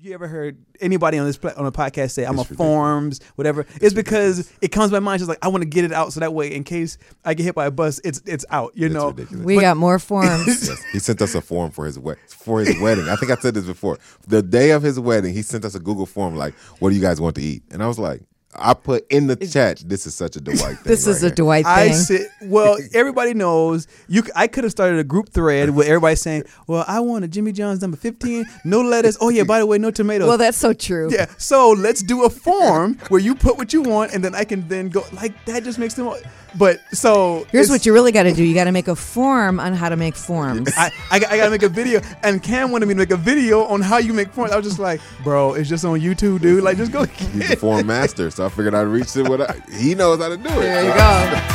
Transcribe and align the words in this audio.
you 0.00 0.14
ever 0.14 0.28
heard 0.28 0.56
anybody 0.80 1.18
on 1.18 1.26
this 1.26 1.36
pla- 1.36 1.52
on 1.56 1.66
a 1.66 1.72
podcast 1.72 2.12
say 2.12 2.24
I'm 2.24 2.38
It's 2.38 2.50
a 2.50 2.54
forms 2.54 3.20
whatever? 3.34 3.66
It's, 3.80 3.94
because 3.94 4.38
ridiculous. 4.38 4.58
it 4.62 4.68
comes 4.68 4.90
to 4.90 4.92
my 4.94 5.00
mind 5.00 5.18
just 5.20 5.28
like 5.28 5.38
I 5.42 5.48
want 5.48 5.62
to 5.62 5.68
get 5.68 5.84
it 5.84 5.92
out 5.92 6.12
so 6.12 6.20
that 6.20 6.32
way 6.32 6.54
in 6.54 6.62
case 6.64 6.98
I 7.24 7.34
get 7.34 7.42
hit 7.44 7.54
by 7.54 7.66
a 7.66 7.70
bus, 7.70 8.00
it's 8.04 8.22
it's 8.26 8.44
out. 8.50 8.72
You 8.76 8.86
It's 8.86 8.94
know, 8.94 9.08
ridiculous. 9.08 9.44
We 9.44 9.60
got 9.60 9.76
more 9.76 9.98
forms. 9.98 10.46
Yes, 10.68 10.84
he 10.92 10.98
sent 10.98 11.20
us 11.22 11.34
a 11.34 11.40
form 11.40 11.70
for 11.70 11.84
his 11.86 11.98
we- 11.98 12.14
for 12.28 12.60
his 12.60 12.78
wedding. 12.80 13.08
I 13.08 13.16
think 13.16 13.32
I 13.32 13.36
said 13.36 13.54
this 13.54 13.64
before. 13.66 13.98
The 14.26 14.42
day 14.42 14.70
of 14.70 14.82
his 14.82 15.00
wedding, 15.00 15.34
he 15.34 15.42
sent 15.42 15.64
us 15.64 15.74
a 15.74 15.80
Google 15.80 16.06
form 16.06 16.36
like, 16.36 16.54
"What 16.78 16.90
do 16.90 16.94
you 16.96 17.02
guys 17.02 17.20
want 17.20 17.34
to 17.36 17.42
eat?" 17.42 17.62
And 17.70 17.82
I 17.82 17.86
was 17.88 17.98
like, 17.98 18.22
I 18.60 18.74
put 18.74 19.06
in 19.10 19.26
the 19.26 19.36
chat, 19.36 19.82
"This 19.86 20.06
is 20.06 20.14
such 20.14 20.36
a 20.36 20.40
Dwight 20.40 20.58
thing." 20.60 20.76
this 20.84 21.06
is 21.06 21.16
right 21.16 21.22
a 21.22 21.26
here." 21.26 21.34
Dwight 21.34 21.66
I 21.66 21.88
thing. 21.88 21.94
sit 21.96 22.26
well. 22.42 22.76
Everybody 22.94 23.34
knows 23.34 23.86
you. 24.08 24.22
I 24.36 24.46
could 24.46 24.64
have 24.64 24.70
started 24.70 24.98
a 24.98 25.04
group 25.04 25.30
thread 25.30 25.70
with 25.70 25.86
everybody 25.86 26.16
saying, 26.16 26.44
"Well, 26.66 26.84
I 26.86 27.00
want 27.00 27.24
a 27.24 27.28
Jimmy 27.28 27.52
John's 27.52 27.80
number 27.80 27.96
15, 27.96 28.44
no 28.64 28.80
lettuce. 28.82 29.16
Oh 29.20 29.28
yeah, 29.28 29.44
by 29.44 29.58
the 29.58 29.66
way, 29.66 29.78
no 29.78 29.90
tomatoes." 29.90 30.28
well, 30.28 30.38
that's 30.38 30.58
so 30.58 30.72
true. 30.72 31.10
yeah. 31.12 31.26
So 31.38 31.70
let's 31.70 32.02
do 32.02 32.24
a 32.24 32.30
form 32.30 32.98
where 33.08 33.20
you 33.20 33.34
put 33.34 33.56
what 33.58 33.72
you 33.72 33.82
want, 33.82 34.12
and 34.12 34.24
then 34.24 34.34
I 34.34 34.44
can 34.44 34.66
then 34.68 34.88
go 34.88 35.04
like 35.12 35.32
that. 35.46 35.64
Just 35.64 35.78
makes 35.78 35.94
them. 35.94 36.12
But 36.56 36.80
so 36.92 37.46
Here's 37.52 37.68
what 37.68 37.84
you 37.84 37.92
really 37.92 38.10
got 38.10 38.22
to 38.22 38.32
do. 38.32 38.42
You 38.42 38.54
got 38.54 38.64
to 38.64 38.72
make 38.72 38.88
a 38.88 38.96
form 38.96 39.60
on 39.60 39.74
how 39.74 39.90
to 39.90 39.96
make 39.96 40.16
forms. 40.16 40.72
I, 40.78 40.90
I, 41.10 41.18
got- 41.18 41.30
I 41.30 41.36
gotta 41.36 41.50
make 41.50 41.62
a 41.62 41.68
video, 41.68 42.00
and 42.22 42.42
Kam 42.42 42.72
wanted 42.72 42.86
me 42.86 42.94
to 42.94 42.98
make 42.98 43.10
a 43.10 43.18
video 43.18 43.64
on 43.64 43.82
how 43.82 43.98
you 43.98 44.14
make 44.14 44.32
forms. 44.32 44.50
I 44.52 44.56
was 44.56 44.64
just 44.66 44.78
like, 44.78 44.98
bro, 45.22 45.52
it's 45.54 45.68
just 45.68 45.84
on 45.84 46.00
YouTube, 46.00 46.40
dude. 46.40 46.64
Like, 46.64 46.78
just 46.78 46.90
go. 46.90 47.04
He's 47.04 47.50
the 47.50 47.56
form 47.56 47.86
master, 47.86 48.30
so 48.30 48.47
I 48.48 48.50
figured 48.50 48.74
I'd 48.74 48.82
reach 48.82 49.14
it. 49.14 49.28
What 49.28 49.42
I, 49.42 49.60
he 49.70 49.94
knows 49.94 50.20
how 50.20 50.30
to 50.30 50.36
do 50.38 50.48
it. 50.48 50.60
There 50.62 50.84
you 50.84 50.90
So- 50.92 50.96
go. 50.96 51.54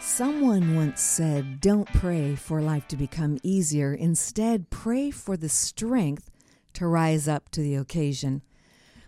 Someone 0.00 0.74
once 0.74 1.00
said, 1.00 1.60
Don't 1.60 1.88
pray 1.94 2.34
for 2.34 2.60
life 2.60 2.86
to 2.88 2.96
become 2.96 3.38
easier. 3.42 3.94
Instead, 3.94 4.70
pray 4.70 5.10
for 5.10 5.36
the 5.36 5.48
strength 5.48 6.30
to 6.74 6.86
rise 6.86 7.28
up 7.28 7.48
to 7.50 7.60
the 7.60 7.76
occasion. 7.76 8.42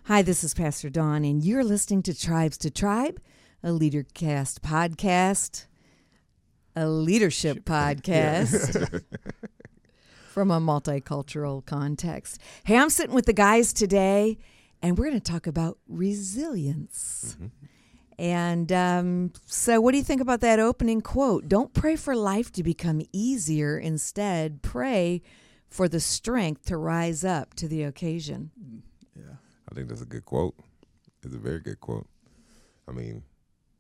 Hi, 0.07 0.21
this 0.21 0.45
is 0.45 0.53
Pastor 0.53 0.91
Dawn, 0.91 1.25
and 1.25 1.43
you're 1.43 1.65
listening 1.65 2.03
to 2.03 2.13
Tribes 2.13 2.59
to 2.59 2.71
Tribe, 2.71 3.23
a 3.63 3.69
LeaderCast 3.69 4.61
podcast, 4.61 5.65
a 6.77 6.87
leadership 6.87 7.65
podcast 7.65 9.03
from 10.29 10.51
a 10.51 10.61
multicultural 10.61 11.65
context. 11.65 12.39
Hey, 12.65 12.77
I'm 12.77 12.91
sitting 12.91 13.15
with 13.15 13.25
the 13.25 13.33
guys 13.33 13.73
today, 13.73 14.37
and 14.83 14.99
we're 14.99 15.07
going 15.07 15.19
to 15.19 15.33
talk 15.33 15.47
about 15.47 15.79
resilience. 15.89 17.39
And 18.19 18.71
um, 18.73 19.33
so, 19.47 19.81
what 19.81 19.93
do 19.93 19.97
you 19.97 20.05
think 20.05 20.21
about 20.21 20.43
that 20.43 20.61
opening 20.61 21.01
quote? 21.01 21.49
Don't 21.49 21.73
pray 21.73 21.97
for 21.97 22.15
life 22.15 22.53
to 22.53 22.63
become 22.63 23.01
easier. 23.15 23.79
Instead, 23.79 24.61
pray 24.61 25.23
for 25.71 25.89
the 25.89 25.99
strength 25.99 26.67
to 26.67 26.77
rise 26.77 27.25
up 27.25 27.55
to 27.55 27.67
the 27.67 27.85
occasion. 27.85 28.51
I 29.75 29.77
think 29.77 29.89
that's 29.89 30.03
a 30.03 30.07
good 30.07 30.25
quote. 30.25 30.55
It's 31.25 31.35
a 31.35 31.39
very 31.39 31.59
good 31.59 31.81
quote. 31.81 32.07
I 32.89 32.93
mean, 32.93 33.25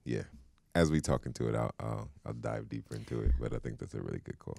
yeah. 0.05 0.23
As 0.75 0.91
we 0.91 1.00
talk 1.00 1.25
into 1.25 1.48
it, 1.48 1.55
I'll 1.55 1.70
I'll, 1.78 2.09
I'll 2.27 2.33
dive 2.33 2.69
deeper 2.69 2.97
into 2.97 3.20
it. 3.20 3.31
But 3.41 3.53
I 3.55 3.59
think 3.59 3.78
that's 3.78 3.95
a 3.95 4.00
really 4.03 4.19
good 4.25 4.41
quote. 4.41 4.59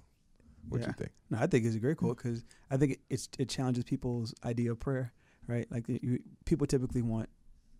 What 0.70 0.80
Yeah. 0.80 0.88
you 0.88 0.94
think? 0.94 1.12
No, 1.30 1.38
I 1.40 1.48
think 1.48 1.66
it's 1.66 1.76
a 1.76 1.80
great 1.80 1.98
quote 1.98 2.16
because 2.18 2.46
I 2.72 2.78
think 2.78 2.94
it, 2.94 3.00
it's 3.10 3.28
it 3.38 3.50
challenges 3.50 3.84
people's 3.84 4.34
idea 4.46 4.72
of 4.72 4.80
prayer, 4.80 5.12
right? 5.48 5.70
Like 5.70 5.90
you, 5.90 6.20
people 6.46 6.66
typically 6.68 7.02
want 7.02 7.28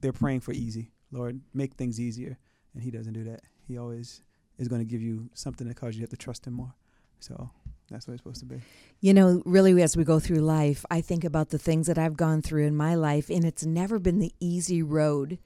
they're 0.02 0.12
praying 0.12 0.42
for 0.42 0.52
easy. 0.52 0.92
Lord, 1.12 1.40
make 1.54 1.76
things 1.76 1.98
easier, 1.98 2.38
and 2.74 2.84
He 2.84 2.92
doesn't 2.92 3.14
do 3.14 3.24
that. 3.24 3.42
He 3.66 3.78
always 3.78 4.22
is 4.58 4.68
going 4.68 4.82
to 4.82 4.86
give 4.86 5.02
you 5.02 5.30
something 5.34 5.66
that 5.70 5.76
causes 5.78 5.96
you 5.96 6.02
to 6.02 6.04
have 6.04 6.10
to 6.10 6.18
trust 6.18 6.46
Him 6.46 6.54
more. 6.56 6.74
So 7.22 7.50
that's 7.90 8.08
what 8.08 8.14
it's 8.14 8.24
supposed 8.24 8.40
to 8.40 8.46
be. 8.46 8.62
You 9.00 9.14
know, 9.14 9.42
really, 9.46 9.82
as 9.82 9.96
we 9.96 10.04
go 10.04 10.20
through 10.20 10.40
life, 10.40 10.86
I 10.90 11.02
think 11.02 11.24
about 11.24 11.50
the 11.50 11.58
things 11.58 11.88
that 11.88 11.98
I've 11.98 12.18
gone 12.18 12.42
through 12.42 12.66
in 12.66 12.76
my 12.76 12.96
life, 12.96 13.30
and 13.30 13.46
it's 13.46 13.66
never 13.66 14.00
been 14.00 14.20
the 14.20 14.34
easy 14.40 14.82
road 14.82 15.40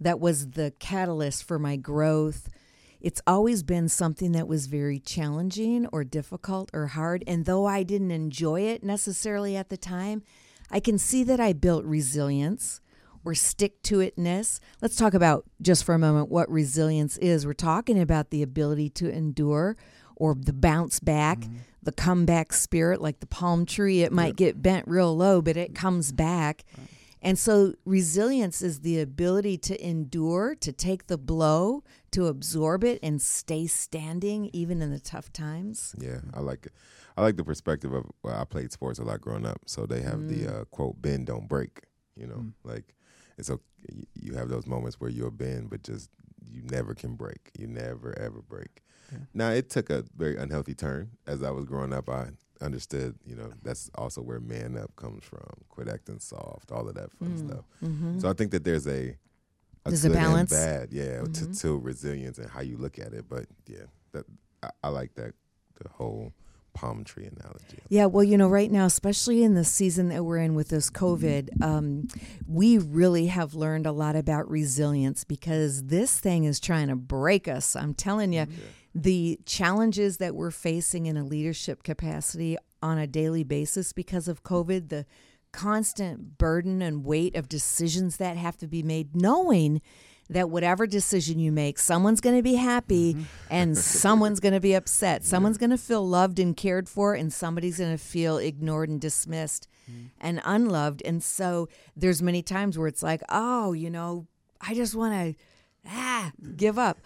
that 0.00 0.20
was 0.20 0.50
the 0.50 0.72
catalyst 0.78 1.44
for 1.44 1.58
my 1.58 1.76
growth. 1.76 2.48
It's 3.00 3.22
always 3.26 3.62
been 3.62 3.88
something 3.88 4.32
that 4.32 4.48
was 4.48 4.66
very 4.66 4.98
challenging 4.98 5.86
or 5.92 6.04
difficult 6.04 6.70
or 6.72 6.88
hard. 6.88 7.24
And 7.26 7.44
though 7.44 7.66
I 7.66 7.82
didn't 7.82 8.10
enjoy 8.10 8.62
it 8.62 8.82
necessarily 8.82 9.56
at 9.56 9.68
the 9.68 9.76
time, 9.76 10.22
I 10.70 10.80
can 10.80 10.98
see 10.98 11.22
that 11.24 11.40
I 11.40 11.52
built 11.52 11.84
resilience 11.84 12.80
or 13.24 13.34
stick 13.34 13.82
to 13.82 13.98
itness. 13.98 14.60
Let's 14.80 14.96
talk 14.96 15.14
about 15.14 15.44
just 15.60 15.84
for 15.84 15.94
a 15.94 15.98
moment 15.98 16.30
what 16.30 16.50
resilience 16.50 17.16
is. 17.18 17.46
We're 17.46 17.54
talking 17.54 18.00
about 18.00 18.30
the 18.30 18.42
ability 18.42 18.90
to 18.90 19.10
endure 19.10 19.76
or 20.16 20.34
the 20.34 20.52
bounce 20.52 21.00
back, 21.00 21.40
mm-hmm. 21.40 21.56
the 21.82 21.92
comeback 21.92 22.52
spirit, 22.52 23.00
like 23.00 23.20
the 23.20 23.26
palm 23.26 23.66
tree. 23.66 24.02
It 24.02 24.12
might 24.12 24.36
get 24.36 24.62
bent 24.62 24.88
real 24.88 25.16
low, 25.16 25.40
but 25.40 25.56
it 25.56 25.74
comes 25.74 26.12
back. 26.12 26.64
And 27.22 27.38
so 27.38 27.74
resilience 27.84 28.62
is 28.62 28.80
the 28.80 29.00
ability 29.00 29.58
to 29.58 29.84
endure, 29.84 30.54
to 30.56 30.72
take 30.72 31.08
the 31.08 31.18
blow, 31.18 31.82
to 32.12 32.26
absorb 32.26 32.84
it 32.84 33.00
and 33.02 33.20
stay 33.20 33.66
standing 33.66 34.48
even 34.52 34.80
in 34.80 34.92
the 34.92 35.00
tough 35.00 35.32
times. 35.32 35.94
Yeah, 35.98 36.20
I 36.34 36.40
like 36.40 36.66
it. 36.66 36.72
I 37.16 37.22
like 37.22 37.36
the 37.36 37.44
perspective 37.44 37.92
of 37.92 38.04
well, 38.22 38.38
I 38.40 38.44
played 38.44 38.70
sports 38.72 38.98
a 38.98 39.02
lot 39.02 39.20
growing 39.20 39.46
up, 39.46 39.62
so 39.66 39.86
they 39.86 40.02
have 40.02 40.28
the 40.28 40.46
mm. 40.46 40.60
uh, 40.60 40.64
quote 40.66 41.00
"bend 41.00 41.26
don't 41.26 41.48
break." 41.48 41.80
You 42.14 42.26
know, 42.26 42.36
mm. 42.36 42.52
like 42.62 42.94
it's 43.38 43.50
okay. 43.50 43.62
You 44.14 44.34
have 44.34 44.48
those 44.48 44.66
moments 44.66 45.00
where 45.00 45.10
you'll 45.10 45.30
bend, 45.30 45.70
but 45.70 45.82
just 45.82 46.10
you 46.44 46.62
never 46.62 46.94
can 46.94 47.14
break. 47.14 47.50
You 47.58 47.66
never 47.66 48.16
ever 48.18 48.42
break. 48.42 48.82
Now 49.34 49.50
it 49.50 49.70
took 49.70 49.90
a 49.90 50.04
very 50.16 50.36
unhealthy 50.36 50.74
turn 50.74 51.10
as 51.26 51.42
I 51.42 51.50
was 51.50 51.64
growing 51.64 51.92
up. 51.92 52.08
I 52.08 52.28
understood, 52.60 53.16
you 53.26 53.36
know, 53.36 53.50
that's 53.62 53.90
also 53.96 54.22
where 54.22 54.40
man 54.40 54.76
up 54.76 54.94
comes 54.96 55.24
from. 55.24 55.46
Quit 55.68 55.88
acting 55.88 56.18
soft, 56.20 56.72
all 56.72 56.88
of 56.88 56.94
that 56.94 57.12
fun 57.12 57.30
mm, 57.30 57.48
stuff. 57.48 57.64
Mm-hmm. 57.84 58.20
So 58.20 58.30
I 58.30 58.32
think 58.32 58.50
that 58.52 58.64
there's 58.64 58.86
a, 58.86 59.16
a 59.84 59.90
There's 59.90 60.04
a 60.04 60.10
balance. 60.10 60.50
bad, 60.50 60.88
yeah, 60.90 61.20
to, 61.20 61.26
mm-hmm. 61.26 61.52
to 61.52 61.78
resilience 61.78 62.38
and 62.38 62.50
how 62.50 62.62
you 62.62 62.76
look 62.76 62.98
at 62.98 63.12
it. 63.12 63.26
But 63.28 63.46
yeah, 63.66 63.84
that 64.12 64.24
I, 64.62 64.70
I 64.84 64.88
like 64.88 65.14
that 65.14 65.34
the 65.80 65.88
whole 65.90 66.32
palm 66.72 67.04
tree 67.04 67.24
analogy. 67.24 67.78
Yeah, 67.88 68.06
well, 68.06 68.24
you 68.24 68.36
know, 68.36 68.48
right 68.48 68.70
now, 68.70 68.84
especially 68.84 69.42
in 69.42 69.54
the 69.54 69.64
season 69.64 70.08
that 70.10 70.24
we're 70.24 70.38
in 70.38 70.54
with 70.54 70.68
this 70.68 70.90
COVID, 70.90 71.50
mm-hmm. 71.50 71.62
um, 71.62 72.08
we 72.46 72.78
really 72.78 73.28
have 73.28 73.54
learned 73.54 73.86
a 73.86 73.92
lot 73.92 74.16
about 74.16 74.50
resilience 74.50 75.24
because 75.24 75.84
this 75.84 76.18
thing 76.18 76.44
is 76.44 76.60
trying 76.60 76.88
to 76.88 76.96
break 76.96 77.48
us. 77.48 77.76
I'm 77.76 77.94
telling 77.94 78.32
you, 78.32 78.46
the 78.96 79.38
challenges 79.44 80.16
that 80.16 80.34
we're 80.34 80.50
facing 80.50 81.04
in 81.04 81.18
a 81.18 81.24
leadership 81.24 81.82
capacity 81.82 82.56
on 82.82 82.96
a 82.96 83.06
daily 83.06 83.44
basis 83.44 83.92
because 83.92 84.26
of 84.26 84.42
COVID, 84.42 84.88
the 84.88 85.04
constant 85.52 86.38
burden 86.38 86.80
and 86.80 87.04
weight 87.04 87.36
of 87.36 87.46
decisions 87.46 88.16
that 88.16 88.38
have 88.38 88.56
to 88.56 88.66
be 88.66 88.82
made, 88.82 89.14
knowing 89.14 89.82
that 90.30 90.48
whatever 90.48 90.86
decision 90.86 91.38
you 91.38 91.52
make, 91.52 91.78
someone's 91.78 92.22
going 92.22 92.36
to 92.36 92.42
be 92.42 92.54
happy 92.54 93.12
mm-hmm. 93.12 93.24
and 93.50 93.76
someone's 94.02 94.40
going 94.40 94.54
to 94.54 94.60
be 94.60 94.72
upset. 94.72 95.24
Someone's 95.24 95.58
going 95.58 95.70
to 95.70 95.78
feel 95.78 96.06
loved 96.06 96.38
and 96.38 96.56
cared 96.56 96.88
for, 96.88 97.14
and 97.14 97.30
somebody's 97.30 97.78
going 97.78 97.92
to 97.92 98.02
feel 98.02 98.38
ignored 98.38 98.88
and 98.88 98.98
dismissed 98.98 99.68
mm. 99.90 100.08
and 100.18 100.40
unloved. 100.44 101.02
And 101.04 101.22
so 101.22 101.68
there's 101.94 102.22
many 102.22 102.42
times 102.42 102.78
where 102.78 102.88
it's 102.88 103.02
like, 103.02 103.22
oh, 103.28 103.74
you 103.74 103.90
know, 103.90 104.26
I 104.58 104.72
just 104.72 104.94
want 104.94 105.36
to 105.36 105.42
ah 105.86 106.32
mm. 106.42 106.56
give 106.56 106.78
up. 106.78 106.98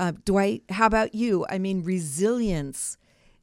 Uh, 0.00 0.12
Dwight, 0.24 0.62
how 0.70 0.86
about 0.86 1.14
you? 1.14 1.44
I 1.50 1.58
mean, 1.58 1.84
resilience. 1.84 2.96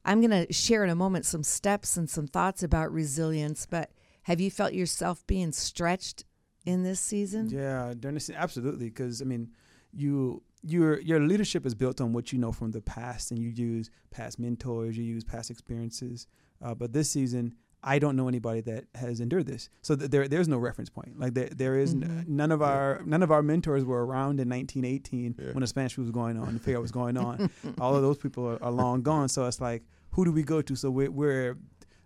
I'm 0.04 0.20
going 0.20 0.44
to 0.46 0.52
share 0.52 0.82
in 0.82 0.90
a 0.90 0.96
moment 0.96 1.24
some 1.24 1.44
steps 1.44 1.96
and 1.96 2.10
some 2.10 2.26
thoughts 2.26 2.64
about 2.64 2.90
resilience, 2.90 3.64
but 3.64 3.92
have 4.22 4.40
you 4.40 4.50
felt 4.50 4.72
yourself 4.72 5.24
being 5.28 5.52
stretched 5.52 6.24
in 6.66 6.82
this 6.82 6.98
season? 6.98 7.48
Yeah, 7.48 7.94
during 7.96 8.14
this 8.14 8.28
absolutely 8.28 8.86
because 8.86 9.22
I 9.22 9.24
mean, 9.24 9.52
you 9.92 10.42
your 10.64 10.98
your 10.98 11.20
leadership 11.20 11.64
is 11.64 11.76
built 11.76 12.00
on 12.00 12.12
what 12.12 12.32
you 12.32 12.40
know 12.40 12.50
from 12.50 12.72
the 12.72 12.82
past, 12.82 13.30
and 13.30 13.38
you 13.38 13.50
use 13.50 13.88
past 14.10 14.40
mentors, 14.40 14.98
you 14.98 15.04
use 15.04 15.22
past 15.22 15.52
experiences. 15.52 16.26
Uh, 16.60 16.74
but 16.74 16.92
this 16.92 17.08
season, 17.08 17.54
I 17.82 17.98
don't 17.98 18.16
know 18.16 18.26
anybody 18.28 18.60
that 18.62 18.84
has 18.96 19.20
endured 19.20 19.46
this, 19.46 19.70
so 19.82 19.94
th- 19.94 20.10
there 20.10 20.26
there's 20.26 20.48
no 20.48 20.58
reference 20.58 20.90
point. 20.90 21.18
Like 21.18 21.34
there 21.34 21.48
there 21.54 21.76
is 21.78 21.94
n- 21.94 22.00
mm-hmm. 22.02 22.36
none 22.36 22.50
of 22.50 22.60
our 22.62 23.02
none 23.06 23.22
of 23.22 23.30
our 23.30 23.42
mentors 23.42 23.84
were 23.84 24.04
around 24.04 24.40
in 24.40 24.48
1918 24.48 25.36
Yeah. 25.38 25.52
when 25.52 25.60
the 25.60 25.66
Spanish 25.66 25.94
flu 25.94 26.02
was 26.04 26.10
going 26.10 26.38
on, 26.38 26.54
the 26.54 26.60
figure 26.60 26.80
was 26.80 26.90
going 26.92 27.16
on. 27.28 27.50
All 27.80 27.94
of 27.94 28.02
those 28.02 28.18
people 28.18 28.46
are, 28.48 28.62
are 28.62 28.72
long 28.72 29.02
gone. 29.02 29.28
So 29.28 29.46
it's 29.46 29.60
like, 29.60 29.82
who 30.10 30.24
do 30.24 30.32
we 30.32 30.42
go 30.42 30.60
to? 30.62 30.74
So 30.74 30.90
we're, 30.90 31.10
we're 31.10 31.56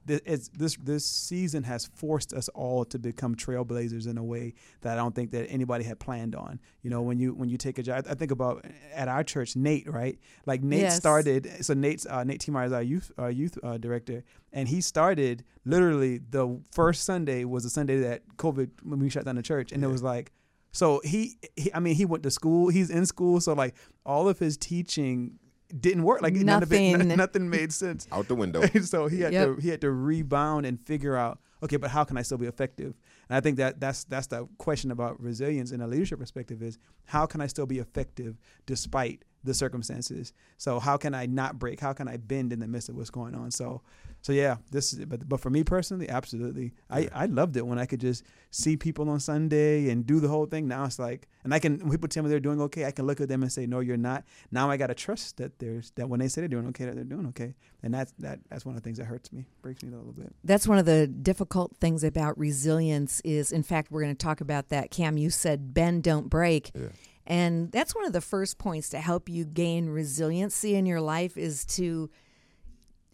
this 0.07 0.49
this 0.49 0.77
this 0.77 1.05
season 1.05 1.63
has 1.65 1.87
forced 1.95 2.33
us 2.33 2.49
all 2.51 2.85
to 2.87 2.99
become 2.99 3.35
trailblazers 3.35 4.07
in 4.09 4.19
a 4.19 4.25
way 4.25 4.55
that 4.81 4.95
I 4.95 4.97
don't 4.97 5.15
think 5.15 5.31
that 5.33 5.47
anybody 5.49 5.85
had 5.85 5.99
planned 6.01 6.35
on. 6.35 6.61
You 6.83 6.91
know, 6.91 7.03
when 7.03 7.19
you 7.19 7.35
when 7.35 7.49
you 7.49 7.57
take 7.57 7.79
a 7.79 7.83
job, 7.83 8.07
I 8.09 8.15
think 8.15 8.31
about 8.31 8.65
at 8.95 9.09
our 9.09 9.23
church, 9.25 9.55
Nate, 9.57 9.89
right? 9.91 10.19
Like 10.47 10.63
Nate 10.63 10.81
Yes. 10.81 10.97
started. 10.97 11.49
So 11.65 11.75
Nate's 11.75 12.07
uh, 12.07 12.25
Nate 12.25 12.41
T. 12.41 12.51
Myers, 12.51 12.73
our 12.73 12.83
youth 12.83 13.13
our 13.19 13.31
youth 13.31 13.57
uh, 13.63 13.79
director, 13.79 14.25
and 14.53 14.69
he 14.69 14.81
started 14.81 15.45
literally 15.65 16.19
the 16.19 16.61
first 16.73 17.05
Sunday 17.05 17.45
was 17.45 17.63
the 17.63 17.71
Sunday 17.71 18.01
that 18.01 18.23
COVID 18.37 18.71
when 18.83 18.99
we 18.99 19.09
shut 19.09 19.25
down 19.25 19.37
the 19.37 19.43
church, 19.43 19.73
and 19.73 19.83
it 19.85 19.89
was 19.89 20.03
like. 20.03 20.33
So 20.75 21.03
he, 21.05 21.37
he, 21.55 21.71
I 21.75 21.81
mean, 21.81 21.95
he 21.97 22.07
went 22.07 22.23
to 22.23 22.31
school. 22.31 22.71
He's 22.71 22.89
in 22.89 23.05
school, 23.05 23.43
so 23.43 23.53
like 23.53 23.75
all 24.07 24.27
of 24.27 24.39
his 24.39 24.57
teaching 24.57 25.39
didn't 25.81 26.03
work. 26.03 26.23
Like 26.23 26.35
none 26.35 26.63
of 26.63 26.73
it, 26.73 26.93
Nothing. 26.99 27.17
nothing 27.17 27.51
made 27.51 27.73
sense. 27.73 28.07
Out 28.13 28.29
the 28.29 28.35
window. 28.35 28.63
so 28.83 29.07
he 29.07 29.21
had 29.21 29.33
Yep. 29.33 29.57
to 29.57 29.61
he 29.63 29.69
had 29.69 29.81
to 29.83 29.91
rebound 29.91 30.67
and 30.67 30.81
figure 30.81 31.17
out 31.17 31.39
okay, 31.63 31.77
but 31.77 31.91
how 31.91 32.03
can 32.05 32.17
I 32.17 32.23
still 32.23 32.39
be 32.39 32.47
effective? 32.47 32.95
And 33.29 33.37
I 33.37 33.41
think 33.41 33.57
that 33.59 33.81
that's 33.81 34.05
that's 34.05 34.27
the 34.27 34.49
question 34.59 34.91
about 34.91 35.21
resilience 35.21 35.71
in 35.73 35.81
a 35.81 35.87
leadership 35.87 36.19
perspective 36.19 36.63
is 36.63 36.79
how 37.07 37.25
can 37.27 37.41
I 37.41 37.47
still 37.47 37.67
be 37.67 37.79
effective 37.79 38.37
despite 38.67 39.25
the 39.45 39.55
circumstances? 39.55 40.33
So 40.57 40.79
how 40.79 40.97
can 40.97 41.15
I 41.15 41.27
not 41.27 41.59
break? 41.59 41.81
How 41.81 41.93
can 41.93 42.09
I 42.09 42.17
bend 42.17 42.53
in 42.53 42.61
the 42.61 42.69
midst 42.69 42.89
of 42.89 42.97
what's 42.97 43.11
going 43.11 43.35
on? 43.35 43.51
So 43.51 43.83
so 44.23 44.33
yeah, 44.33 44.57
this 44.71 44.93
is 44.93 45.05
but 45.05 45.29
but 45.29 45.41
for 45.41 45.51
me 45.51 45.65
personally, 45.65 46.09
absolutely. 46.09 46.73
I 46.89 47.09
I 47.13 47.27
loved 47.27 47.57
it 47.57 47.67
when 47.67 47.79
I 47.79 47.87
could 47.87 48.01
just 48.01 48.25
see 48.53 48.77
people 48.77 49.11
on 49.11 49.19
Sunday 49.19 49.91
and 49.91 50.07
do 50.07 50.21
the 50.21 50.29
whole 50.29 50.47
thing. 50.47 50.69
Now 50.69 50.85
it's 50.85 51.01
like 51.01 51.29
and 51.43 51.53
I 51.53 51.59
can 51.59 51.81
when 51.81 51.91
people 51.91 52.09
tell 52.09 52.23
me 52.23 52.31
they're 52.31 52.39
doing 52.39 52.61
okay, 52.63 52.85
I 52.85 52.93
can 52.93 53.05
look 53.05 53.21
at 53.21 53.29
them 53.29 53.43
and 53.43 53.51
say 53.53 53.67
no, 53.67 53.81
you're 53.81 53.97
not. 53.97 54.23
Now 54.53 54.71
I 54.71 54.77
got 54.77 54.87
to 54.87 54.95
trust 54.95 55.39
that 55.39 55.59
there's 55.59 55.91
that 55.97 56.09
when 56.09 56.21
they 56.21 56.29
say 56.29 56.41
they're 56.41 56.49
doing 56.49 56.69
okay, 56.69 56.85
that 56.85 56.95
they're 56.95 57.03
doing 57.03 57.27
okay. 57.29 57.57
And 57.83 57.93
that's 57.93 58.13
that 58.21 58.39
that's 58.49 58.65
one 58.65 58.77
of 58.77 58.81
the 58.81 58.85
things 58.85 58.99
that 58.99 59.07
hurts 59.07 59.33
me, 59.33 59.45
breaks 59.61 59.83
me 59.83 59.93
a 59.93 59.97
little 59.97 60.13
bit. 60.13 60.33
That's 60.45 60.69
one 60.69 60.79
of 60.79 60.87
the 60.87 61.09
difficult 61.09 61.77
things 61.79 62.05
about 62.05 62.39
resilience 62.39 63.21
is 63.25 63.51
in 63.51 63.65
fact 63.65 63.91
we're 63.91 64.03
going 64.03 64.15
to 64.15 64.25
talk 64.25 64.41
about 64.41 64.69
that. 64.69 64.93
Kam, 64.93 65.17
you 65.17 65.31
said 65.31 65.75
bend 65.75 66.05
don't 66.05 66.31
break. 66.31 66.71
Yeah. 66.77 66.89
And 67.27 67.73
that's 67.73 67.95
one 67.95 68.05
of 68.05 68.13
the 68.13 68.21
first 68.21 68.59
points 68.59 68.89
to 68.91 69.01
help 69.01 69.29
you 69.29 69.45
gain 69.45 69.89
resiliency 69.89 70.75
in 70.75 70.87
your 70.87 71.01
life 71.01 71.37
is 71.37 71.65
to 71.67 72.11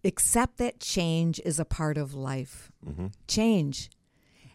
accept 0.04 0.58
that 0.58 0.80
change 0.80 1.40
is 1.44 1.58
a 1.58 1.64
part 1.64 1.98
of 1.98 2.14
life. 2.14 2.70
Mm-hmm. 2.86 3.06
Change. 3.26 3.90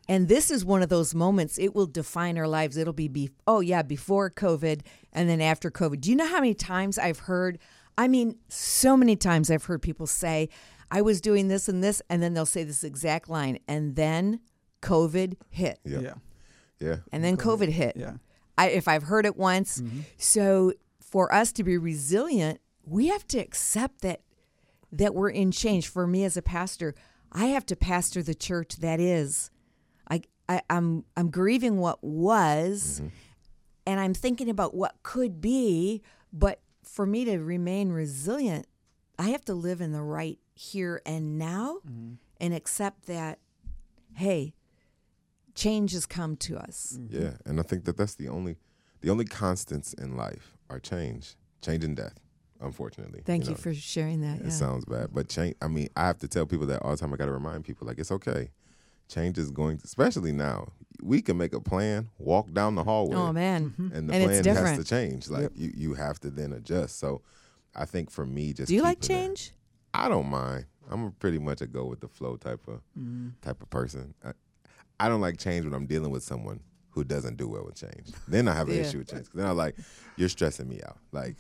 And 0.10 0.28
this 0.28 0.52
is 0.52 0.66
one 0.66 0.82
of 0.82 0.90
those 0.90 1.16
moments, 1.16 1.58
it 1.58 1.74
will 1.74 1.86
define 1.86 2.38
our 2.38 2.48
lives. 2.48 2.76
It'll 2.76 2.92
be, 2.92 3.08
be, 3.08 3.30
oh, 3.48 3.62
yeah, 3.62 3.84
before 3.84 4.30
COVID 4.30 4.82
and 5.14 5.30
then 5.30 5.40
after 5.40 5.72
COVID. 5.72 6.02
Do 6.02 6.10
you 6.10 6.16
know 6.18 6.28
how 6.28 6.42
many 6.42 6.54
times 6.54 6.98
I've 6.98 7.20
heard, 7.20 7.58
I 7.98 8.10
mean, 8.10 8.38
so 8.50 8.98
many 8.98 9.16
times 9.16 9.50
I've 9.50 9.64
heard 9.64 9.82
people 9.82 10.08
say, 10.08 10.50
I 10.92 11.02
was 11.02 11.22
doing 11.22 11.48
this 11.48 11.70
and 11.70 11.82
this, 11.82 12.02
and 12.10 12.22
then 12.22 12.34
they'll 12.34 12.46
say 12.46 12.64
this 12.64 12.84
exact 12.84 13.30
line, 13.30 13.60
and 13.68 13.96
then 13.96 14.42
COVID 14.82 15.38
hit. 15.50 15.80
Yeah. 15.86 16.00
Yeah. 16.00 16.14
Yeah. 16.80 16.96
And 17.14 17.24
then 17.24 17.38
COVID 17.38 17.70
hit. 17.70 17.96
Yeah. 17.96 18.16
I, 18.58 18.70
if 18.70 18.88
I've 18.90 19.04
heard 19.04 19.26
it 19.26 19.38
once. 19.38 19.80
Mm-hmm. 19.80 20.02
So 20.18 20.74
for 21.00 21.34
us 21.34 21.54
to 21.54 21.64
be 21.64 21.78
resilient, 21.78 22.60
we 22.86 23.08
have 23.08 23.26
to 23.28 23.40
accept 23.40 24.02
that 24.02 24.22
that 24.94 25.14
we're 25.14 25.30
in 25.30 25.52
change. 25.52 25.88
For 25.88 26.08
me 26.08 26.24
as 26.24 26.38
a 26.38 26.42
pastor, 26.42 26.96
I 27.32 27.48
have 27.48 27.66
to 27.68 27.76
pastor 27.76 28.24
the 28.24 28.36
church 28.36 28.78
that 28.78 29.00
is. 29.00 29.50
I, 30.10 30.22
I 30.48 30.62
I'm 30.70 31.04
I'm 31.18 31.30
grieving 31.30 31.78
what 31.78 32.04
was, 32.04 33.02
mm-hmm. 33.02 33.10
and 33.86 34.00
I'm 34.00 34.14
thinking 34.14 34.50
about 34.50 34.74
what 34.74 34.96
could 35.04 35.42
be. 35.42 36.02
But 36.32 36.62
for 36.84 37.06
me 37.06 37.26
to 37.26 37.38
remain 37.40 37.90
resilient, 37.90 38.68
I 39.18 39.30
have 39.30 39.44
to 39.46 39.54
live 39.54 39.82
in 39.82 39.92
the 39.92 40.02
right 40.02 40.40
here 40.54 41.02
and 41.06 41.38
now, 41.38 41.80
mm-hmm. 41.88 42.14
and 42.40 42.54
accept 42.54 43.08
that. 43.08 43.40
Hey, 44.16 44.54
change 45.56 45.94
has 45.94 46.06
come 46.06 46.36
to 46.38 46.58
us. 46.58 47.00
Mm-hmm. 47.00 47.22
Yeah, 47.22 47.32
and 47.46 47.60
I 47.60 47.64
think 47.64 47.86
that 47.86 47.98
that's 47.98 48.16
the 48.16 48.28
only 48.28 48.58
the 49.02 49.10
only 49.10 49.26
constants 49.26 49.94
in 49.94 50.16
life 50.16 50.56
are 50.70 50.80
change, 50.80 51.36
change 51.62 51.84
and 51.84 51.96
death. 51.96 52.23
Unfortunately, 52.62 53.22
Thank 53.26 53.46
you, 53.46 53.52
know. 53.52 53.58
for 53.58 53.74
sharing 53.74 54.22
that. 54.22 54.40
It 54.40 54.46
yeah. 54.46 54.50
sounds 54.50 54.86
bad, 54.86 55.10
but 55.12 55.28
change. 55.28 55.56
I 55.62 55.68
mean, 55.68 55.90
I 55.98 56.08
have 56.08 56.20
to 56.20 56.28
tell 56.28 56.46
people 56.46 56.66
that 56.68 56.82
all 56.82 56.92
the 56.92 56.98
time. 56.98 57.14
I 57.14 57.18
got 57.18 57.26
to 57.26 57.32
remind 57.32 57.66
people 57.66 57.88
like 57.88 58.00
it's 58.00 58.12
okay. 58.12 58.52
Change 59.10 59.38
is 59.38 59.52
going, 59.52 59.78
to, 59.78 59.84
especially 59.84 60.32
now. 60.32 60.70
We 61.02 61.22
can 61.22 61.38
make 61.38 61.54
a 61.54 61.60
plan, 61.60 62.10
walk 62.18 62.54
down 62.54 62.76
the 62.76 62.84
hallway, 62.84 63.18
oh 63.18 63.34
man, 63.34 63.74
and 63.78 63.92
the 63.92 64.14
mm-hmm. 64.14 64.24
And 64.24 64.32
it's 64.32 64.42
plan 64.48 64.56
has 64.56 64.78
to 64.78 64.86
change. 64.86 65.30
Like 65.30 65.50
you, 65.56 65.72
you 65.76 65.94
have 65.96 66.20
to 66.22 66.30
then 66.30 66.54
adjust. 66.54 67.00
So, 67.00 67.22
I 67.76 67.86
think 67.86 68.10
for 68.10 68.26
me, 68.26 68.54
just 68.54 68.70
do 68.70 68.76
you 68.76 68.82
like 68.82 69.02
keeping 69.02 69.18
that- 69.18 69.24
change? 69.24 69.52
I 69.94 70.08
don't 70.08 70.28
mind. 70.28 70.66
I'm 70.90 71.12
pretty 71.14 71.40
much 71.40 71.62
a 71.62 71.68
go 71.68 71.86
with 71.86 72.00
the 72.00 72.08
flow 72.08 72.38
type 72.38 72.62
of 72.68 72.82
mm. 72.98 73.32
type 73.42 73.62
of 73.62 73.70
person. 73.70 74.14
I, 74.24 74.32
I 75.00 75.10
don't 75.10 75.22
like 75.22 75.38
change 75.38 75.66
when 75.66 75.74
I'm 75.74 75.86
dealing 75.86 76.12
with 76.12 76.24
someone 76.24 76.62
who 76.92 77.04
doesn't 77.04 77.38
do 77.38 77.48
well 77.48 77.66
with 77.66 77.76
change. 77.76 78.12
Then 78.28 78.48
I 78.48 78.54
have 78.54 78.70
an 78.70 78.76
Yeah. 78.76 78.82
issue 78.82 79.00
with 79.00 79.10
change. 79.10 79.28
then 79.34 79.46
I'm 79.46 79.58
like, 79.58 79.76
you're 80.16 80.30
stressing 80.30 80.70
me 80.70 80.80
out. 80.86 80.98
Like, 81.12 81.38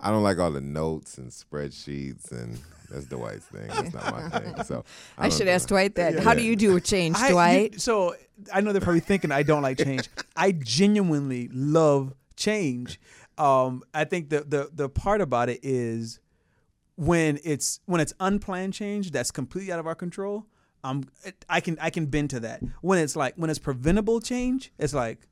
I 0.00 0.10
don't 0.10 0.22
like 0.22 0.38
all 0.38 0.50
the 0.50 0.60
notes 0.60 1.18
and 1.18 1.30
spreadsheets 1.30 2.30
and 2.32 2.58
that's 2.90 3.06
Dwight's 3.06 3.44
thing. 3.46 3.68
That's 3.68 3.92
not 3.92 4.12
my 4.12 4.28
thing. 4.38 4.62
So 4.64 4.84
I, 5.18 5.22
don't 5.28 5.32
should 5.36 5.44
do 5.44 5.50
ask 5.50 5.66
it. 5.66 5.68
Dwight 5.68 5.94
that. 5.96 6.14
Yeah. 6.14 6.20
How 6.20 6.34
do 6.34 6.42
you 6.42 6.56
do 6.56 6.74
with 6.74 6.84
change, 6.84 7.16
I- 7.16 7.26
you- 7.28 7.32
Dwight? 7.32 7.80
so 7.80 8.14
I 8.52 8.60
know 8.60 8.72
they're 8.72 8.80
probably 8.80 9.00
thinking 9.00 9.30
I 9.32 9.42
don't 9.42 9.62
like 9.62 9.78
change. 9.78 10.08
I 10.36 10.52
genuinely 10.52 11.48
love 11.52 12.14
change. 12.36 13.00
Um, 13.36 13.82
I 13.94 14.04
think 14.04 14.30
the, 14.30 14.40
the 14.40 14.70
the 14.72 14.88
part 14.88 15.20
about 15.20 15.48
it 15.48 15.60
is 15.62 16.18
when 16.96 17.38
it's 17.44 17.80
when 17.86 18.00
it's 18.00 18.12
unplanned 18.20 18.74
change 18.74 19.10
that's 19.12 19.30
completely 19.30 19.72
out 19.72 19.78
of 19.78 19.86
our 19.86 19.94
control. 19.94 20.46
Um, 20.84 21.04
I 21.48 21.60
can 21.60 21.76
I 21.80 21.90
can 21.90 22.06
bend 22.06 22.30
to 22.30 22.40
that. 22.40 22.62
When 22.80 22.98
it's 22.98 23.14
like 23.16 23.34
when 23.36 23.50
it's 23.50 23.58
preventable 23.58 24.20
change, 24.20 24.72
it's 24.78 24.94
like 24.94 25.26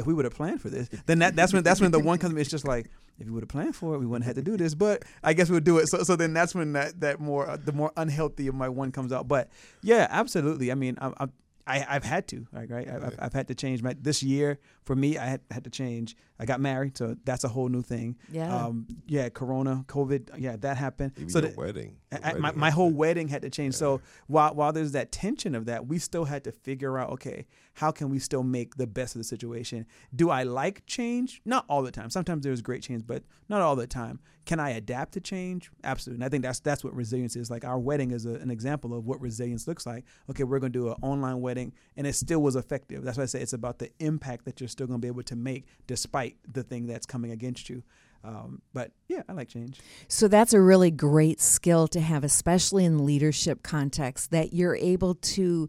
if 0.00 0.06
we 0.06 0.14
would 0.14 0.24
have 0.24 0.34
planned 0.34 0.60
for 0.60 0.68
this, 0.70 0.88
then 1.06 1.20
that, 1.20 1.36
that's 1.36 1.52
when 1.52 1.62
that's 1.62 1.80
when 1.80 1.92
the 1.92 2.00
one 2.00 2.18
comes. 2.18 2.34
It's 2.40 2.50
just 2.50 2.66
like 2.66 2.90
if 3.18 3.26
we 3.26 3.32
would 3.32 3.42
have 3.42 3.48
planned 3.48 3.76
for 3.76 3.94
it, 3.94 3.98
we 3.98 4.06
wouldn't 4.06 4.24
have 4.24 4.34
to 4.34 4.42
do 4.42 4.56
this. 4.56 4.74
But 4.74 5.04
I 5.22 5.32
guess 5.34 5.48
we'll 5.50 5.60
do 5.60 5.78
it. 5.78 5.88
So 5.88 6.02
so 6.02 6.16
then 6.16 6.32
that's 6.32 6.54
when 6.54 6.72
that 6.72 7.00
that 7.00 7.20
more 7.20 7.48
uh, 7.48 7.56
the 7.56 7.72
more 7.72 7.92
unhealthy 7.96 8.48
of 8.48 8.54
my 8.54 8.68
one 8.68 8.90
comes 8.90 9.12
out. 9.12 9.28
But 9.28 9.48
yeah, 9.82 10.08
absolutely. 10.10 10.72
I 10.72 10.74
mean, 10.74 10.96
I, 11.00 11.12
I, 11.20 11.26
I 11.66 11.86
I've 11.88 12.04
had 12.04 12.26
to 12.28 12.46
like 12.52 12.70
right. 12.70 12.88
I, 12.88 12.96
I've, 12.96 13.16
I've 13.18 13.32
had 13.32 13.46
to 13.48 13.54
change 13.54 13.82
my 13.82 13.94
this 14.00 14.22
year 14.22 14.58
for 14.84 14.96
me. 14.96 15.18
I 15.18 15.26
had 15.26 15.40
had 15.50 15.64
to 15.64 15.70
change. 15.70 16.16
I 16.38 16.46
got 16.46 16.60
married, 16.60 16.96
so 16.96 17.16
that's 17.24 17.44
a 17.44 17.48
whole 17.48 17.68
new 17.68 17.82
thing. 17.82 18.16
Yeah. 18.32 18.54
Um. 18.66 18.86
Yeah. 19.06 19.28
Corona, 19.28 19.84
COVID. 19.86 20.30
Yeah, 20.38 20.56
that 20.56 20.76
happened. 20.76 21.12
Even 21.16 21.30
so 21.30 21.38
your 21.40 21.48
that- 21.48 21.56
wedding. 21.58 21.96
I- 22.12 22.34
my, 22.34 22.52
my 22.52 22.70
whole 22.70 22.90
wedding 22.90 23.28
had 23.28 23.42
to 23.42 23.50
change. 23.50 23.74
So 23.74 24.00
while 24.26 24.54
while 24.54 24.72
there's 24.72 24.92
that 24.92 25.12
tension 25.12 25.54
of 25.54 25.66
that, 25.66 25.86
we 25.86 25.98
still 25.98 26.24
had 26.24 26.44
to 26.44 26.52
figure 26.52 26.98
out, 26.98 27.10
okay, 27.10 27.46
how 27.74 27.90
can 27.92 28.10
we 28.10 28.18
still 28.18 28.42
make 28.42 28.74
the 28.74 28.86
best 28.86 29.14
of 29.14 29.20
the 29.20 29.24
situation? 29.24 29.86
Do 30.14 30.28
I 30.30 30.42
like 30.42 30.84
change? 30.86 31.40
Not 31.44 31.64
all 31.68 31.82
the 31.82 31.92
time. 31.92 32.10
Sometimes 32.10 32.42
there's 32.42 32.62
great 32.62 32.82
change, 32.82 33.06
but 33.06 33.22
not 33.48 33.60
all 33.60 33.76
the 33.76 33.86
time. 33.86 34.18
Can 34.44 34.58
I 34.58 34.70
adapt 34.70 35.12
to 35.12 35.20
change? 35.20 35.70
Absolutely. 35.84 36.16
And 36.16 36.24
I 36.24 36.28
think 36.28 36.42
that's 36.42 36.58
that's 36.60 36.82
what 36.82 36.94
resilience 36.94 37.36
is. 37.36 37.50
Like 37.50 37.64
our 37.64 37.78
wedding 37.78 38.10
is 38.10 38.26
a, 38.26 38.30
an 38.34 38.50
example 38.50 38.92
of 38.92 39.06
what 39.06 39.20
resilience 39.20 39.68
looks 39.68 39.86
like. 39.86 40.04
Okay, 40.28 40.42
we're 40.42 40.58
going 40.58 40.72
to 40.72 40.78
do 40.78 40.88
an 40.88 40.96
online 41.02 41.40
wedding, 41.40 41.72
and 41.96 42.06
it 42.06 42.14
still 42.14 42.42
was 42.42 42.56
effective. 42.56 43.04
That's 43.04 43.18
why 43.18 43.22
I 43.24 43.26
say 43.26 43.40
it's 43.40 43.52
about 43.52 43.78
the 43.78 43.90
impact 44.00 44.46
that 44.46 44.60
you're 44.60 44.68
still 44.68 44.86
going 44.88 44.98
to 45.00 45.02
be 45.02 45.08
able 45.08 45.22
to 45.22 45.36
make 45.36 45.66
despite 45.86 46.36
the 46.52 46.64
thing 46.64 46.86
that's 46.86 47.06
coming 47.06 47.30
against 47.30 47.70
you. 47.70 47.84
Um, 48.22 48.60
but 48.72 48.92
yeah, 49.08 49.22
I 49.28 49.32
like 49.32 49.48
change. 49.48 49.80
So 50.08 50.28
that's 50.28 50.52
a 50.52 50.60
really 50.60 50.90
great 50.90 51.40
skill 51.40 51.88
to 51.88 52.00
have, 52.00 52.24
especially 52.24 52.84
in 52.84 53.06
leadership 53.06 53.62
context, 53.62 54.30
that 54.30 54.52
you're 54.52 54.76
able 54.76 55.14
to 55.14 55.68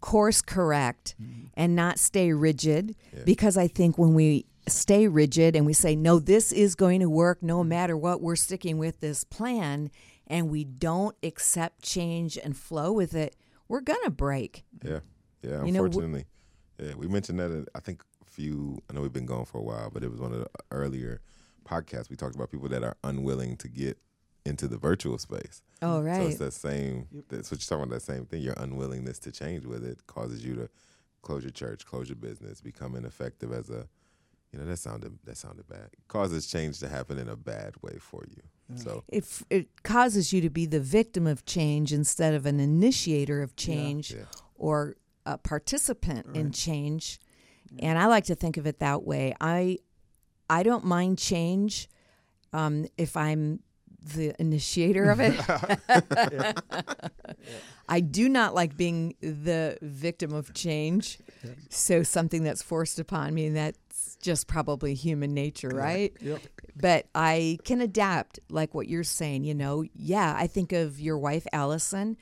course 0.00 0.40
correct 0.40 1.14
mm-hmm. 1.22 1.46
and 1.54 1.76
not 1.76 1.98
stay 1.98 2.32
rigid. 2.32 2.96
Yeah. 3.14 3.22
Because 3.24 3.56
I 3.56 3.68
think 3.68 3.98
when 3.98 4.14
we 4.14 4.46
stay 4.66 5.08
rigid 5.08 5.56
and 5.56 5.66
we 5.66 5.72
say, 5.72 5.94
no, 5.94 6.18
this 6.18 6.52
is 6.52 6.74
going 6.74 7.00
to 7.00 7.10
work 7.10 7.42
no 7.42 7.60
mm-hmm. 7.60 7.68
matter 7.68 7.96
what, 7.96 8.22
we're 8.22 8.36
sticking 8.36 8.78
with 8.78 9.00
this 9.00 9.24
plan, 9.24 9.90
and 10.26 10.48
we 10.48 10.64
don't 10.64 11.16
accept 11.22 11.82
change 11.82 12.38
and 12.38 12.56
flow 12.56 12.92
with 12.92 13.14
it, 13.14 13.36
we're 13.68 13.80
going 13.80 14.02
to 14.04 14.10
break. 14.10 14.64
Yeah, 14.82 15.00
yeah. 15.42 15.64
You 15.64 15.72
know, 15.72 15.86
w- 15.86 16.04
Unfortunately, 16.04 16.24
yeah. 16.78 16.94
We 16.94 17.08
mentioned 17.08 17.38
that. 17.40 17.50
In, 17.50 17.66
I 17.74 17.80
think 17.80 18.02
a 18.22 18.30
few. 18.30 18.78
I 18.88 18.94
know 18.94 19.02
we've 19.02 19.12
been 19.12 19.26
going 19.26 19.44
for 19.44 19.58
a 19.58 19.62
while, 19.62 19.90
but 19.92 20.02
it 20.02 20.10
was 20.10 20.20
one 20.20 20.32
of 20.32 20.40
the 20.40 20.48
earlier 20.70 21.20
podcasts. 21.64 22.10
We 22.10 22.16
talked 22.16 22.34
about 22.34 22.50
people 22.50 22.68
that 22.68 22.82
are 22.82 22.96
unwilling 23.04 23.56
to 23.58 23.68
get 23.68 23.98
into 24.44 24.66
the 24.68 24.78
virtual 24.78 25.18
space. 25.18 25.62
Oh, 25.82 26.00
right. 26.00 26.16
So 26.16 26.26
it's 26.28 26.38
that 26.38 26.52
same. 26.52 27.06
That's 27.28 27.50
what 27.50 27.60
you're 27.60 27.66
talking 27.78 27.84
about. 27.90 28.00
That 28.00 28.12
same 28.12 28.26
thing. 28.26 28.42
Your 28.42 28.54
unwillingness 28.56 29.18
to 29.20 29.32
change 29.32 29.66
with 29.66 29.84
it 29.84 30.06
causes 30.06 30.44
you 30.44 30.54
to 30.56 30.68
close 31.22 31.42
your 31.42 31.52
church, 31.52 31.84
close 31.84 32.08
your 32.08 32.16
business, 32.16 32.60
become 32.60 32.94
ineffective 32.94 33.52
as 33.52 33.70
a. 33.70 33.88
You 34.52 34.58
know 34.58 34.64
that 34.64 34.78
sounded 34.78 35.16
that 35.26 35.36
sounded 35.36 35.68
bad. 35.68 35.90
Causes 36.08 36.48
change 36.48 36.80
to 36.80 36.88
happen 36.88 37.18
in 37.18 37.28
a 37.28 37.36
bad 37.36 37.74
way 37.82 37.98
for 38.00 38.24
you. 38.28 38.42
Mm. 38.74 38.82
So 38.82 39.04
it, 39.06 39.24
it 39.48 39.82
causes 39.84 40.32
you 40.32 40.40
to 40.40 40.50
be 40.50 40.66
the 40.66 40.80
victim 40.80 41.28
of 41.28 41.44
change 41.44 41.92
instead 41.92 42.34
of 42.34 42.46
an 42.46 42.58
initiator 42.58 43.42
of 43.42 43.54
change 43.54 44.10
yeah, 44.10 44.24
or 44.56 44.96
a 45.24 45.38
participant 45.38 46.26
in 46.34 46.46
Right. 46.46 46.52
change. 46.54 47.20
And 47.78 47.96
I 47.96 48.06
like 48.06 48.24
to 48.24 48.34
think 48.34 48.56
of 48.56 48.66
it 48.66 48.80
that 48.80 49.04
way. 49.04 49.34
I 49.40 49.78
I 50.50 50.64
don't 50.64 50.84
mind 50.84 51.18
change 51.18 51.88
um, 52.52 52.86
if 52.98 53.16
I'm 53.16 53.60
the 54.14 54.34
initiator 54.40 55.10
of 55.10 55.20
it. 55.20 55.38
I 57.88 58.00
do 58.00 58.28
not 58.28 58.54
like 58.54 58.76
being 58.76 59.14
the 59.20 59.78
victim 59.80 60.32
of 60.32 60.52
change. 60.52 61.18
So 61.68 62.02
something 62.02 62.42
that's 62.42 62.62
forced 62.62 62.98
upon 62.98 63.32
me, 63.32 63.50
that's 63.50 64.16
just 64.20 64.48
probably 64.48 64.94
human 64.94 65.34
nature, 65.34 65.68
right? 65.68 66.12
Yep. 66.20 66.40
But 66.76 67.06
I 67.14 67.58
can 67.64 67.80
adapt, 67.80 68.40
like 68.48 68.74
what 68.74 68.88
you're 68.88 69.04
saying. 69.04 69.44
You 69.44 69.54
know, 69.54 69.84
yeah, 69.94 70.34
I 70.36 70.48
think 70.48 70.72
of 70.72 70.98
your 70.98 71.18
wife, 71.18 71.46
Allison. 71.52 72.16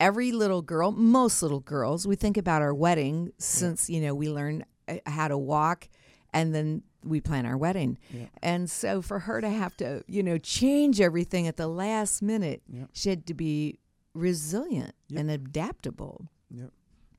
Every 0.00 0.32
little 0.32 0.60
girl, 0.60 0.92
most 0.92 1.42
little 1.42 1.60
girls, 1.60 2.06
we 2.06 2.16
think 2.16 2.36
about 2.36 2.60
our 2.60 2.74
wedding 2.74 3.32
since, 3.38 3.88
you 3.88 4.00
know, 4.00 4.14
we 4.14 4.28
learn 4.28 4.64
uh, 4.88 4.96
how 5.06 5.28
to 5.28 5.38
walk 5.38 5.88
and 6.34 6.54
then 6.54 6.82
we 7.04 7.20
plan 7.20 7.46
our 7.46 7.56
wedding. 7.56 7.98
Yeah. 8.12 8.26
And 8.42 8.70
so 8.70 9.02
for 9.02 9.20
her 9.20 9.40
to 9.40 9.48
have 9.50 9.76
to, 9.78 10.02
you 10.06 10.22
know, 10.22 10.38
change 10.38 11.00
everything 11.00 11.46
at 11.46 11.56
the 11.56 11.68
last 11.68 12.22
minute, 12.22 12.62
Yeah. 12.68 12.84
she 12.92 13.10
had 13.10 13.26
to 13.26 13.34
be 13.34 13.78
resilient 14.14 14.94
Yep. 15.08 15.20
and 15.20 15.30
adaptable. 15.30 16.28
Yep. 16.50 16.70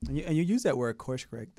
And 0.08 0.16
you, 0.18 0.24
and 0.26 0.36
you 0.36 0.42
use 0.42 0.62
that 0.64 0.76
word 0.76 0.98
course 0.98 1.24
correct. 1.24 1.58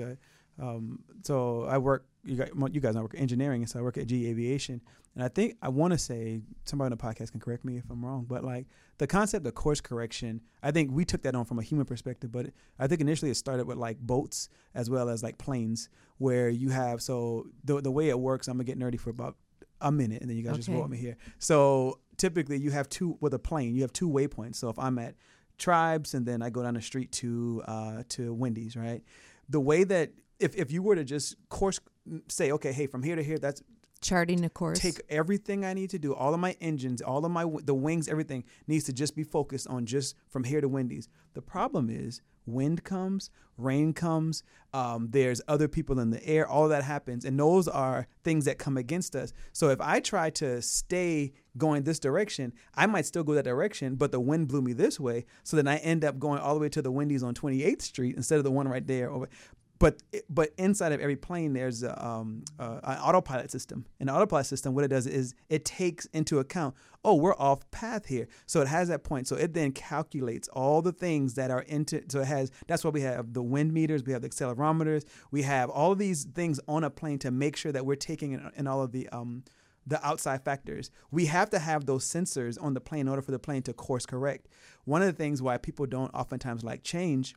Um, 0.60 1.03
so 1.24 1.63
I 1.63 1.77
work. 1.77 2.05
You 2.27 2.36
guys, 2.36 2.50
you 2.72 2.81
guys 2.81 2.93
know 2.96 3.00
I 3.01 3.03
work 3.03 3.13
in 3.13 3.19
engineering, 3.22 3.62
and 3.62 3.69
so 3.69 3.79
I 3.79 3.81
work 3.81 3.98
at 3.98 4.07
GE 4.07 4.13
Aviation. 4.25 4.81
And 5.15 5.24
I 5.24 5.29
think 5.29 5.55
I 5.62 5.69
want 5.69 5.93
to 5.93 5.98
say 5.98 6.41
somebody 6.65 6.91
on 6.91 6.98
the 6.98 7.03
podcast 7.03 7.31
can 7.31 7.39
correct 7.39 7.65
me 7.65 7.77
if 7.77 7.86
I'm 7.89 8.05
wrong, 8.05 8.25
but 8.29 8.43
like 8.43 8.67
the 9.00 9.07
concept 9.07 9.48
of 9.48 9.55
course 9.55 9.81
correction, 9.81 10.41
I 10.62 10.69
think 10.72 10.91
we 10.91 11.05
took 11.05 11.24
that 11.24 11.34
on 11.34 11.46
from 11.46 11.57
a 11.57 11.63
human 11.63 11.86
perspective. 11.86 12.31
But 12.31 12.48
I 12.77 12.86
think 12.88 13.01
initially 13.01 13.31
it 13.31 13.36
started 13.38 13.65
with 13.65 13.77
like 13.77 13.98
boats 14.00 14.50
as 14.75 14.89
well 14.89 15.10
as 15.10 15.24
like 15.24 15.38
planes, 15.39 15.89
where 16.19 16.50
you 16.50 16.69
have 16.69 17.01
so 17.01 17.48
the 17.63 17.81
the 17.81 17.91
way 17.91 18.10
it 18.10 18.19
works. 18.19 18.48
I'm 18.48 18.57
gonna 18.57 18.65
get 18.65 18.77
nerdy 18.77 19.00
for 19.00 19.10
about 19.10 19.36
a 19.81 19.91
minute, 19.91 20.22
and 20.22 20.29
then 20.29 20.38
you 20.38 20.43
guys 20.43 20.55
just 20.57 20.69
Okay. 20.69 20.75
roll 20.75 20.84
with 20.84 20.91
me 20.91 20.98
here. 20.98 21.17
So 21.39 22.00
typically 22.17 22.57
you 22.60 22.69
have 22.72 22.88
two 22.89 23.17
with 23.19 23.34
a 23.34 23.39
plane. 23.39 23.74
You 23.74 23.81
have 23.84 23.93
two 23.93 24.10
waypoints. 24.10 24.55
So 24.57 24.69
if 24.69 24.77
I'm 24.77 25.00
at 25.00 25.15
tribes 25.57 26.13
and 26.13 26.25
then 26.25 26.41
I 26.43 26.50
go 26.51 26.62
down 26.63 26.75
the 26.75 26.81
street 26.81 27.12
to 27.13 27.63
uh, 27.67 28.03
to 28.10 28.34
Wendy's, 28.34 28.75
right? 28.75 29.01
The 29.50 29.60
way 29.60 29.84
that 29.86 30.12
if, 30.39 30.55
if 30.55 30.72
you 30.72 30.84
were 30.84 30.96
to 30.96 31.03
just 31.03 31.36
course 31.50 31.79
say, 32.28 32.52
okay, 32.52 32.72
hey, 32.72 32.88
from 32.88 33.04
here 33.04 33.16
to 33.16 33.24
here, 33.24 33.38
that's 33.38 33.62
Charting 34.02 34.46
a 34.46 34.50
course. 34.50 34.80
take 34.80 35.02
everything 35.10 35.66
I 35.66 35.74
need 35.74 35.90
to 35.92 36.00
do, 36.00 36.14
all 36.14 36.34
of 36.34 36.40
my 36.40 36.56
engines, 36.62 37.02
all 37.02 37.26
of 37.26 37.32
my 37.32 37.46
the 37.64 37.74
wings, 37.74 38.08
everything 38.08 38.44
needs 38.68 38.86
to 38.86 38.94
just 38.94 39.16
be 39.16 39.24
focused 39.24 39.68
on 39.68 39.86
just 39.86 40.16
from 40.30 40.44
here 40.44 40.62
to 40.62 40.70
Wendy's. 40.70 41.10
The 41.34 41.42
problem 41.42 41.90
is 41.90 42.22
wind 42.46 42.84
comes, 42.84 43.30
rain 43.58 43.94
comes, 43.94 44.44
um, 44.74 45.10
there's 45.12 45.42
other 45.48 45.68
people 45.68 46.00
in 46.00 46.12
the 46.12 46.26
air, 46.26 46.48
all 46.48 46.68
that 46.70 46.84
happens, 46.84 47.26
and 47.26 47.40
those 47.40 47.68
are 47.68 48.08
things 48.24 48.46
that 48.46 48.58
come 48.58 48.78
against 48.78 49.16
us. 49.16 49.34
So 49.52 49.70
if 49.70 49.82
I 49.82 50.00
try 50.00 50.30
to 50.32 50.62
stay 50.62 51.34
going 51.58 51.84
this 51.84 52.00
direction, 52.00 52.54
I 52.76 52.86
might 52.86 53.06
still 53.06 53.24
go 53.24 53.34
that 53.34 53.46
direction, 53.46 53.96
but 53.96 54.12
the 54.12 54.20
wind 54.20 54.48
blew 54.48 54.62
me 54.62 54.74
this 54.74 55.00
way, 55.00 55.26
so 55.44 55.58
then 55.58 55.68
I 55.68 55.78
end 55.78 56.06
up 56.06 56.20
going 56.20 56.40
all 56.40 56.54
the 56.54 56.62
way 56.62 56.70
to 56.70 56.82
the 56.82 56.92
Wendy's 56.92 57.24
on 57.24 57.34
28th 57.34 57.82
Street 57.82 58.16
instead 58.16 58.38
of 58.38 58.44
the 58.44 58.52
one 58.52 58.68
right 58.68 58.86
there 58.86 59.12
over 59.12 59.30
but 59.79 60.01
but 60.29 60.51
inside 60.57 60.91
of 60.91 61.00
every 61.00 61.15
plane 61.15 61.53
there's 61.53 61.84
a, 61.84 62.05
um, 62.05 62.43
uh, 62.60 62.79
an 62.84 62.98
autopilot 63.00 63.51
system 63.51 63.86
an 64.00 64.10
autopilot 64.10 64.46
system 64.46 64.74
what 64.74 64.84
it 64.84 64.89
does 64.89 65.07
is 65.07 65.34
it 65.50 65.65
takes 65.65 66.05
into 66.07 66.39
account 66.39 66.75
oh 67.03 67.15
we're 67.15 67.36
off 67.36 67.69
path 67.72 68.05
here 68.05 68.27
so 68.46 68.62
it 68.62 68.67
has 68.67 68.88
that 68.88 69.03
point 69.03 69.27
so 69.27 69.36
it 69.36 69.53
then 69.53 69.72
calculates 69.72 70.48
all 70.50 70.81
the 70.81 70.91
things 70.91 71.36
that 71.36 71.51
are 71.51 71.62
into 71.63 72.01
so 72.10 72.22
it 72.22 72.27
has 72.27 72.51
that's 72.67 72.84
why 72.84 72.89
we 72.89 73.01
have 73.01 73.34
the 73.34 73.43
wind 73.43 73.74
meters 73.74 74.03
we 74.03 74.13
have 74.13 74.22
the 74.22 74.29
accelerometers 74.29 75.05
we 75.31 75.41
have 75.41 75.69
all 75.69 75.96
these 75.96 76.25
things 76.25 76.60
on 76.67 76.84
a 76.84 76.89
plane 76.89 77.19
to 77.19 77.31
make 77.31 77.55
sure 77.55 77.72
that 77.72 77.86
we're 77.86 77.96
taking 77.96 78.34
in, 78.34 78.51
in 78.55 78.67
all 78.67 78.81
of 78.81 78.91
the 78.91 79.07
um, 79.10 79.43
the 79.88 80.05
outside 80.05 80.43
factors. 80.43 80.91
We 81.12 81.27
have 81.27 81.50
to 81.51 81.60
have 81.60 81.86
those 81.86 82.03
sensors 82.03 82.62
on 82.62 82.74
the 82.74 82.81
plane 82.81 83.01
in 83.01 83.07
order 83.07 83.22
for 83.22 83.31
the 83.31 83.39
plane 83.39 83.62
to 83.63 83.74
course 83.74 84.05
correct. 84.05 84.50
One 84.84 85.01
of 85.01 85.07
the 85.07 85.13
things 85.13 85.41
why 85.41 85.57
people 85.57 85.86
don't 85.86 86.13
oftentimes 86.13 86.63
like 86.63 86.84
change 86.84 87.36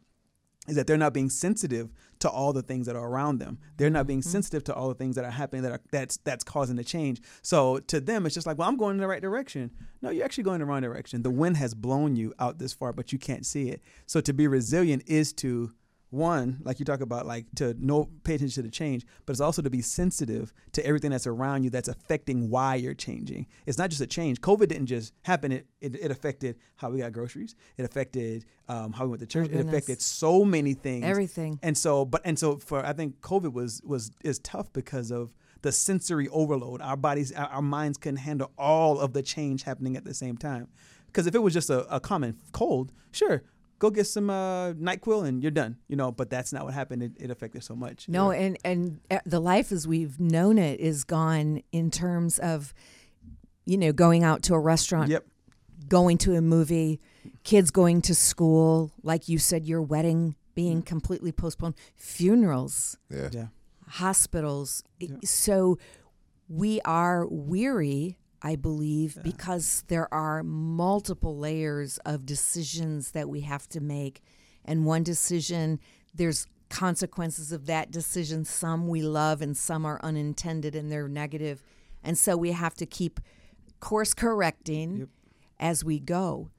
is 0.71 0.77
that 0.77 0.87
they're 0.87 0.97
not 0.97 1.13
being 1.13 1.29
sensitive 1.29 1.91
to 2.21 2.31
all 2.31 2.53
the 2.53 2.63
things 2.63 2.87
that 2.87 2.97
are 2.97 3.09
around 3.09 3.39
them. 3.39 3.59
They're 3.77 3.91
not 3.91 4.07
being 4.07 4.21
mm-hmm. 4.21 4.31
sensitive 4.31 4.63
to 4.65 4.75
all 4.75 4.89
the 4.89 4.95
things 4.95 5.17
that 5.17 5.25
are 5.25 5.31
happening 5.31 5.63
that 5.63 5.73
are 5.73 5.81
that's 5.91 6.19
that's 6.19 6.45
causing 6.45 6.77
the 6.77 6.85
change. 6.85 7.21
So 7.43 7.81
to 7.81 8.01
them, 8.01 8.25
it's 8.25 8.35
just 8.35 8.47
like, 8.47 8.57
well, 8.57 8.69
I'm 8.69 8.77
going 8.77 8.93
in 8.93 9.01
the 9.01 9.09
right 9.09 9.21
direction. 9.21 9.73
No, 10.01 10.11
you're 10.11 10.25
actually 10.25 10.45
going 10.45 10.57
in 10.57 10.61
the 10.61 10.67
wrong 10.67 10.83
direction. 10.83 11.23
The 11.23 11.31
wind 11.31 11.57
has 11.57 11.75
blown 11.75 12.17
you 12.17 12.33
out 12.39 12.59
this 12.59 12.73
far, 12.73 12.93
but 12.93 13.13
you 13.13 13.19
can't 13.19 13.45
see 13.45 13.69
it. 13.69 13.83
So 14.07 14.21
to 14.21 14.33
be 14.33 14.47
resilient 14.47 15.03
is 15.07 15.33
to 15.35 15.73
one, 16.11 16.59
like 16.65 16.79
you 16.79 16.85
talk 16.85 17.01
about, 17.01 17.27
like 17.27 17.47
to 17.57 17.75
know, 17.79 18.09
pay 18.25 18.35
attention 18.35 18.63
to 18.63 18.69
the 18.69 18.73
change, 18.73 19.07
but 19.25 19.33
it's 19.33 19.41
also 19.41 19.63
to 19.63 19.71
be 19.71 19.81
sensitive 19.81 20.53
to 20.73 20.85
everything 20.85 21.11
that's 21.11 21.27
around 21.27 21.63
you 21.63 21.71
that's 21.71 21.89
affecting 21.89 22.51
why 22.51 22.75
you're 22.75 22.95
changing. 22.95 23.47
It's 23.65 23.79
not 23.79 23.91
just 23.91 24.03
a 24.03 24.07
change. 24.07 24.41
COVID 24.41 24.69
didn't 24.69 24.87
just 24.87 25.15
happen. 25.23 25.53
It 25.53 25.67
it, 25.81 25.95
it 25.95 26.11
affected 26.11 26.57
how 26.77 26.91
we 26.91 26.99
got 26.99 27.13
groceries. 27.13 27.55
It 27.77 27.85
affected 27.85 28.45
um, 28.69 28.93
how 28.93 29.05
we 29.05 29.11
went 29.11 29.21
to 29.21 29.27
church. 29.27 29.51
it 29.51 29.67
affected 29.67 30.03
so 30.03 30.45
many 30.45 30.75
things. 30.75 31.05
Everything. 31.05 31.59
And 31.63 31.79
so, 31.79 32.05
but 32.05 32.23
and 32.25 32.39
so 32.39 32.57
for 32.57 32.85
I 32.85 32.93
think 32.93 33.21
COVID 33.21 33.53
was 33.53 33.81
was 33.85 34.11
is 34.23 34.41
tough 34.41 34.73
because 34.73 35.11
of 35.11 35.33
the 35.63 35.73
sensory 35.73 36.29
overload. 36.29 36.81
Our 36.81 36.97
bodies, 36.97 37.33
our, 37.33 37.47
our 37.47 37.63
minds 37.63 37.99
couldn't 37.99 38.19
handle 38.19 38.51
all 38.59 38.99
of 38.99 39.13
the 39.13 39.23
change 39.23 39.63
happening 39.63 39.97
at 39.97 40.05
the 40.05 40.15
same 40.15 40.37
time. 40.37 40.69
Because 41.07 41.27
if 41.27 41.35
it 41.35 41.41
was 41.41 41.53
just 41.53 41.71
a, 41.71 41.93
a 41.95 42.01
common 42.01 42.39
cold, 42.53 42.93
sure, 43.11 43.43
go 43.81 43.91
get 43.91 44.07
some 44.07 44.31
uh, 44.31 44.73
Nyquil 44.75 45.27
and 45.27 45.43
you're 45.43 45.51
done. 45.51 45.79
You 45.89 45.97
know, 45.97 46.13
but 46.13 46.31
that's 46.31 46.53
not 46.53 46.65
what 46.65 46.75
happened. 46.75 47.03
It, 47.03 47.13
it 47.19 47.31
affected 47.33 47.65
so 47.65 47.75
much. 47.75 48.09
No, 48.09 48.31
and 48.31 48.57
and 48.65 49.01
uh, 49.11 49.19
the 49.27 49.41
life 49.41 49.73
as 49.73 49.89
we've 49.89 50.21
known 50.21 50.57
it 50.59 50.79
is 50.79 51.03
gone 51.03 51.63
in 51.73 51.91
terms 51.91 52.39
of, 52.39 52.73
you 53.67 53.77
know, 53.77 53.93
going 53.93 54.23
out 54.23 54.43
to 54.45 54.55
a 54.55 54.61
restaurant, 54.61 55.11
Yep. 55.11 55.27
going 55.89 56.19
to 56.19 56.37
a 56.37 56.41
movie, 56.41 57.01
kids 57.43 57.71
going 57.73 58.01
to 58.03 58.15
school, 58.15 58.93
like 59.03 59.29
you 59.29 59.39
said, 59.39 59.67
your 59.67 59.83
wedding 59.83 60.37
being 60.55 60.83
completely 60.83 61.33
postponed, 61.33 61.75
funerals, 61.97 62.97
Yeah. 63.11 63.29
Yeah. 63.33 63.47
hospitals. 63.89 64.83
Yeah. 64.99 65.17
So 65.25 65.79
we 66.49 66.81
are 66.83 67.27
weary, 67.27 68.19
I 68.43 68.57
believe, 68.57 69.19
because 69.23 69.85
there 69.89 70.13
are 70.13 70.43
multiple 70.43 71.37
layers 71.37 71.99
of 71.99 72.25
decisions 72.25 73.11
that 73.11 73.29
we 73.29 73.43
have 73.43 73.69
to 73.71 73.81
make. 73.81 74.23
And 74.65 74.87
one 74.87 75.03
decision, 75.03 75.79
there's 76.15 76.47
consequences 76.71 77.53
of 77.53 77.67
that 77.67 77.91
decision. 77.91 78.45
Some 78.45 78.89
we 78.89 79.03
love 79.03 79.43
and 79.43 79.57
some 79.57 79.85
are 79.85 80.01
unintended 80.03 80.75
and 80.75 80.91
they're 80.91 81.09
negative. 81.09 81.63
And 82.03 82.17
so 82.17 82.37
we 82.37 82.53
have 82.53 82.75
to 82.77 82.87
keep 82.87 83.21
course 83.81 84.15
correcting 84.15 84.97
Yep. 84.99 85.09
as 85.59 85.85
we 85.85 85.99
go. 85.99 86.51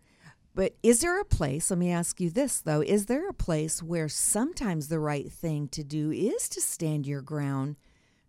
But 0.54 0.76
is 0.84 1.00
there 1.00 1.20
a 1.20 1.26
place, 1.26 1.70
let 1.72 1.80
me 1.80 1.92
ask 1.92 2.20
you 2.20 2.30
this 2.30 2.60
though, 2.60 2.82
is 2.82 3.06
there 3.06 3.28
a 3.30 3.34
place 3.34 3.82
where 3.82 4.10
sometimes 4.10 4.88
the 4.88 5.00
right 5.00 5.32
thing 5.32 5.68
to 5.70 5.84
do 5.84 6.12
is 6.12 6.50
to 6.50 6.62
stand 6.62 7.08
your 7.08 7.22
ground? 7.22 7.78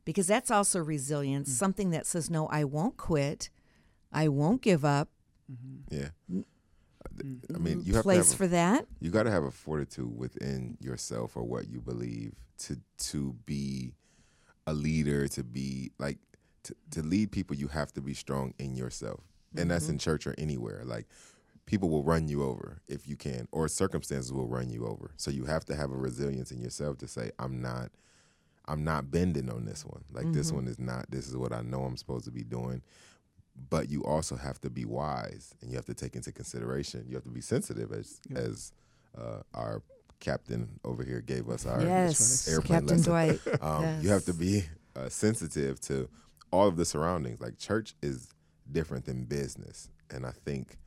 Because 0.05 0.27
that's 0.27 0.51
also 0.51 0.81
resilience, 0.81 1.49
Mm. 1.49 1.59
something 1.59 1.91
that 1.91 2.07
says, 2.07 2.29
no, 2.31 2.47
I 2.49 2.65
won't 2.65 2.97
quit, 2.97 3.51
I 4.13 4.29
won't 4.29 4.63
give 4.63 4.85
up. 4.85 5.09
Yeah. 5.91 6.09
Mm. 6.33 6.45
I 7.55 7.59
mean, 7.59 7.83
you 7.85 7.95
have 7.95 8.03
to 8.03 8.05
place 8.05 8.31
have 8.33 8.35
a, 8.35 8.37
for 8.37 8.47
that. 8.49 8.87
you 9.01 9.11
got 9.11 9.25
to 9.25 9.31
have 9.31 9.45
a 9.45 9.51
fortitude 9.51 10.17
within 10.17 10.77
yourself 10.81 11.37
or 11.37 11.43
what 11.43 11.69
you 11.69 11.81
believe 11.81 12.33
to 12.59 12.79
to 12.99 13.35
be 13.45 13.93
a 14.67 14.73
leader 14.73 15.27
to 15.29 15.43
be 15.43 15.91
like 15.99 16.19
to, 16.63 16.75
to 16.93 17.03
lead 17.03 17.33
people 17.33 17.57
you 17.57 17.67
have 17.69 17.93
to 17.93 18.01
be 18.01 18.15
strong 18.15 18.55
in 18.59 18.77
yourself 18.77 19.21
and 19.57 19.71
that's 19.71 19.89
in 19.89 19.99
church 19.99 20.27
or 20.29 20.35
anywhere 20.39 20.83
like 20.85 21.07
people 21.67 21.91
will 21.91 22.05
run 22.05 22.29
you 22.29 22.45
over 22.45 22.81
if 22.87 23.09
you 23.09 23.17
can 23.17 23.49
or 23.51 23.67
circumstances 23.67 24.33
will 24.33 24.47
run 24.47 24.71
you 24.71 24.87
over 24.87 25.11
so 25.17 25.31
you 25.31 25.45
have 25.45 25.65
to 25.65 25.75
have 25.75 25.91
a 25.91 25.97
resilience 25.97 26.53
in 26.53 26.61
yourself 26.61 26.97
to 26.99 27.09
say 27.09 27.31
i'm 27.41 27.61
not 27.61 27.91
i'm 28.67 28.85
not 28.85 29.11
bending 29.11 29.51
on 29.51 29.65
this 29.65 29.85
one. 29.85 30.05
Like 30.13 30.33
this 30.33 30.53
one 30.53 30.67
is 30.69 30.79
not 30.79 31.11
this 31.11 31.27
is 31.29 31.37
what 31.37 31.53
i 31.53 31.61
know 31.63 31.83
i'm 31.85 31.97
supposed 31.97 32.25
to 32.27 32.31
be 32.31 32.45
doing. 32.45 32.83
But 33.69 33.91
you 33.91 34.03
also 34.05 34.37
have 34.37 34.61
to 34.63 34.71
be 34.71 34.85
wise 34.87 35.55
and 35.61 35.71
you 35.71 35.77
have 35.77 35.85
to 35.87 35.95
take 35.95 36.17
into 36.17 36.33
consideration 36.33 37.05
you 37.09 37.15
have 37.15 37.25
to 37.25 37.31
be 37.31 37.41
sensitive 37.43 37.93
as 37.93 38.21
Yeah. 38.31 38.39
as 38.39 38.73
uh, 39.19 39.43
our 39.55 39.83
captain 40.21 40.79
over 40.85 41.03
here 41.05 41.21
gave 41.21 41.49
us 41.51 41.67
our 41.67 41.83
yes, 41.83 42.49
airplane 42.49 42.81
Captain 42.81 42.97
lesson. 42.99 43.13
Dwight. 43.51 43.63
um, 43.63 44.01
you 44.01 44.09
have 44.09 44.25
to 44.27 44.33
be 44.33 44.65
uh, 44.97 45.09
sensitive 45.09 45.81
to 45.83 46.09
all 46.51 46.69
of 46.69 46.77
the 46.77 46.85
surroundings. 46.85 47.41
Like 47.41 47.59
church 47.59 47.95
is 48.03 48.29
different 48.71 49.05
than 49.05 49.25
business. 49.25 49.89
And 50.11 50.25
i 50.25 50.31
think 50.31 50.79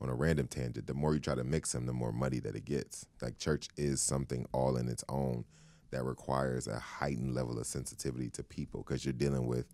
on 0.00 0.08
a 0.08 0.14
random 0.14 0.46
tangent 0.46 0.86
the 0.86 0.94
more 0.94 1.12
you 1.14 1.20
try 1.20 1.34
to 1.34 1.42
mix 1.44 1.72
them 1.72 1.84
the 1.86 1.92
more 1.92 2.12
muddy 2.12 2.40
that 2.40 2.56
it 2.56 2.64
gets. 2.64 3.06
Like 3.22 3.38
church 3.38 3.68
is 3.76 4.00
something 4.00 4.46
all 4.52 4.76
in 4.76 4.88
its 4.88 5.04
own 5.08 5.44
that 5.90 6.04
requires 6.04 6.66
a 6.66 6.78
heightened 6.78 7.34
level 7.34 7.58
of 7.58 7.66
sensitivity 7.66 8.28
to 8.30 8.42
people 8.42 8.82
because 8.82 9.04
you're 9.04 9.12
dealing 9.12 9.46
with 9.46 9.66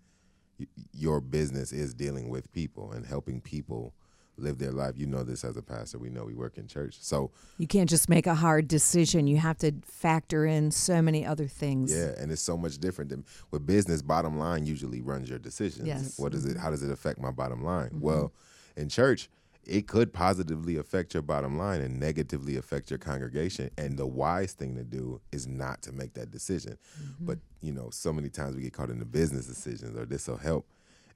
your 0.93 1.21
business 1.21 1.73
is 1.73 1.95
dealing 1.95 2.29
with 2.29 2.53
people 2.53 2.93
and 2.93 3.05
helping 3.05 3.41
people 3.41 3.93
live 4.37 4.59
their 4.59 4.73
life 4.73 4.95
you 4.97 5.07
know 5.07 5.23
this 5.23 5.45
as 5.45 5.57
a 5.57 5.63
pastor 5.63 5.97
we 5.99 6.09
know 6.09 6.25
we 6.25 6.35
work 6.35 6.59
in 6.59 6.67
church 6.67 6.97
so 7.01 7.31
You 7.57 7.69
can't 7.69 7.89
just 7.89 8.09
make 8.09 8.27
a 8.27 8.35
hard 8.35 8.67
decision. 8.67 9.29
You 9.29 9.37
have 9.37 9.59
to 9.59 9.73
factor 9.85 10.45
in 10.45 10.73
so 10.73 11.01
many 11.01 11.25
other 11.25 11.47
things. 11.47 11.95
Yeah, 11.95 12.13
and 12.19 12.33
it's 12.33 12.43
so 12.43 12.57
much 12.57 12.79
different 12.79 13.11
than 13.11 13.25
with 13.53 13.65
business. 13.65 14.03
Bottom 14.03 14.39
line 14.39 14.67
usually 14.67 15.01
runs 15.01 15.31
your 15.31 15.39
decisions. 15.39 15.87
Yes. 15.87 16.19
What 16.19 16.35
is 16.35 16.45
it? 16.47 16.57
How 16.57 16.71
does 16.71 16.83
it 16.83 16.91
affect 16.91 17.21
my 17.21 17.31
bottom 17.31 17.63
line? 17.63 17.91
Mm-hmm. 17.91 18.01
Well, 18.01 18.33
in 18.77 18.89
church, 18.89 19.29
it 19.67 19.87
could 19.89 20.13
positively 20.13 20.77
affect 20.77 21.15
your 21.15 21.23
bottom 21.23 21.59
line 21.59 21.81
and 21.81 21.99
negatively 21.99 22.57
affect 22.57 22.91
your 22.91 22.99
congregation. 22.99 23.71
And 23.79 23.99
the 23.99 24.07
wise 24.07 24.53
thing 24.53 24.77
to 24.77 24.85
do 24.85 25.21
is 25.33 25.47
not 25.47 25.83
to 25.83 25.93
make 25.93 26.15
that 26.15 26.31
decision. 26.31 26.79
Mm-hmm. 27.01 27.27
But, 27.27 27.39
you 27.61 27.73
know, 27.73 27.91
so 27.91 28.13
many 28.13 28.29
times 28.29 28.57
we 28.57 28.63
get 28.63 28.73
caught 28.73 28.91
in 28.91 28.99
the 28.99 29.05
business 29.05 29.47
decisions 29.47 29.99
or 29.99 30.05
this 30.05 30.29
will 30.29 30.37
help. 30.37 30.67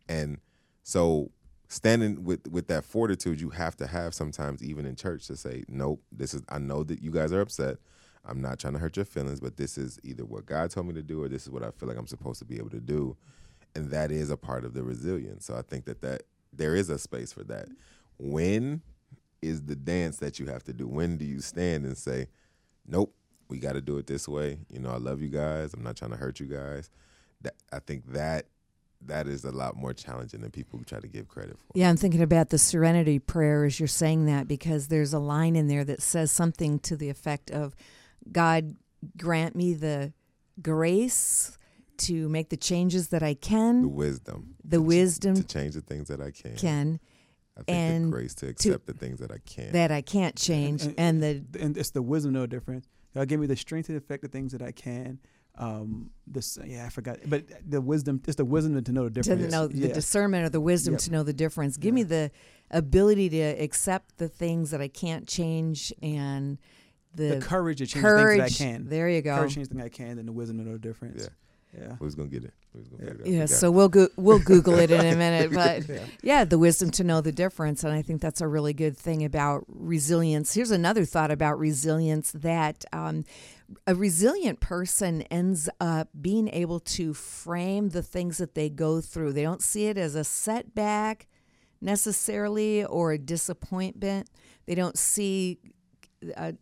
And 0.09 0.38
so 0.83 1.31
standing 1.69 2.25
with 2.25 2.49
with 2.49 2.67
that 2.69 2.83
fortitude 2.83 3.40
you 3.40 3.50
have 3.50 3.76
to 3.76 3.87
have 3.87 4.14
sometimes 4.14 4.62
even 4.62 4.87
in 4.87 4.97
church 4.97 5.26
to 5.26 5.37
say 5.37 5.62
nope 5.69 6.02
this 6.11 6.33
is 6.33 6.43
i 6.49 6.59
know 6.59 6.83
that 6.83 7.02
you 7.02 7.11
guys 7.11 7.31
are 7.31 7.43
upset 7.43 7.76
i'm 8.25 8.40
not 8.40 8.59
trying 8.59 8.73
to 8.73 8.78
hurt 8.78 8.97
your 8.97 9.05
feelings 9.05 9.38
but 9.38 9.59
this 9.59 9.76
is 9.76 10.00
either 10.02 10.25
what 10.25 10.47
god 10.47 10.71
told 10.71 10.87
me 10.87 10.95
to 10.95 11.02
do 11.02 11.23
or 11.23 11.28
this 11.28 11.43
is 11.43 11.50
what 11.50 11.62
i 11.62 11.71
feel 11.71 11.87
like 11.87 11.99
i'm 11.99 12.07
supposed 12.07 12.38
to 12.38 12.47
be 12.47 12.57
able 12.57 12.71
to 12.71 12.81
do 12.81 13.14
and 13.75 13.90
that 13.90 14.11
is 14.11 14.31
a 14.31 14.37
part 14.37 14.64
of 14.64 14.73
the 14.73 14.83
resilience 14.83 15.45
so 15.45 15.55
i 15.55 15.61
think 15.61 15.85
that 15.85 16.00
that 16.00 16.23
there 16.55 16.75
is 16.75 16.88
a 16.88 16.99
space 16.99 17.35
for 17.35 17.45
that 17.45 17.69
when 18.18 18.82
is 19.40 19.64
the 19.64 19.76
dance 19.76 20.16
that 20.18 20.38
you 20.38 20.46
have 20.46 20.64
to 20.64 20.72
do 20.72 20.87
when 20.87 21.16
do 21.16 21.25
you 21.25 21.40
stand 21.40 21.84
and 21.84 21.96
say 21.96 22.26
nope 22.87 23.14
we 23.48 23.58
got 23.58 23.75
to 23.75 23.80
do 23.80 23.96
it 23.98 24.06
this 24.06 24.28
way 24.28 24.58
you 24.70 24.80
know 24.80 24.90
i 24.90 24.96
love 24.96 25.22
you 25.22 25.28
guys 25.28 25.72
i'm 25.75 25.82
not 25.82 25.96
trying 25.96 26.10
to 26.10 26.16
hurt 26.16 26.40
you 26.40 26.46
guys 26.46 26.90
that 27.40 27.54
i 27.72 27.78
think 27.78 28.04
that 28.12 28.46
that 29.06 29.26
is 29.26 29.44
a 29.44 29.52
lot 29.52 29.76
more 29.76 29.92
challenging 29.92 30.40
than 30.40 30.50
people 30.50 30.80
try 30.84 31.00
to 31.00 31.06
give 31.06 31.28
credit 31.28 31.56
for. 31.58 31.66
Yeah, 31.75 31.88
I'm 31.88 31.96
thinking 31.96 32.22
about 32.22 32.50
the 32.50 32.58
serenity 32.58 33.18
prayer 33.18 33.64
as 33.64 33.78
you're 33.78 33.87
saying 33.87 34.26
that 34.26 34.48
because 34.48 34.88
there's 34.88 35.12
a 35.12 35.18
line 35.18 35.56
in 35.56 35.68
there 35.68 35.84
that 35.84 36.02
says 36.02 36.32
something 36.32 36.78
to 36.80 36.96
the 36.96 37.08
effect 37.08 37.50
of 37.50 37.75
God 38.30 38.75
grant 39.16 39.54
me 39.54 39.75
the 39.75 40.12
grace 40.60 41.56
to 41.98 42.28
make 42.28 42.48
the 42.48 42.56
changes 42.56 43.08
that 43.08 43.22
I 43.22 43.34
can, 43.34 43.82
the 43.82 43.88
wisdom, 43.88 44.54
the 44.64 44.82
wisdom 44.82 45.34
to 45.37 45.44
change 45.44 45.75
the 45.75 45.80
things 45.80 46.08
that 46.08 46.20
I 46.20 46.30
can. 46.30 46.56
Can 46.56 47.00
I 47.59 47.62
think 47.62 47.77
and 47.77 48.05
the 48.07 48.11
grace 48.11 48.35
to 48.37 48.49
accept 48.49 48.87
to, 48.87 48.93
the 48.93 48.99
things 48.99 49.19
that 49.21 49.31
I 49.31 49.38
can't. 49.45 49.73
That 49.73 49.91
I 49.91 50.00
can't 50.00 50.37
change 50.37 50.83
and, 50.83 50.95
and, 50.99 51.23
and 51.23 51.47
the 51.53 51.65
and 51.65 51.77
it's 51.77 51.91
the 51.91 52.03
wisdom 52.03 52.33
no 52.33 52.47
difference. 52.47 52.87
God 53.15 53.29
give 53.29 53.41
me 53.41 53.47
the 53.47 53.57
strength 53.57 53.87
to 53.87 53.97
affect 53.97 54.23
the 54.23 54.29
things 54.29 54.53
that 54.53 54.62
I 54.62 54.73
can 54.73 55.19
um 55.59 56.11
this 56.27 56.57
yeah 56.65 56.87
i 56.87 56.88
forgot 56.88 57.19
but 57.27 57.45
the 57.69 57.81
wisdom 57.81 58.23
it's 58.27 58.37
the 58.37 58.45
wisdom 58.45 58.83
to 58.83 58.93
know 58.93 59.05
the 59.05 59.11
difference 59.11 59.45
to 59.45 59.50
know 59.50 59.69
yeah. 59.73 59.88
the 59.88 59.93
discernment 59.93 60.45
or 60.45 60.49
the 60.49 60.61
wisdom 60.61 60.95
yep. 60.95 61.00
to 61.00 61.11
know 61.11 61.23
the 61.25 61.33
difference 61.33 61.77
give 61.77 61.88
yeah. 61.88 61.95
me 61.95 62.03
the 62.05 62.31
ability 62.71 63.29
to 63.29 63.43
accept 63.43 64.19
the 64.19 64.29
things 64.29 64.71
that 64.71 64.81
i 64.81 64.87
can't 64.87 65.27
change 65.27 65.93
and 66.00 66.59
the, 67.15 67.37
the 67.37 67.41
courage 67.41 67.79
to 67.79 67.87
change 67.87 68.05
courage, 68.05 68.38
things 68.38 68.59
that 68.59 68.65
i 68.65 68.71
can 68.71 68.88
there 68.88 69.09
you 69.09 69.21
go 69.21 69.35
courage 69.35 69.50
to 69.50 69.57
change 69.57 69.69
things 69.69 69.83
i 69.83 69.88
can 69.88 70.19
and 70.19 70.29
the 70.29 70.33
wisdom 70.33 70.59
to 70.59 70.65
know 70.65 70.73
the 70.73 70.79
difference 70.79 71.23
yeah 71.23 71.29
yeah. 71.76 71.96
Who's 71.98 72.14
gonna 72.14 72.28
get 72.28 72.44
it? 72.44 72.54
Gonna 72.72 73.14
yeah. 73.25 73.40
yeah 73.40 73.46
so 73.46 73.70
we'll 73.70 73.88
go- 73.88 74.08
we'll 74.16 74.38
Google 74.38 74.78
it 74.78 74.90
in 74.90 75.00
a 75.00 75.16
minute, 75.16 75.52
but 75.52 75.88
yeah. 75.88 76.04
yeah, 76.22 76.44
the 76.44 76.58
wisdom 76.58 76.90
to 76.92 77.04
know 77.04 77.20
the 77.20 77.32
difference, 77.32 77.84
and 77.84 77.92
I 77.92 78.02
think 78.02 78.20
that's 78.20 78.40
a 78.40 78.48
really 78.48 78.72
good 78.72 78.96
thing 78.96 79.25
about 79.25 79.64
resilience. 79.68 80.54
Here's 80.54 80.70
another 80.70 81.04
thought 81.04 81.30
about 81.30 81.58
resilience 81.58 82.32
that 82.32 82.84
um, 82.92 83.25
a 83.87 83.94
resilient 83.94 84.60
person 84.60 85.22
ends 85.22 85.68
up 85.80 86.08
being 86.18 86.48
able 86.48 86.80
to 86.80 87.12
frame 87.12 87.90
the 87.90 88.02
things 88.02 88.38
that 88.38 88.54
they 88.54 88.70
go 88.70 89.00
through. 89.00 89.32
They 89.32 89.42
don't 89.42 89.62
see 89.62 89.87
it 89.87 89.98
as 89.98 90.14
a 90.14 90.25
setback 90.25 91.26
necessarily 91.80 92.84
or 92.84 93.12
a 93.12 93.18
disappointment. 93.18 94.30
They 94.66 94.75
don't 94.75 94.98
see 94.98 95.58
uh, 96.37 96.52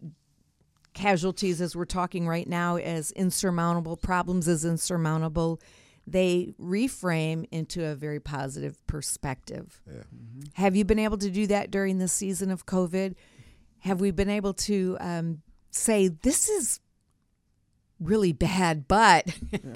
casualties, 0.96 1.60
as 1.60 1.76
we're 1.76 1.84
talking 1.84 2.26
right 2.26 2.48
now, 2.48 2.76
as 2.76 3.12
insurmountable, 3.12 3.96
problems 3.96 4.48
as 4.48 4.64
insurmountable. 4.64 5.60
They 6.08 6.54
reframe 6.60 7.46
into 7.52 7.84
a 7.84 7.94
very 7.94 8.18
positive 8.18 8.84
perspective. 8.86 9.80
Yeah. 9.86 9.92
Mm-hmm. 9.94 10.40
Have 10.54 10.74
you 10.74 10.84
been 10.84 10.98
able 10.98 11.18
to 11.18 11.30
do 11.30 11.46
that 11.48 11.70
during 11.70 11.98
the 11.98 12.08
season 12.08 12.50
of 12.50 12.66
COVID? 12.66 13.14
Have 13.80 14.00
we 14.00 14.10
been 14.10 14.30
able 14.30 14.54
to 14.54 14.96
um, 15.00 15.42
say, 15.70 16.08
this 16.08 16.48
is 16.48 16.80
really 18.00 18.32
bad, 18.32 18.88
but. 18.88 19.26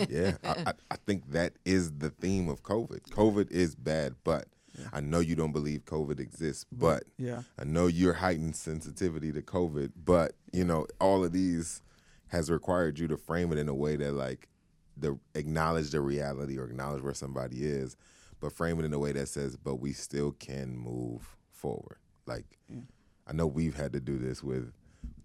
yeah, 0.09 0.37
I, 0.43 0.73
I, 0.91 0.97
think 1.07 1.31
that 1.33 1.55
is 1.65 1.99
the 1.99 2.11
theme 2.11 2.49
of 2.49 2.62
COVID. 2.62 3.03
COVID 3.11 3.50
is 3.50 3.75
bad, 3.75 4.15
but. 4.25 4.47
I 4.92 5.00
know 5.00 5.20
you 5.20 5.37
don't 5.37 5.52
believe 5.52 5.84
COVID 5.84 6.20
exists, 6.20 6.66
but 6.72 7.04
yeah. 7.18 7.42
I 7.58 7.64
know 7.64 7.87
you're 7.87 8.14
heightened 8.14 8.56
sensitivity 8.56 9.32
to 9.32 9.42
COVID, 9.42 9.92
but 10.04 10.32
you 10.52 10.64
know 10.64 10.87
all 11.00 11.25
of 11.25 11.32
these 11.32 11.82
has 12.28 12.50
required 12.50 12.99
you 12.99 13.08
to 13.08 13.16
frame 13.16 13.52
it 13.52 13.58
in 13.58 13.68
a 13.68 13.75
way 13.75 13.96
that 13.96 14.12
like 14.12 14.49
the 14.96 15.18
acknowledge 15.34 15.90
the 15.90 16.00
reality 16.00 16.58
or 16.58 16.64
acknowledge 16.64 17.02
where 17.02 17.14
somebody 17.14 17.64
is, 17.64 17.96
but 18.40 18.52
frame 18.52 18.78
it 18.78 18.84
in 18.84 18.93
a 18.93 18.99
way 18.99 19.12
that 19.12 19.28
says, 19.28 19.56
but 19.56 19.76
we 19.76 19.93
still 19.93 20.32
can 20.32 20.76
move 20.76 21.36
forward. 21.50 21.99
Like 22.26 22.58
yeah. 22.69 22.82
I 23.26 23.32
know 23.32 23.47
we've 23.47 23.76
had 23.76 23.93
to 23.93 24.00
do 24.00 24.19
this 24.19 24.43
with 24.43 24.73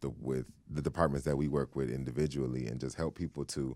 the 0.01 0.09
with 0.21 0.45
the 0.69 0.81
departments 0.81 1.25
that 1.25 1.35
we 1.35 1.47
work 1.47 1.75
with 1.75 1.89
individually 1.89 2.67
and 2.67 2.79
just 2.79 2.95
help 2.95 3.15
people 3.15 3.45
to 3.45 3.75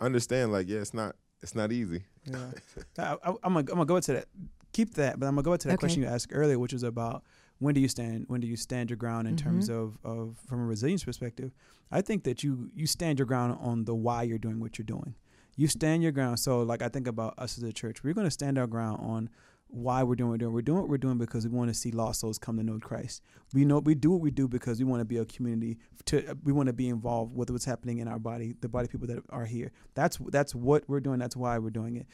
understand 0.00 0.52
like 0.52 0.68
yeah 0.68 0.78
it's 0.78 0.94
not 0.94 1.16
it's 1.42 1.54
not 1.54 1.72
easy 1.72 2.02
yeah 2.24 2.50
I, 2.98 3.12
am 3.12 3.18
gonna, 3.42 3.58
I'm 3.58 3.64
gonna 3.66 3.84
go 3.84 3.96
into 3.96 4.12
that 4.12 4.26
keep 4.72 4.94
that 4.94 5.18
but 5.18 5.26
i'm 5.26 5.34
gonna 5.34 5.42
go 5.42 5.50
back 5.52 5.60
to 5.60 5.68
that 5.68 5.74
okay. 5.74 5.80
question 5.80 6.02
you 6.02 6.08
asked 6.08 6.30
earlier 6.32 6.58
which 6.58 6.72
was 6.72 6.82
about 6.82 7.22
when 7.58 7.74
do 7.74 7.80
you 7.80 7.88
stand 7.88 8.24
when 8.28 8.40
do 8.40 8.46
you 8.46 8.56
stand 8.56 8.90
your 8.90 8.96
ground 8.96 9.26
in 9.26 9.34
mm-hmm. 9.34 9.48
terms 9.48 9.68
of, 9.68 9.98
of 10.04 10.36
from 10.46 10.60
a 10.60 10.64
resilience 10.64 11.04
perspective 11.04 11.52
i 11.90 12.00
think 12.00 12.24
that 12.24 12.42
you 12.42 12.70
you 12.74 12.86
stand 12.86 13.18
your 13.18 13.26
ground 13.26 13.56
on 13.60 13.84
the 13.84 13.94
why 13.94 14.22
you're 14.22 14.38
doing 14.38 14.60
what 14.60 14.78
you're 14.78 14.86
doing 14.86 15.14
you 15.56 15.66
stand 15.66 16.02
your 16.02 16.12
ground 16.12 16.38
so 16.38 16.62
like 16.62 16.82
i 16.82 16.88
think 16.88 17.06
about 17.06 17.34
us 17.38 17.58
as 17.58 17.64
a 17.64 17.72
church 17.72 18.02
we're 18.02 18.14
going 18.14 18.26
to 18.26 18.30
stand 18.30 18.58
our 18.58 18.66
ground 18.66 18.98
on 19.02 19.28
why 19.68 20.02
we're 20.02 20.14
doing 20.14 20.30
what 20.30 20.40
we're 20.40 20.46
doing. 20.46 20.52
We're 20.52 20.62
doing 20.62 20.78
what 20.78 20.88
we're 20.88 20.98
doing 20.98 21.18
because 21.18 21.46
we 21.46 21.56
want 21.56 21.68
to 21.68 21.74
see 21.74 21.90
lost 21.90 22.20
souls 22.20 22.38
come 22.38 22.56
to 22.56 22.62
know 22.62 22.78
Christ. 22.78 23.22
We 23.52 23.64
know 23.64 23.78
we 23.78 23.94
do 23.94 24.10
what 24.10 24.20
we 24.20 24.30
do 24.30 24.48
because 24.48 24.78
we 24.78 24.84
want 24.84 25.00
to 25.00 25.04
be 25.04 25.18
a 25.18 25.24
community. 25.24 25.78
To 26.06 26.36
we 26.42 26.52
want 26.52 26.68
to 26.68 26.72
be 26.72 26.88
involved 26.88 27.34
with 27.34 27.50
what's 27.50 27.64
happening 27.64 27.98
in 27.98 28.08
our 28.08 28.18
body, 28.18 28.54
the 28.60 28.68
body 28.68 28.88
people 28.88 29.06
that 29.08 29.22
are 29.30 29.44
here. 29.44 29.72
That's 29.94 30.18
that's 30.28 30.54
what 30.54 30.84
we're 30.88 31.00
doing. 31.00 31.18
That's 31.18 31.36
why 31.36 31.58
we're 31.58 31.70
doing 31.70 31.96
it. 31.96 32.06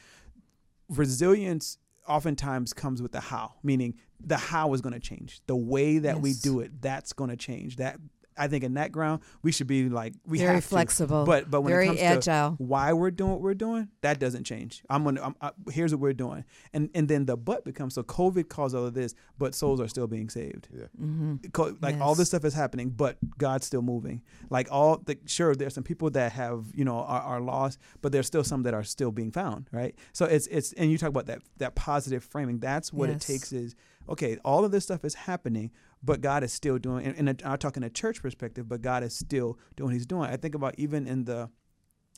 Resilience 0.89 1.77
oftentimes 2.07 2.73
comes 2.73 3.01
with 3.01 3.11
the 3.11 3.19
how, 3.19 3.53
meaning 3.63 3.95
the 4.19 4.37
how 4.37 4.73
is 4.73 4.81
going 4.81 4.93
to 4.93 4.99
change. 4.99 5.41
The 5.47 5.55
way 5.55 5.97
that 5.99 6.15
yes. 6.15 6.23
we 6.23 6.33
do 6.33 6.59
it, 6.59 6.81
that's 6.81 7.13
going 7.13 7.29
to 7.29 7.35
change. 7.35 7.77
That 7.77 7.97
I 8.37 8.47
think 8.47 8.63
in 8.63 8.75
that 8.75 8.91
ground 8.91 9.21
we 9.41 9.51
should 9.51 9.67
be 9.67 9.89
like 9.89 10.13
we 10.25 10.39
very 10.39 10.55
have 10.55 10.65
flexible, 10.65 11.23
to. 11.23 11.25
but 11.25 11.51
but 11.51 11.61
when 11.61 11.71
very 11.71 11.85
it 11.85 11.87
comes 11.87 12.01
agile. 12.01 12.57
to 12.57 12.63
why 12.63 12.93
we're 12.93 13.11
doing 13.11 13.31
what 13.31 13.41
we're 13.41 13.53
doing, 13.53 13.89
that 14.01 14.19
doesn't 14.19 14.43
change. 14.43 14.83
I'm 14.89 15.03
gonna 15.03 15.21
I'm, 15.21 15.35
I, 15.41 15.51
here's 15.71 15.93
what 15.93 16.01
we're 16.01 16.13
doing, 16.13 16.45
and 16.73 16.89
and 16.93 17.07
then 17.07 17.25
the 17.25 17.37
but 17.37 17.63
becomes 17.63 17.93
so 17.93 18.03
COVID 18.03 18.49
caused 18.49 18.75
all 18.75 18.85
of 18.85 18.93
this, 18.93 19.15
but 19.37 19.55
souls 19.55 19.79
are 19.79 19.87
still 19.87 20.07
being 20.07 20.29
saved. 20.29 20.67
Yeah, 20.73 20.85
mm-hmm. 21.01 21.35
like 21.81 21.95
yes. 21.95 22.01
all 22.01 22.15
this 22.15 22.29
stuff 22.29 22.45
is 22.45 22.53
happening, 22.53 22.89
but 22.89 23.17
God's 23.37 23.65
still 23.65 23.81
moving. 23.81 24.21
Like 24.49 24.67
all 24.71 24.97
the 24.97 25.17
sure, 25.25 25.55
there's 25.55 25.73
some 25.73 25.83
people 25.83 26.09
that 26.11 26.31
have 26.33 26.65
you 26.73 26.85
know 26.85 26.99
are, 26.99 27.21
are 27.21 27.41
lost, 27.41 27.79
but 28.01 28.11
there's 28.11 28.27
still 28.27 28.43
some 28.43 28.63
that 28.63 28.73
are 28.73 28.83
still 28.83 29.11
being 29.11 29.31
found. 29.31 29.67
Right, 29.71 29.95
so 30.13 30.25
it's 30.25 30.47
it's 30.47 30.73
and 30.73 30.91
you 30.91 30.97
talk 30.97 31.09
about 31.09 31.27
that 31.27 31.41
that 31.57 31.75
positive 31.75 32.23
framing. 32.23 32.59
That's 32.59 32.91
what 32.91 33.09
yes. 33.09 33.17
it 33.17 33.33
takes 33.33 33.53
is 33.53 33.75
okay. 34.09 34.37
All 34.43 34.65
of 34.65 34.71
this 34.71 34.83
stuff 34.83 35.05
is 35.05 35.13
happening, 35.13 35.71
but 36.05 36.21
God 36.21 36.43
is 36.43 36.53
still 36.53 36.77
doing. 36.77 37.05
And, 37.05 37.27
and 37.29 37.41
I'm 37.43 37.57
talking 37.57 37.83
a 37.83 37.89
church 37.89 38.21
perspective, 38.21 38.69
but 38.69 38.81
God 38.81 39.03
is 39.03 39.15
still 39.15 39.57
doing 39.75 39.87
what 39.87 39.93
He's 39.93 40.05
doing. 40.05 40.29
I 40.29 40.37
think 40.37 40.55
about 40.55 40.75
even 40.77 41.07
in 41.07 41.25
the 41.25 41.49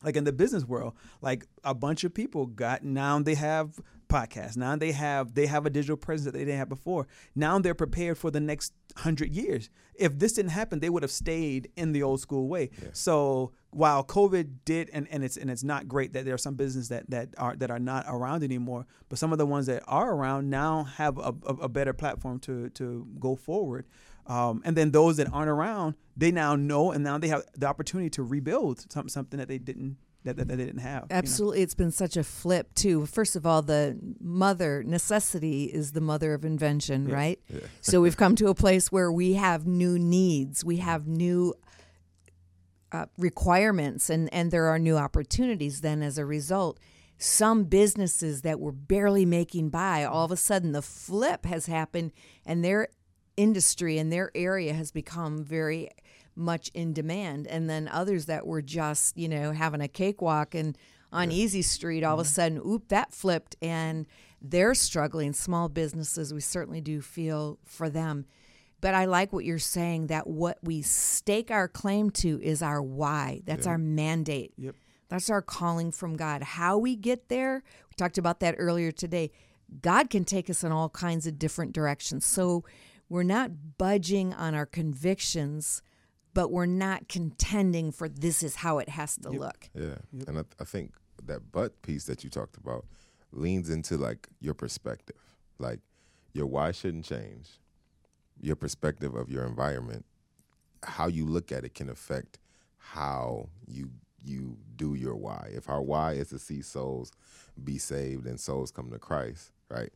like 0.04 0.16
in 0.16 0.24
the 0.24 0.32
business 0.32 0.64
world, 0.64 0.94
like 1.22 1.46
a 1.64 1.74
bunch 1.74 2.04
of 2.04 2.14
people 2.14 2.46
got 2.46 2.84
now 2.84 3.20
they 3.20 3.36
have 3.36 3.80
podcasts. 4.08 4.58
Now 4.58 4.76
they 4.76 4.92
have 4.92 5.34
they 5.34 5.48
have 5.48 5.66
a 5.66 5.70
digital 5.70 5.98
presence 5.98 6.26
that 6.26 6.34
they 6.34 6.46
didn't 6.46 6.60
have 6.60 6.70
before. 6.70 7.08
Now 7.36 7.60
they're 7.60 7.74
prepared 7.74 8.18
for 8.18 8.32
the 8.32 8.40
next 8.40 8.74
hundred 8.96 9.36
years. 9.36 9.70
If 9.96 10.18
this 10.20 10.34
didn't 10.34 10.52
happen, 10.52 10.80
they 10.80 10.90
would 10.90 11.04
have 11.04 11.12
stayed 11.12 11.72
in 11.76 11.92
the 11.92 12.04
old 12.04 12.22
school 12.22 12.48
way. 12.48 12.70
Yeah. 12.82 12.90
So 12.94 13.52
while 13.72 14.04
COVID 14.04 14.60
did, 14.66 14.90
and, 14.94 15.08
and 15.12 15.24
it's 15.24 15.38
and 15.38 15.50
it's 15.50 15.64
not 15.64 15.88
great 15.88 16.14
that 16.14 16.26
there 16.26 16.34
are 16.34 16.40
some 16.40 16.56
businesses 16.56 16.90
that 16.90 17.10
that 17.10 17.30
are 17.38 17.56
that 17.56 17.72
are 17.72 17.80
not 17.80 18.06
around 18.08 18.44
anymore, 18.44 18.86
but 19.10 19.20
some 19.20 19.32
of 19.32 19.38
the 19.38 19.46
ones 19.46 19.66
that 19.66 19.84
are 19.88 20.14
around 20.14 20.50
now 20.50 20.84
have 20.84 21.18
a, 21.18 21.34
a, 21.46 21.54
a 21.54 21.70
better 21.70 21.94
platform 21.94 22.40
to 22.40 22.70
to 22.72 23.08
go 23.20 23.36
forward. 23.36 23.86
Um, 24.28 24.62
and 24.66 24.76
then 24.76 24.92
those 24.92 25.18
that 25.18 25.32
aren't 25.32 25.50
around, 25.50 25.96
they 26.16 26.32
now 26.32 26.56
know, 26.56 26.92
and 26.92 27.04
now 27.04 27.18
they 27.18 27.30
have 27.30 27.44
the 27.56 27.66
opportunity 27.66 28.10
to 28.12 28.24
rebuild 28.24 28.92
some, 28.92 29.08
something 29.08 29.40
that 29.40 29.48
they 29.48 29.58
didn't 29.58 29.98
that, 30.24 30.36
that, 30.36 30.48
they 30.50 30.58
didn't 30.58 30.80
have. 30.80 31.06
Absolutely, 31.10 31.60
you 31.60 31.62
know? 31.62 31.64
it's 31.64 31.74
been 31.76 31.92
such 31.92 32.18
a 32.18 32.24
flip 32.24 32.74
too. 32.76 33.06
First 33.06 33.36
of 33.36 33.46
all, 33.46 33.62
the 33.62 33.98
mother 34.20 34.84
necessity 34.84 35.66
is 35.66 35.94
the 35.94 36.02
mother 36.02 36.34
of 36.34 36.44
invention, 36.44 37.08
yeah. 37.08 37.16
right? 37.16 37.40
Yeah. 37.48 37.60
so 37.82 38.02
we've 38.02 38.18
come 38.18 38.36
to 38.36 38.48
a 38.48 38.56
place 38.56 38.92
where 38.92 39.12
we 39.12 39.34
have 39.34 39.66
new 39.66 39.98
needs, 39.98 40.66
we 40.66 40.78
have 40.78 41.08
new 41.08 41.54
uh, 42.92 43.06
requirements, 43.18 44.10
and 44.10 44.32
and 44.34 44.52
there 44.52 44.68
are 44.68 44.80
new 44.80 44.98
opportunities. 44.98 45.82
Then, 45.82 46.02
as 46.02 46.18
a 46.18 46.26
result. 46.26 46.80
Some 47.20 47.64
businesses 47.64 48.44
that 48.44 48.60
were 48.60 48.72
barely 48.72 49.26
making 49.26 49.70
by, 49.70 50.04
all 50.04 50.26
of 50.26 50.32
a 50.32 50.38
sudden 50.38 50.72
the 50.72 50.84
flip 50.84 51.48
has 51.48 51.66
happened, 51.66 52.12
and 52.46 52.64
their 52.64 52.90
industry 53.38 53.98
and 53.98 54.12
their 54.12 54.32
area 54.36 54.74
has 54.74 54.92
become 54.92 55.44
very 55.44 55.90
much 56.36 56.70
in 56.74 56.94
demand, 56.94 57.48
and 57.48 57.70
then 57.70 57.88
others 57.88 58.26
that 58.26 58.46
were 58.46 58.62
just 58.62 59.18
you 59.18 59.30
know 59.30 59.52
having 59.52 59.82
a 59.82 59.88
cakewalk 59.88 60.54
and 60.54 60.78
on 61.12 61.32
Easy 61.32 61.62
Street, 61.62 62.04
all 62.04 62.16
of 62.16 62.20
a 62.20 62.24
mm-hmm. 62.24 62.34
sudden, 62.34 62.62
oop, 62.66 62.90
that 62.90 63.14
flipped, 63.14 63.56
and 63.62 64.06
they're 64.42 64.76
struggling. 64.76 65.34
Small 65.34 65.70
businesses, 65.70 66.34
we 66.34 66.42
certainly 66.42 66.82
do 66.82 67.02
feel 67.02 67.60
for 67.66 67.90
them. 67.90 68.26
But 68.80 68.94
I 68.94 69.06
like 69.06 69.34
what 69.34 69.46
you're 69.46 69.58
saying 69.58 70.08
that 70.08 70.28
what 70.28 70.60
we 70.62 70.82
stake 70.82 71.50
our 71.50 71.68
claim 71.68 72.12
to 72.12 72.40
is 72.44 72.62
our 72.62 72.82
why. 72.82 73.42
That's 73.46 73.66
our 73.66 73.78
mandate. 73.78 74.54
Yep. 74.58 74.76
That's 75.10 75.30
our 75.30 75.42
calling 75.42 75.92
from 75.92 76.16
God. 76.16 76.44
How 76.44 76.78
we 76.78 76.96
get 76.96 77.30
there, 77.30 77.64
we 77.90 77.96
talked 77.96 78.18
about 78.18 78.40
that 78.42 78.56
earlier 78.58 78.92
today. 78.92 79.32
God 79.82 80.10
can 80.10 80.26
take 80.26 80.50
us 80.50 80.64
in 80.64 80.72
all 80.72 80.90
kinds 80.90 81.26
of 81.26 81.40
different 81.40 81.74
directions. 81.74 82.26
So 82.26 82.66
we're 83.10 83.24
not 83.24 83.78
budging 83.78 84.34
on 84.34 84.54
our 84.56 84.66
convictions, 84.66 85.82
but 86.34 86.52
we're 86.52 86.66
not 86.66 87.08
contending 87.08 87.92
for 87.92 88.10
this 88.10 88.44
is 88.44 88.58
how 88.58 88.80
it 88.80 88.90
has 88.90 89.16
to 89.18 89.30
look. 89.30 89.70
Yeah, 89.74 89.96
and 90.28 90.40
I, 90.40 90.44
I 90.60 90.64
think 90.64 90.94
that 91.26 91.52
but 91.52 91.82
piece 91.82 92.06
that 92.06 92.24
you 92.24 92.30
talked 92.30 92.58
about 92.58 92.86
leans 93.32 93.70
into 93.70 93.98
like 93.98 94.28
your 94.40 94.54
perspective. 94.54 95.18
Like 95.60 95.80
your 96.34 96.46
why 96.46 96.72
shouldn't 96.72 97.06
change. 97.06 97.60
Your 98.40 98.56
perspective 98.56 99.16
of 99.16 99.32
your 99.32 99.46
environment, 99.46 100.06
how 100.84 101.08
you 101.08 101.26
look 101.26 101.52
at 101.52 101.64
it, 101.64 101.74
can 101.74 101.90
affect 101.90 102.40
how 102.78 103.50
you 103.66 103.90
you 104.24 104.58
do 104.76 104.94
your 104.94 105.16
why. 105.16 105.50
If 105.54 105.70
our 105.70 105.82
why 105.82 106.14
is 106.14 106.30
to 106.30 106.40
see 106.40 106.62
souls 106.62 107.12
be 107.64 107.78
saved 107.78 108.28
and 108.28 108.40
souls 108.40 108.72
come 108.72 108.92
to 108.92 109.00
Christ, 109.00 109.52
right? 109.70 109.92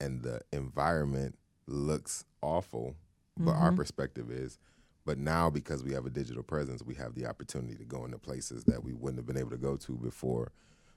And 0.00 0.22
the 0.22 0.40
environment 0.52 1.36
looks 1.66 2.24
awful, 2.42 2.94
but 3.36 3.52
our 3.52 3.68
mm-hmm. 3.68 3.76
perspective 3.76 4.30
is 4.30 4.58
but 5.04 5.18
now 5.18 5.50
because 5.50 5.82
we 5.84 5.92
have 5.92 6.06
a 6.06 6.10
digital 6.10 6.42
presence, 6.42 6.82
we 6.82 6.94
have 6.94 7.14
the 7.14 7.26
opportunity 7.26 7.74
to 7.76 7.84
go 7.84 8.04
into 8.04 8.18
places 8.18 8.64
that 8.64 8.82
we 8.82 8.94
wouldn't 8.94 9.18
have 9.18 9.26
been 9.26 9.36
able 9.36 9.50
to 9.50 9.58
go 9.58 9.76
to 9.76 9.92
before 9.92 10.52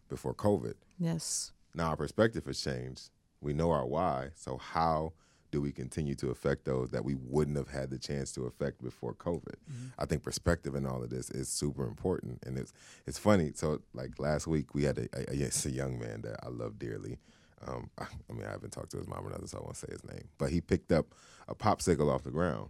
before 0.09 0.33
COVID. 0.33 0.75
Yes. 0.97 1.51
Now 1.73 1.89
our 1.89 1.97
perspective 1.97 2.45
has 2.45 2.61
changed. 2.61 3.09
We 3.41 3.53
know 3.53 3.71
our 3.71 3.85
why, 3.85 4.29
so 4.35 4.57
how 4.57 5.13
do 5.51 5.61
we 5.61 5.71
continue 5.71 6.15
to 6.15 6.29
affect 6.29 6.65
those 6.65 6.91
that 6.91 7.05
we 7.05 7.15
wouldn't 7.15 7.57
have 7.57 7.69
had 7.69 7.89
the 7.89 7.97
chance 7.97 8.31
to 8.33 8.43
affect 8.43 8.81
before 8.81 9.13
COVID? 9.13 9.55
Mm-hmm. 9.71 9.87
I 9.99 10.05
think 10.05 10.23
perspective 10.23 10.75
in 10.75 10.85
all 10.85 11.03
of 11.03 11.09
this 11.09 11.29
is 11.29 11.49
super 11.49 11.85
important, 11.85 12.39
and 12.45 12.57
it's 12.57 12.73
it's 13.05 13.19
funny. 13.19 13.51
So 13.55 13.81
like 13.93 14.19
last 14.19 14.47
week, 14.47 14.73
we 14.73 14.83
had 14.83 14.97
a, 14.97 15.07
a, 15.13 15.45
it's 15.45 15.65
a 15.65 15.71
young 15.71 15.99
man 15.99 16.21
that 16.21 16.39
I 16.43 16.49
love 16.49 16.79
dearly. 16.79 17.19
Um, 17.65 17.89
I, 17.97 18.03
I 18.29 18.33
mean, 18.33 18.45
I 18.45 18.51
haven't 18.51 18.71
talked 18.71 18.91
to 18.91 18.97
his 18.97 19.07
mom 19.07 19.25
or 19.25 19.29
nothing, 19.29 19.47
so 19.47 19.57
I 19.59 19.61
won't 19.61 19.77
say 19.77 19.87
his 19.89 20.03
name. 20.03 20.27
But 20.37 20.51
he 20.51 20.61
picked 20.61 20.91
up 20.91 21.07
a 21.47 21.55
popsicle 21.55 22.13
off 22.13 22.23
the 22.23 22.31
ground, 22.31 22.69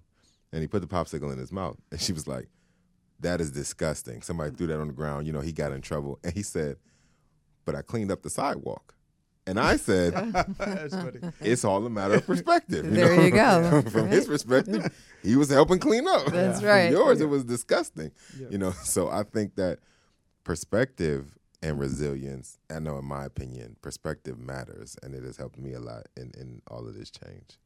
and 0.52 0.62
he 0.62 0.68
put 0.68 0.82
the 0.82 0.88
popsicle 0.88 1.32
in 1.32 1.38
his 1.38 1.52
mouth, 1.52 1.78
and 1.92 2.00
she 2.00 2.14
was 2.14 2.28
like, 2.28 2.48
"That 3.20 3.42
is 3.42 3.52
disgusting." 3.52 4.22
Somebody 4.22 4.56
threw 4.56 4.68
that 4.68 4.80
on 4.80 4.88
the 4.88 4.94
ground. 4.94 5.28
You 5.28 5.34
know, 5.34 5.42
he 5.42 5.52
got 5.52 5.72
in 5.72 5.82
trouble, 5.82 6.20
and 6.24 6.34
he 6.34 6.44
said, 6.44 6.78
"But 7.66 7.76
I 7.76 7.82
cleaned 7.82 8.12
up 8.12 8.22
the 8.24 8.30
sidewalk." 8.30 8.94
And 9.46 9.58
I 9.62 9.78
said, 9.78 10.14
it's 11.40 11.64
all 11.64 11.86
a 11.86 11.90
matter 11.90 12.16
of 12.16 12.26
perspective. 12.28 12.84
you 12.84 12.92
There 12.92 13.16
know? 13.16 13.24
you 13.24 13.32
go. 13.32 13.82
From 13.90 14.08
his 14.10 14.28
perspective, 14.28 14.94
he 15.24 15.38
was 15.38 15.50
helping 15.50 15.80
clean 15.80 16.06
up. 16.06 16.26
That's 16.26 16.60
From 16.60 16.68
right. 16.68 16.92
yours, 16.92 17.22
it 17.22 17.30
was 17.30 17.46
disgusting. 17.46 18.12
Yeah. 18.38 18.48
You 18.50 18.58
know, 18.58 18.72
so 18.84 19.08
I 19.10 19.24
think 19.24 19.56
that 19.56 19.80
perspective 20.44 21.38
and 21.68 21.80
resilience, 21.80 22.58
I 22.70 22.80
know 22.80 22.98
in 22.98 23.06
my 23.06 23.26
opinion, 23.26 23.76
perspective 23.82 24.40
matters 24.40 24.96
and 25.04 25.14
it 25.14 25.24
has 25.24 25.38
helped 25.38 25.58
me 25.58 25.74
a 25.74 25.80
lot 25.80 26.08
in, 26.16 26.32
in 26.38 26.62
all 26.70 26.88
of 26.88 26.96
this 26.96 27.12
change. 27.12 27.58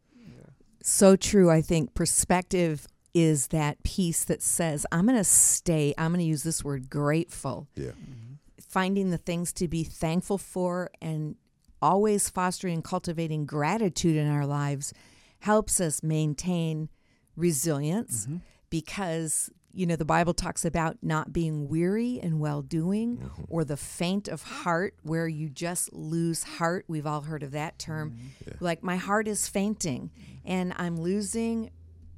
So 0.83 1.15
true. 1.15 1.49
I 1.51 1.61
think 1.61 1.93
perspective 1.93 2.87
is 3.13 3.47
that 3.47 3.83
piece 3.83 4.23
that 4.25 4.41
says, 4.41 4.85
I'm 4.91 5.05
going 5.05 5.17
to 5.17 5.23
stay, 5.23 5.93
I'm 5.97 6.11
going 6.11 6.19
to 6.19 6.25
use 6.25 6.43
this 6.43 6.63
word 6.63 6.89
grateful, 6.89 7.67
Yeah. 7.75 7.89
Mm-hmm. 7.89 8.33
finding 8.67 9.11
the 9.11 9.17
things 9.17 9.53
to 9.53 9.67
be 9.67 9.83
thankful 9.83 10.37
for 10.37 10.89
and 11.01 11.35
always 11.81 12.29
fostering 12.29 12.75
and 12.75 12.83
cultivating 12.83 13.45
gratitude 13.45 14.15
in 14.15 14.27
our 14.27 14.45
lives 14.45 14.93
helps 15.39 15.81
us 15.81 16.01
maintain 16.01 16.89
resilience 17.35 18.25
mm-hmm. 18.25 18.37
because 18.69 19.49
you 19.73 19.85
know 19.85 19.95
the 19.95 20.05
bible 20.05 20.33
talks 20.33 20.65
about 20.65 20.97
not 21.01 21.31
being 21.31 21.67
weary 21.67 22.19
and 22.21 22.39
well 22.39 22.61
doing 22.61 23.17
mm-hmm. 23.17 23.43
or 23.49 23.63
the 23.63 23.77
faint 23.77 24.27
of 24.27 24.43
heart 24.43 24.95
where 25.03 25.27
you 25.27 25.49
just 25.49 25.93
lose 25.93 26.43
heart. 26.43 26.85
We've 26.87 27.07
all 27.07 27.21
heard 27.21 27.43
of 27.43 27.51
that 27.51 27.79
term. 27.79 28.11
Mm-hmm. 28.11 28.63
Like 28.63 28.83
my 28.83 28.97
heart 28.97 29.27
is 29.27 29.47
fainting 29.47 30.11
mm-hmm. 30.13 30.33
and 30.45 30.73
i'm 30.77 30.99
losing 30.99 31.71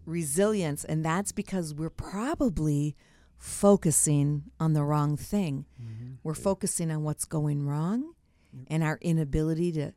resilience 0.05 0.83
and 0.83 1.03
that's 1.05 1.31
because 1.31 1.73
we're 1.73 1.89
probably 1.89 2.95
focusing 3.43 4.43
on 4.57 4.71
the 4.71 4.83
wrong 4.83 5.17
thing. 5.17 5.65
We're 6.23 6.33
focusing 6.33 6.89
on 6.89 7.03
what's 7.03 7.25
going 7.25 7.67
wrong 7.67 8.13
and 8.67 8.83
our 8.83 8.97
inability 9.01 9.73
to 9.73 9.93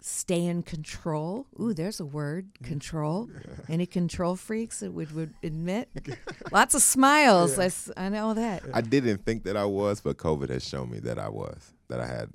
stay 0.00 0.44
in 0.44 0.62
control. 0.62 1.46
Ooh, 1.60 1.74
there's 1.74 1.98
a 2.00 2.04
word, 2.06 2.48
control. 2.62 3.28
Any 3.68 3.86
control 3.86 4.36
freaks 4.36 4.80
that 4.80 4.92
would, 4.92 5.12
would 5.12 5.34
admit? 5.42 5.88
Lots 6.52 6.74
of 6.74 6.82
smiles. 6.82 7.56
That's- 7.56 7.90
I 7.96 8.08
know 8.08 8.34
that. 8.34 8.62
I 8.72 8.80
didn't 8.80 9.24
think 9.24 9.44
that 9.44 9.56
I 9.56 9.64
was, 9.64 10.00
but 10.00 10.16
COVID 10.16 10.50
has 10.50 10.66
shown 10.66 10.90
me 10.90 11.00
that 11.00 11.18
I 11.18 11.28
was, 11.28 11.72
that 11.88 12.00
I 12.00 12.06
had 12.06 12.30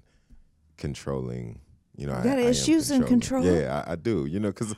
controlling, 0.78 1.60
you 1.96 2.08
know, 2.08 2.14
I, 2.14 2.24
got 2.24 2.38
I 2.40 2.42
am 2.44 2.48
issues 2.50 2.92
in 2.92 3.04
control? 3.06 3.46
Yeah, 3.46 3.84
I, 3.88 3.94
I 3.94 3.96
do, 3.96 4.26
you 4.26 4.40
know, 4.40 4.50
because 4.50 4.76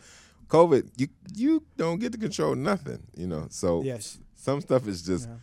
COVID, 0.48 0.90
you, 0.98 1.08
you 1.34 1.64
don't 1.78 2.00
get 2.00 2.12
to 2.12 2.18
control 2.20 2.56
nothing, 2.56 3.04
you 3.16 3.28
know, 3.28 3.48
so 3.50 3.82
Yes. 3.84 4.20
some 4.36 4.62
stuff 4.62 4.88
is 4.88 5.02
just 5.02 5.28
Yeah. 5.28 5.36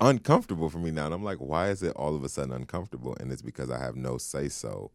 uncomfortable 0.00 0.68
for 0.68 0.78
me 0.78 0.90
now. 0.90 1.06
And 1.06 1.14
I'm 1.14 1.22
like, 1.22 1.38
why 1.38 1.68
is 1.68 1.82
it 1.82 1.92
all 1.94 2.16
of 2.16 2.24
a 2.24 2.28
sudden 2.28 2.52
uncomfortable? 2.52 3.16
And 3.20 3.30
it's 3.30 3.42
because 3.42 3.70
I 3.70 3.78
have 3.78 3.94
no 3.94 4.18
say 4.18 4.48
so 4.48 4.90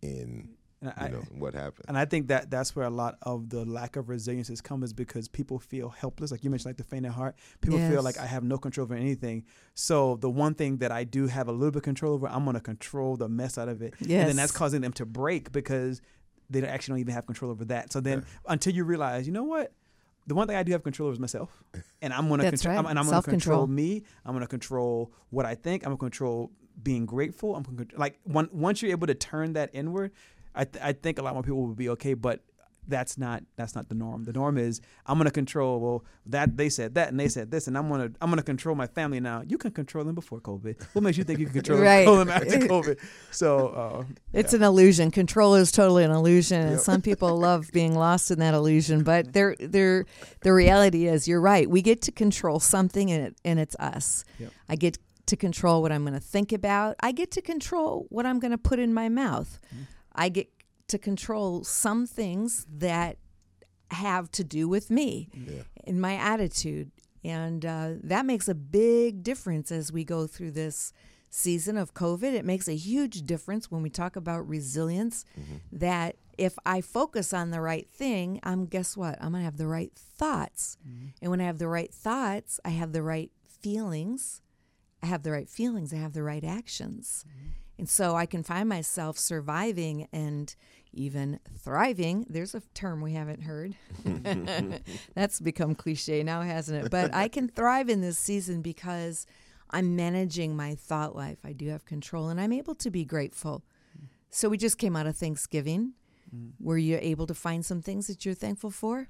in 0.00 0.55
And 0.82 0.92
you 1.00 1.06
I, 1.06 1.08
know 1.08 1.22
what 1.38 1.54
happened. 1.54 1.86
and 1.88 1.96
I 1.96 2.04
think 2.04 2.28
that 2.28 2.50
that's 2.50 2.76
where 2.76 2.84
a 2.84 2.90
lot 2.90 3.16
of 3.22 3.48
the 3.48 3.64
lack 3.64 3.96
of 3.96 4.10
resilience 4.10 4.48
has 4.48 4.60
come 4.60 4.82
is 4.82 4.92
because 4.92 5.26
people 5.26 5.58
feel 5.58 5.88
helpless. 5.88 6.30
Like 6.30 6.44
you 6.44 6.50
mentioned, 6.50 6.68
like 6.70 6.76
the 6.76 6.84
faint 6.84 7.06
at 7.06 7.12
heart. 7.12 7.34
People 7.62 7.78
feel 7.78 8.02
like 8.02 8.18
I 8.18 8.26
have 8.26 8.44
no 8.44 8.58
control 8.58 8.84
over 8.84 8.94
anything. 8.94 9.44
So 9.74 10.16
the 10.16 10.28
one 10.28 10.54
thing 10.54 10.78
that 10.78 10.92
I 10.92 11.04
do 11.04 11.28
have 11.28 11.48
a 11.48 11.52
little 11.52 11.70
bit 11.70 11.78
of 11.78 11.84
control 11.84 12.12
over, 12.12 12.28
I'm 12.28 12.44
going 12.44 12.54
to 12.54 12.60
control 12.60 13.16
the 13.16 13.28
mess 13.28 13.56
out 13.56 13.68
of 13.68 13.80
it. 13.80 13.94
Yes. 14.00 14.20
And 14.20 14.28
then 14.28 14.36
that's 14.36 14.52
causing 14.52 14.82
them 14.82 14.92
to 14.94 15.06
break 15.06 15.50
because 15.50 16.02
they 16.50 16.60
don't 16.60 16.70
actually 16.70 16.92
don't 16.92 17.00
even 17.00 17.14
have 17.14 17.26
control 17.26 17.50
over 17.50 17.64
that. 17.66 17.90
So 17.92 18.00
then 18.00 18.26
until 18.46 18.74
you 18.74 18.84
realize, 18.84 19.26
you 19.26 19.32
know 19.32 19.44
what? 19.44 19.72
The 20.26 20.34
one 20.34 20.46
thing 20.46 20.56
I 20.56 20.62
do 20.62 20.72
have 20.72 20.82
control 20.82 21.06
over 21.08 21.14
is 21.14 21.20
myself, 21.20 21.62
and 22.02 22.12
I'm 22.12 22.28
gonna 22.28 22.42
That's 22.42 22.60
control. 22.60 22.74
right. 22.74 22.78
I'm, 22.80 22.86
and 22.90 22.98
I'm 22.98 23.08
gonna 23.08 23.22
control 23.22 23.66
me. 23.66 24.02
I'm 24.24 24.34
gonna 24.34 24.46
control 24.46 25.12
what 25.30 25.46
I 25.46 25.54
think. 25.54 25.84
I'm 25.84 25.90
gonna 25.90 25.98
control 25.98 26.50
being 26.82 27.06
grateful. 27.06 27.54
I'm 27.54 27.62
gonna 27.62 27.86
like 27.96 28.18
one, 28.24 28.48
once 28.52 28.82
you're 28.82 28.90
able 28.90 29.06
to 29.06 29.14
turn 29.14 29.52
that 29.54 29.70
inward, 29.72 30.10
I 30.56 30.64
th- 30.64 30.82
I 30.84 30.92
think 30.92 31.18
a 31.18 31.22
lot 31.22 31.34
more 31.34 31.42
people 31.42 31.62
will 31.66 31.74
be 31.74 31.88
okay. 31.90 32.14
But 32.14 32.40
that's 32.88 33.18
not 33.18 33.42
that's 33.56 33.74
not 33.74 33.88
the 33.88 33.96
norm. 33.96 34.22
The 34.22 34.32
norm 34.32 34.56
is 34.56 34.80
I'm 35.06 35.18
gonna 35.18 35.32
control. 35.32 35.80
Well, 35.80 36.04
that 36.26 36.56
they 36.56 36.68
said 36.68 36.94
that 36.94 37.08
and 37.08 37.18
they 37.18 37.26
said 37.26 37.50
this, 37.50 37.66
and 37.66 37.76
I'm 37.76 37.88
gonna 37.88 38.10
I'm 38.22 38.30
gonna 38.30 38.44
control 38.44 38.76
my 38.76 38.86
family 38.86 39.18
now. 39.18 39.42
You 39.44 39.58
can 39.58 39.72
control 39.72 40.04
them 40.04 40.14
before 40.14 40.40
COVID. 40.40 40.80
What 40.92 41.02
makes 41.02 41.18
you 41.18 41.24
think 41.24 41.40
you 41.40 41.46
can 41.46 41.54
control, 41.54 41.80
Right. 41.80 42.04
control 42.06 42.18
them 42.24 42.28
after 42.30 42.58
COVID? 42.74 42.98
So 43.32 43.68
uh, 43.68 44.04
It's 44.32 44.54
an 44.54 44.62
illusion. 44.62 45.10
Control 45.10 45.56
is 45.56 45.72
totally 45.72 46.04
an 46.04 46.12
illusion, 46.12 46.60
and 46.60 46.70
Yep. 46.72 46.80
some 46.80 47.02
people 47.02 47.36
love 47.48 47.68
being 47.72 47.96
lost 47.96 48.30
in 48.30 48.38
that 48.38 48.54
illusion. 48.54 49.02
But 49.02 49.32
there, 49.32 49.56
there, 49.58 50.04
the 50.42 50.52
reality 50.52 51.08
is, 51.08 51.26
you're 51.26 51.40
right. 51.40 51.68
We 51.68 51.82
get 51.82 52.02
to 52.02 52.12
control 52.12 52.60
something, 52.60 53.10
and 53.10 53.26
it, 53.26 53.36
and 53.44 53.58
it's 53.58 53.74
us. 53.80 54.24
Yep. 54.38 54.52
I 54.68 54.76
get 54.76 54.98
to 55.26 55.36
control 55.36 55.82
what 55.82 55.90
I'm 55.90 56.02
going 56.02 56.14
to 56.14 56.20
think 56.20 56.52
about. 56.52 56.94
I 57.00 57.10
get 57.10 57.32
to 57.32 57.42
control 57.42 58.06
what 58.10 58.26
I'm 58.26 58.38
going 58.38 58.52
to 58.52 58.58
put 58.58 58.78
in 58.78 58.94
my 58.94 59.08
mouth. 59.08 59.58
I 60.16 60.28
get 60.28 60.48
to 60.88 60.98
control 60.98 61.64
some 61.64 62.06
things 62.06 62.66
that 62.70 63.18
have 63.90 64.30
to 64.32 64.44
do 64.44 64.68
with 64.68 64.90
me 64.90 65.28
yeah. 65.32 65.62
in 65.84 66.00
my 66.00 66.14
attitude. 66.14 66.90
And 67.24 67.64
uh, 67.64 67.90
that 68.02 68.24
makes 68.24 68.48
a 68.48 68.54
big 68.54 69.22
difference 69.22 69.70
as 69.70 69.92
we 69.92 70.04
go 70.04 70.26
through 70.26 70.52
this 70.52 70.92
season 71.28 71.76
of 71.76 71.94
COVID. 71.94 72.34
It 72.34 72.44
makes 72.44 72.68
a 72.68 72.76
huge 72.76 73.22
difference 73.22 73.70
when 73.70 73.82
we 73.82 73.90
talk 73.90 74.16
about 74.16 74.48
resilience 74.48 75.24
mm-hmm. 75.38 75.56
that 75.72 76.16
if 76.38 76.56
I 76.64 76.80
focus 76.80 77.32
on 77.32 77.50
the 77.50 77.60
right 77.60 77.88
thing, 77.88 78.40
I'm 78.42 78.66
guess 78.66 78.96
what? 78.96 79.16
I'm 79.20 79.30
going 79.30 79.40
to 79.40 79.44
have 79.44 79.56
the 79.56 79.66
right 79.66 79.92
thoughts. 79.94 80.76
Mm-hmm. 80.86 81.06
And 81.22 81.30
when 81.30 81.40
I 81.40 81.44
have 81.44 81.58
the 81.58 81.68
right 81.68 81.92
thoughts, 81.92 82.60
I 82.64 82.70
have 82.70 82.92
the 82.92 83.02
right 83.02 83.30
feelings. 83.48 84.40
I 85.02 85.06
have 85.06 85.22
the 85.22 85.30
right 85.30 85.48
feelings, 85.48 85.92
I 85.92 85.98
have 85.98 86.14
the 86.14 86.22
right 86.22 86.44
actions. 86.44 87.24
Mm-hmm. 87.28 87.48
And 87.78 87.88
so 87.88 88.16
I 88.16 88.26
can 88.26 88.42
find 88.42 88.68
myself 88.68 89.18
surviving 89.18 90.08
and 90.12 90.54
even 90.92 91.38
thriving. 91.58 92.26
There's 92.28 92.54
a 92.54 92.62
term 92.74 93.02
we 93.02 93.12
haven't 93.12 93.42
heard. 93.42 93.76
That's 95.14 95.40
become 95.40 95.74
cliche 95.74 96.22
now, 96.22 96.40
hasn't 96.40 96.86
it? 96.86 96.90
But 96.90 97.14
I 97.14 97.28
can 97.28 97.48
thrive 97.48 97.90
in 97.90 98.00
this 98.00 98.18
season 98.18 98.62
because 98.62 99.26
I'm 99.70 99.94
managing 99.94 100.56
my 100.56 100.74
thought 100.74 101.14
life. 101.14 101.38
I 101.44 101.52
do 101.52 101.68
have 101.68 101.84
control 101.84 102.28
and 102.28 102.40
I'm 102.40 102.52
able 102.52 102.74
to 102.76 102.90
be 102.90 103.04
grateful. 103.04 103.62
So 104.30 104.48
we 104.48 104.56
just 104.56 104.78
came 104.78 104.96
out 104.96 105.06
of 105.06 105.16
Thanksgiving. 105.16 105.92
Mm. 106.34 106.52
Were 106.60 106.78
you 106.78 106.98
able 107.00 107.26
to 107.26 107.34
find 107.34 107.64
some 107.64 107.82
things 107.82 108.06
that 108.06 108.24
you're 108.24 108.34
thankful 108.34 108.70
for? 108.70 109.08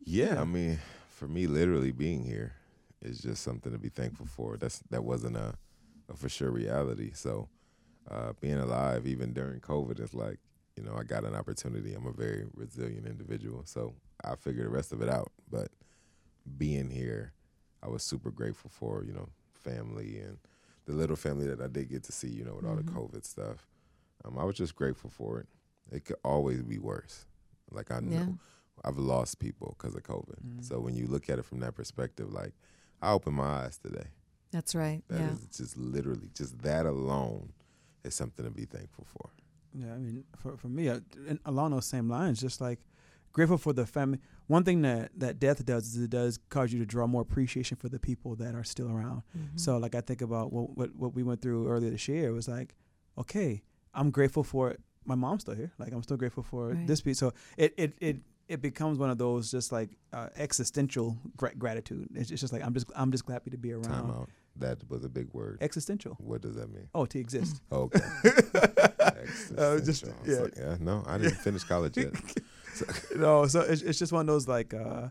Yeah, 0.00 0.40
I 0.40 0.44
mean, 0.44 0.78
for 1.08 1.28
me, 1.28 1.46
literally 1.46 1.92
being 1.92 2.24
here 2.24 2.54
is 3.02 3.20
just 3.20 3.42
something 3.42 3.72
to 3.72 3.78
be 3.78 3.88
thankful 3.88 4.26
for. 4.26 4.56
That's 4.56 4.80
that 4.90 5.04
wasn't 5.04 5.36
a, 5.36 5.54
a 6.10 6.16
for 6.16 6.28
sure 6.28 6.50
reality. 6.50 7.12
So 7.14 7.48
uh, 8.10 8.32
being 8.40 8.58
alive 8.58 9.06
even 9.06 9.32
during 9.32 9.60
COVID 9.60 10.00
is 10.00 10.14
like 10.14 10.38
you 10.76 10.82
know 10.82 10.94
I 10.98 11.04
got 11.04 11.24
an 11.24 11.34
opportunity. 11.34 11.94
I'm 11.94 12.06
a 12.06 12.12
very 12.12 12.46
resilient 12.54 13.06
individual, 13.06 13.62
so 13.64 13.94
I 14.24 14.36
figured 14.36 14.66
the 14.66 14.70
rest 14.70 14.92
of 14.92 15.02
it 15.02 15.08
out. 15.08 15.32
But 15.50 15.68
being 16.58 16.90
here, 16.90 17.32
I 17.82 17.88
was 17.88 18.02
super 18.02 18.30
grateful 18.30 18.70
for 18.70 19.04
you 19.04 19.12
know 19.12 19.28
family 19.54 20.18
and 20.18 20.38
the 20.86 20.92
little 20.92 21.16
family 21.16 21.46
that 21.46 21.60
I 21.60 21.68
did 21.68 21.88
get 21.90 22.02
to 22.04 22.12
see. 22.12 22.28
You 22.28 22.44
know 22.44 22.54
with 22.54 22.66
all 22.66 22.76
Mm-hmm. 22.76 22.86
the 22.94 23.00
COVID 23.18 23.24
stuff, 23.24 23.66
um, 24.24 24.38
I 24.38 24.44
was 24.44 24.56
just 24.56 24.74
grateful 24.74 25.10
for 25.10 25.40
it. 25.40 25.48
It 25.92 26.04
could 26.04 26.16
always 26.24 26.62
be 26.62 26.78
worse. 26.78 27.26
Like 27.70 27.90
I 27.90 28.00
know 28.00 28.16
Yeah. 28.16 28.26
I've 28.84 28.98
lost 28.98 29.38
people 29.38 29.76
because 29.78 29.94
of 29.94 30.02
COVID. 30.02 30.40
Mm-hmm. 30.44 30.62
So 30.62 30.80
when 30.80 30.94
you 30.96 31.06
look 31.06 31.30
at 31.30 31.38
it 31.38 31.44
from 31.44 31.60
that 31.60 31.74
perspective, 31.74 32.32
like 32.32 32.52
I 33.00 33.12
opened 33.12 33.36
my 33.36 33.44
eyes 33.64 33.78
today. 33.78 34.08
That's 34.54 34.72
right. 34.76 35.02
That 35.08 35.20
is 35.32 35.40
yeah. 35.40 35.46
just 35.56 35.76
literally 35.76 36.30
just 36.32 36.62
that 36.62 36.86
alone 36.86 37.52
is 38.04 38.14
something 38.14 38.44
to 38.44 38.52
be 38.52 38.66
thankful 38.66 39.04
for. 39.12 39.30
Yeah, 39.76 39.92
I 39.92 39.98
mean, 39.98 40.22
for 40.38 40.56
for 40.56 40.68
me, 40.68 40.88
uh, 40.88 41.00
and 41.28 41.40
along 41.44 41.72
those 41.72 41.86
same 41.86 42.08
lines, 42.08 42.40
just 42.40 42.60
like 42.60 42.78
grateful 43.32 43.58
for 43.58 43.72
the 43.72 43.84
family. 43.84 44.20
One 44.46 44.62
thing 44.62 44.82
that 44.82 45.10
that 45.16 45.40
death 45.40 45.66
does 45.66 45.88
is 45.96 46.02
it 46.04 46.10
does 46.10 46.38
cause 46.50 46.72
you 46.72 46.78
to 46.78 46.86
draw 46.86 47.08
more 47.08 47.22
appreciation 47.22 47.76
for 47.76 47.88
the 47.88 47.98
people 47.98 48.36
that 48.36 48.54
are 48.54 48.62
still 48.62 48.88
around. 48.88 49.22
Mm-hmm. 49.36 49.56
So, 49.56 49.76
like, 49.78 49.96
I 49.96 50.00
think 50.00 50.22
about 50.22 50.52
what 50.52 50.76
what 50.76 50.94
what 50.94 51.14
we 51.16 51.24
went 51.24 51.42
through 51.42 51.68
earlier 51.68 51.90
this 51.90 52.06
year. 52.06 52.28
It 52.28 52.32
was 52.32 52.46
like, 52.46 52.76
okay, 53.18 53.62
I'm 53.92 54.12
grateful 54.12 54.44
for 54.44 54.76
my 55.04 55.16
mom's 55.16 55.42
still 55.42 55.56
here. 55.56 55.72
Like, 55.78 55.92
I'm 55.92 56.04
still 56.04 56.16
grateful 56.16 56.44
for 56.44 56.68
Right. 56.68 56.86
this 56.86 57.00
piece. 57.00 57.18
So 57.18 57.32
it 57.56 57.74
it 57.76 57.94
it. 58.00 58.16
It 58.46 58.60
becomes 58.60 58.98
one 58.98 59.08
of 59.08 59.16
those 59.16 59.50
just 59.50 59.72
like 59.72 59.88
uh, 60.12 60.28
existential 60.36 61.16
gra- 61.34 61.54
gratitude. 61.54 62.08
It's 62.10 62.28
just, 62.28 62.32
it's 62.32 62.40
just 62.42 62.52
like 62.52 62.62
I'm 62.62 62.74
just 62.74 62.92
I'm 62.94 63.10
just 63.10 63.26
happy 63.26 63.48
to 63.50 63.56
be 63.56 63.72
around. 63.72 64.28
Time 64.60 64.70
out. 64.70 64.78
That 64.80 64.90
was 64.90 65.04
a 65.04 65.08
big 65.08 65.28
word. 65.32 65.58
Existential. 65.60 66.16
What 66.18 66.40
does 66.42 66.54
that 66.56 66.72
mean? 66.72 66.88
Oh, 66.94 67.06
to 67.06 67.18
exist. 67.18 67.60
Okay. 67.72 68.00
Uh, 69.56 69.78
just- 69.78 70.04
Existential. 70.04 70.16
Yeah. 70.26 70.38
like, 70.40 70.56
yeah, 70.56 70.76
no, 70.80 71.02
I 71.06 71.18
didn't 71.18 71.36
finish 71.36 71.64
college 71.64 71.96
yet. 71.96 72.12
no, 73.16 73.46
so 73.46 73.60
it's, 73.60 73.80
it's 73.82 73.98
just 73.98 74.12
one 74.12 74.22
of 74.22 74.26
those 74.26 74.46
like 74.48 74.74
uh, 74.74 75.08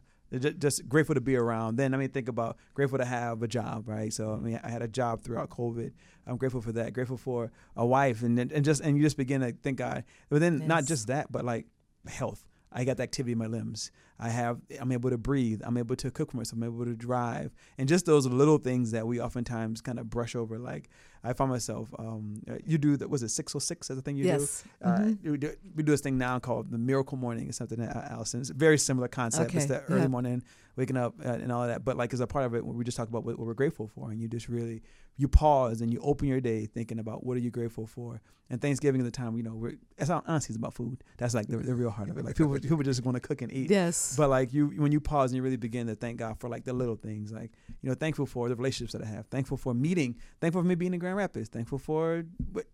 just 0.59 0.87
grateful 0.87 1.15
to 1.15 1.21
be 1.21 1.35
around. 1.35 1.77
Then 1.77 1.93
I 1.93 1.97
mean, 1.97 2.09
think 2.09 2.27
about 2.27 2.57
grateful 2.73 2.97
to 2.99 3.05
have 3.05 3.41
a 3.41 3.47
job, 3.47 3.87
right? 3.87 4.11
So 4.13 4.33
I 4.33 4.37
mean, 4.37 4.59
I 4.63 4.69
had 4.69 4.81
a 4.81 4.87
job 4.87 5.21
throughout 5.21 5.49
COVID. 5.49 5.91
I'm 6.27 6.37
grateful 6.37 6.61
for 6.61 6.71
that. 6.73 6.93
Grateful 6.93 7.17
for 7.17 7.51
a 7.75 7.85
wife, 7.85 8.21
and 8.23 8.37
and 8.39 8.63
just 8.63 8.81
and 8.81 8.97
you 8.97 9.03
just 9.03 9.17
begin 9.17 9.41
to 9.41 9.51
think 9.51 9.77
God. 9.79 10.03
But 10.29 10.41
then 10.41 10.67
not 10.67 10.85
just 10.85 11.07
that, 11.07 11.31
but 11.31 11.43
like 11.45 11.65
health. 12.07 12.45
I 12.75 12.83
got 12.85 12.97
the 12.97 13.03
activity 13.03 13.33
in 13.33 13.37
my 13.37 13.45
limbs. 13.47 13.91
I 14.19 14.29
have. 14.29 14.59
I'm 14.79 14.91
able 14.91 15.09
to 15.09 15.17
breathe. 15.17 15.61
I'm 15.63 15.77
able 15.77 15.95
to 15.97 16.09
cook 16.09 16.31
for 16.31 16.37
myself. 16.37 16.57
I'm 16.57 16.63
able 16.63 16.85
to 16.85 16.95
drive, 16.95 17.51
and 17.77 17.87
just 17.89 18.05
those 18.05 18.25
little 18.25 18.57
things 18.57 18.91
that 18.91 19.05
we 19.05 19.19
oftentimes 19.19 19.81
kind 19.81 19.99
of 19.99 20.09
brush 20.09 20.35
over. 20.35 20.57
Like 20.59 20.89
I 21.23 21.33
find 21.33 21.49
myself. 21.51 21.89
Um, 21.99 22.41
uh, 22.49 22.55
you 22.65 22.77
do 22.77 22.95
that. 22.97 23.09
Was 23.09 23.21
it 23.23 23.29
six 23.29 23.55
oh 23.55 23.59
six? 23.59 23.89
As 23.89 23.97
a 23.97 24.01
thing 24.01 24.15
you 24.15 24.23
do. 24.23 24.29
yes. 24.29 24.63
Uh, 24.81 24.97
Mhm. 24.97 25.31
we, 25.31 25.37
do, 25.37 25.53
we 25.75 25.83
do 25.83 25.91
this 25.91 26.01
thing 26.01 26.17
now 26.17 26.39
called 26.39 26.71
the 26.71 26.77
Miracle 26.77 27.17
Morning. 27.17 27.47
It's 27.49 27.57
something 27.57 27.79
that 27.79 27.95
uh, 27.95 28.07
Allison. 28.13 28.39
It's 28.41 28.49
a 28.49 28.53
very 28.53 28.77
similar 28.77 29.07
concept. 29.07 29.49
Okay. 29.49 29.57
It's 29.57 29.67
the 29.67 29.81
early 29.85 30.01
yeah. 30.01 30.07
morning, 30.07 30.43
waking 30.75 30.97
up, 30.97 31.15
uh, 31.25 31.29
and 31.29 31.51
all 31.51 31.63
of 31.63 31.69
that. 31.69 31.83
But 31.83 31.97
like, 31.97 32.13
as 32.13 32.19
a 32.21 32.27
part 32.27 32.45
of 32.45 32.55
it, 32.55 32.65
we 32.65 32.83
just 32.83 32.97
talk 32.97 33.09
about 33.09 33.23
what, 33.25 33.37
what 33.37 33.45
we're 33.47 33.53
grateful 33.53 33.87
for, 33.87 34.09
and 34.11 34.21
you 34.21 34.27
just 34.27 34.47
really 34.47 34.83
you 35.17 35.27
pause 35.27 35.81
and 35.81 35.91
you 35.91 35.99
open 36.01 36.27
your 36.27 36.41
day 36.41 36.65
thinking 36.65 36.99
about 36.99 37.25
what 37.25 37.37
are 37.37 37.41
you 37.41 37.51
grateful 37.51 37.85
for. 37.85 38.21
And 38.49 38.61
Thanksgiving 38.61 39.01
is 39.01 39.05
the 39.05 39.11
time 39.11 39.35
you 39.35 39.41
know 39.41 39.55
we're. 39.55 39.73
It's 39.97 40.09
not 40.09 40.25
honestly 40.27 40.53
it's 40.53 40.57
about 40.57 40.73
food. 40.73 41.03
That's 41.17 41.33
like 41.33 41.47
the, 41.47 41.57
the 41.57 41.73
real 41.73 41.89
heart 41.89 42.09
of 42.09 42.17
it. 42.17 42.25
Like 42.25 42.35
people 42.35 42.59
people 42.59 42.83
just 42.83 43.03
want 43.03 43.15
to 43.15 43.21
cook 43.21 43.41
and 43.41 43.51
eat. 43.51 43.71
Yes. 43.71 44.15
But 44.17 44.29
like 44.29 44.53
you, 44.53 44.67
when 44.75 44.91
you 44.91 44.99
pause 44.99 45.31
and 45.31 45.37
you 45.37 45.41
really 45.41 45.57
begin 45.57 45.87
to 45.87 45.95
thank 45.95 46.17
God 46.17 46.39
for 46.39 46.49
like 46.49 46.63
the 46.65 46.73
little 46.73 46.95
things, 46.95 47.31
like 47.31 47.51
you 47.81 47.89
know, 47.89 47.95
thankful 47.95 48.25
for 48.25 48.49
the 48.49 48.55
relationships 48.55 48.93
that 48.93 49.01
I 49.01 49.07
have, 49.07 49.27
thankful 49.27 49.57
for 49.57 49.73
meeting, 49.73 50.17
thankful 50.41 50.61
for 50.61 50.67
me 50.67 50.75
being 50.75 50.93
in 50.93 50.99
Grand 50.99 51.15
Rapids, 51.15 51.49
thankful 51.49 51.79
for 51.79 52.25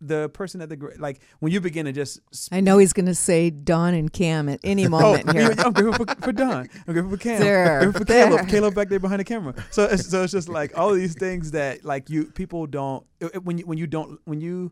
the 0.02 0.28
person 0.30 0.60
at 0.62 0.70
the 0.70 0.96
like 0.98 1.22
when 1.40 1.52
you 1.52 1.62
begin 1.62 1.86
to 1.86 1.92
just. 1.92 2.20
sp- 2.34 2.52
I 2.52 2.62
know 2.62 2.78
he's 2.80 2.92
going 2.92 3.06
to 3.06 3.16
say 3.16 3.50
Dawn 3.50 3.94
and 3.94 4.12
Kam 4.12 4.50
at 4.50 4.60
any 4.64 4.88
moment 4.90 5.26
oh, 5.28 5.34
here. 5.34 5.54
I'm 5.60 5.72
grateful 5.72 6.06
for, 6.06 6.16
for 6.22 6.32
Dawn. 6.34 6.68
I'm 6.88 6.94
grateful 6.94 7.12
for 7.12 7.24
Kam. 7.24 7.40
There, 7.40 7.80
I'm 7.80 7.92
grateful 7.92 8.00
for 8.00 8.06
there. 8.06 8.28
Caleb. 8.28 8.48
Caleb 8.50 8.76
back 8.76 8.90
there 8.90 9.00
behind 9.00 9.20
the 9.20 9.26
camera. 9.26 9.54
So 9.72 9.86
it's, 9.86 10.10
so 10.10 10.24
it's 10.24 10.34
just 10.34 10.50
like 10.50 10.78
all 10.78 10.94
these 10.94 11.14
things 11.14 11.52
that 11.52 11.86
like 11.86 12.10
you 12.10 12.29
people 12.34 12.68
don't 12.68 13.06
when 13.44 13.58
you 13.58 13.66
when 13.66 13.78
you 13.78 13.88
don't 13.88 14.20
when 14.26 14.42
you 14.42 14.72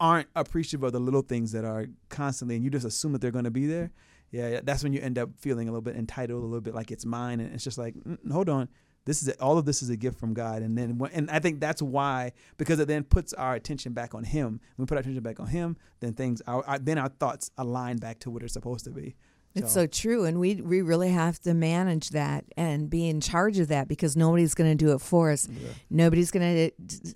aren't 0.00 0.28
appreciative 0.34 0.82
of 0.82 0.92
the 0.92 0.98
little 0.98 1.22
things 1.22 1.52
that 1.52 1.64
are 1.64 1.86
constantly 2.08 2.56
and 2.56 2.64
you 2.64 2.70
just 2.70 2.84
assume 2.84 3.12
that 3.12 3.20
they're 3.20 3.30
going 3.30 3.44
to 3.44 3.50
be 3.50 3.66
there. 3.66 3.90
Yeah, 4.30 4.60
that's 4.64 4.82
when 4.82 4.92
you 4.92 5.00
end 5.00 5.16
up 5.16 5.30
feeling 5.38 5.68
a 5.68 5.70
little 5.70 5.82
bit 5.82 5.94
entitled, 5.94 6.42
a 6.42 6.46
little 6.46 6.60
bit 6.60 6.74
like 6.74 6.90
it's 6.90 7.06
mine, 7.06 7.38
and 7.38 7.54
it's 7.54 7.62
just 7.62 7.78
like, 7.78 7.94
mm, 7.94 8.18
hold 8.32 8.48
on, 8.48 8.68
this 9.04 9.22
is 9.22 9.28
it. 9.28 9.40
all 9.40 9.58
of 9.58 9.64
this 9.64 9.80
is 9.80 9.90
a 9.90 9.96
gift 9.96 10.18
from 10.18 10.34
God, 10.34 10.62
and 10.62 10.76
then 10.76 11.00
and 11.12 11.30
I 11.30 11.38
think 11.38 11.60
that's 11.60 11.80
why 11.80 12.32
because 12.56 12.80
it 12.80 12.88
then 12.88 13.04
puts 13.04 13.32
our 13.32 13.54
attention 13.54 13.92
back 13.92 14.14
on 14.14 14.24
Him. 14.24 14.60
When 14.76 14.84
we 14.84 14.86
put 14.86 14.96
our 14.96 15.02
attention 15.02 15.22
back 15.22 15.38
on 15.38 15.46
Him, 15.46 15.76
then 16.00 16.14
things, 16.14 16.42
our, 16.46 16.64
our 16.66 16.78
then 16.78 16.98
our 16.98 17.08
thoughts 17.08 17.50
align 17.58 17.98
back 17.98 18.18
to 18.20 18.30
what 18.30 18.40
they're 18.40 18.48
supposed 18.48 18.84
to 18.86 18.90
be. 18.90 19.14
It's 19.54 19.72
so 19.72 19.86
true, 19.86 20.24
and 20.24 20.40
we 20.40 20.56
we 20.56 20.82
really 20.82 21.10
have 21.10 21.38
to 21.40 21.54
manage 21.54 22.10
that 22.10 22.44
and 22.56 22.90
be 22.90 23.08
in 23.08 23.20
charge 23.20 23.58
of 23.58 23.68
that 23.68 23.86
because 23.88 24.16
nobody's 24.16 24.54
going 24.54 24.76
to 24.76 24.84
do 24.84 24.92
it 24.92 25.00
for 25.00 25.30
us. 25.30 25.48
Nobody's 25.90 26.30
going 26.32 26.56
to 26.56 26.72
uh, 27.08 27.10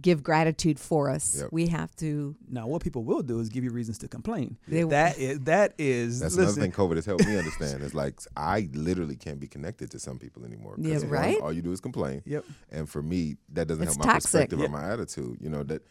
give 0.00 0.22
gratitude 0.22 0.78
for 0.80 1.08
us. 1.10 1.38
Yep. 1.40 1.48
We 1.52 1.68
have 1.68 1.94
to. 1.96 2.34
Now, 2.50 2.66
what 2.66 2.82
people 2.82 3.04
will 3.04 3.22
do 3.22 3.38
is 3.40 3.48
give 3.48 3.62
you 3.64 3.70
reasons 3.70 3.98
to 3.98 4.08
complain. 4.08 4.58
They- 4.68 4.82
that 4.84 5.18
is 5.18 5.40
that 5.40 5.74
is 5.78 6.20
That's 6.20 6.34
listen, 6.34 6.48
another 6.48 6.60
thing 6.60 6.72
COVID 6.72 6.96
has 6.96 7.06
helped 7.06 7.26
me 7.26 7.36
understand. 7.42 7.82
It's 7.82 7.94
like 7.94 8.20
I 8.36 8.68
literally 8.74 9.16
can't 9.16 9.40
be 9.40 9.46
connected 9.48 9.90
to 9.92 9.98
some 9.98 10.18
people 10.18 10.44
anymore. 10.44 10.74
Yeah, 10.78 10.98
right? 11.06 11.40
all 11.40 11.52
you 11.52 11.62
do 11.62 11.72
is 11.72 11.80
complain. 11.80 12.22
Yep. 12.26 12.44
And 12.70 12.88
for 12.88 13.02
me, 13.02 13.36
that 13.54 13.66
doesn't 13.68 13.84
It's 13.84 13.94
help 13.96 14.06
my 14.06 14.12
toxic. 14.12 14.30
perspective 14.30 14.58
Yeah. 14.58 14.66
or 14.66 14.70
my 14.70 14.92
attitude. 14.92 15.38
You 15.40 15.48
know, 15.50 15.62
that 15.64 15.82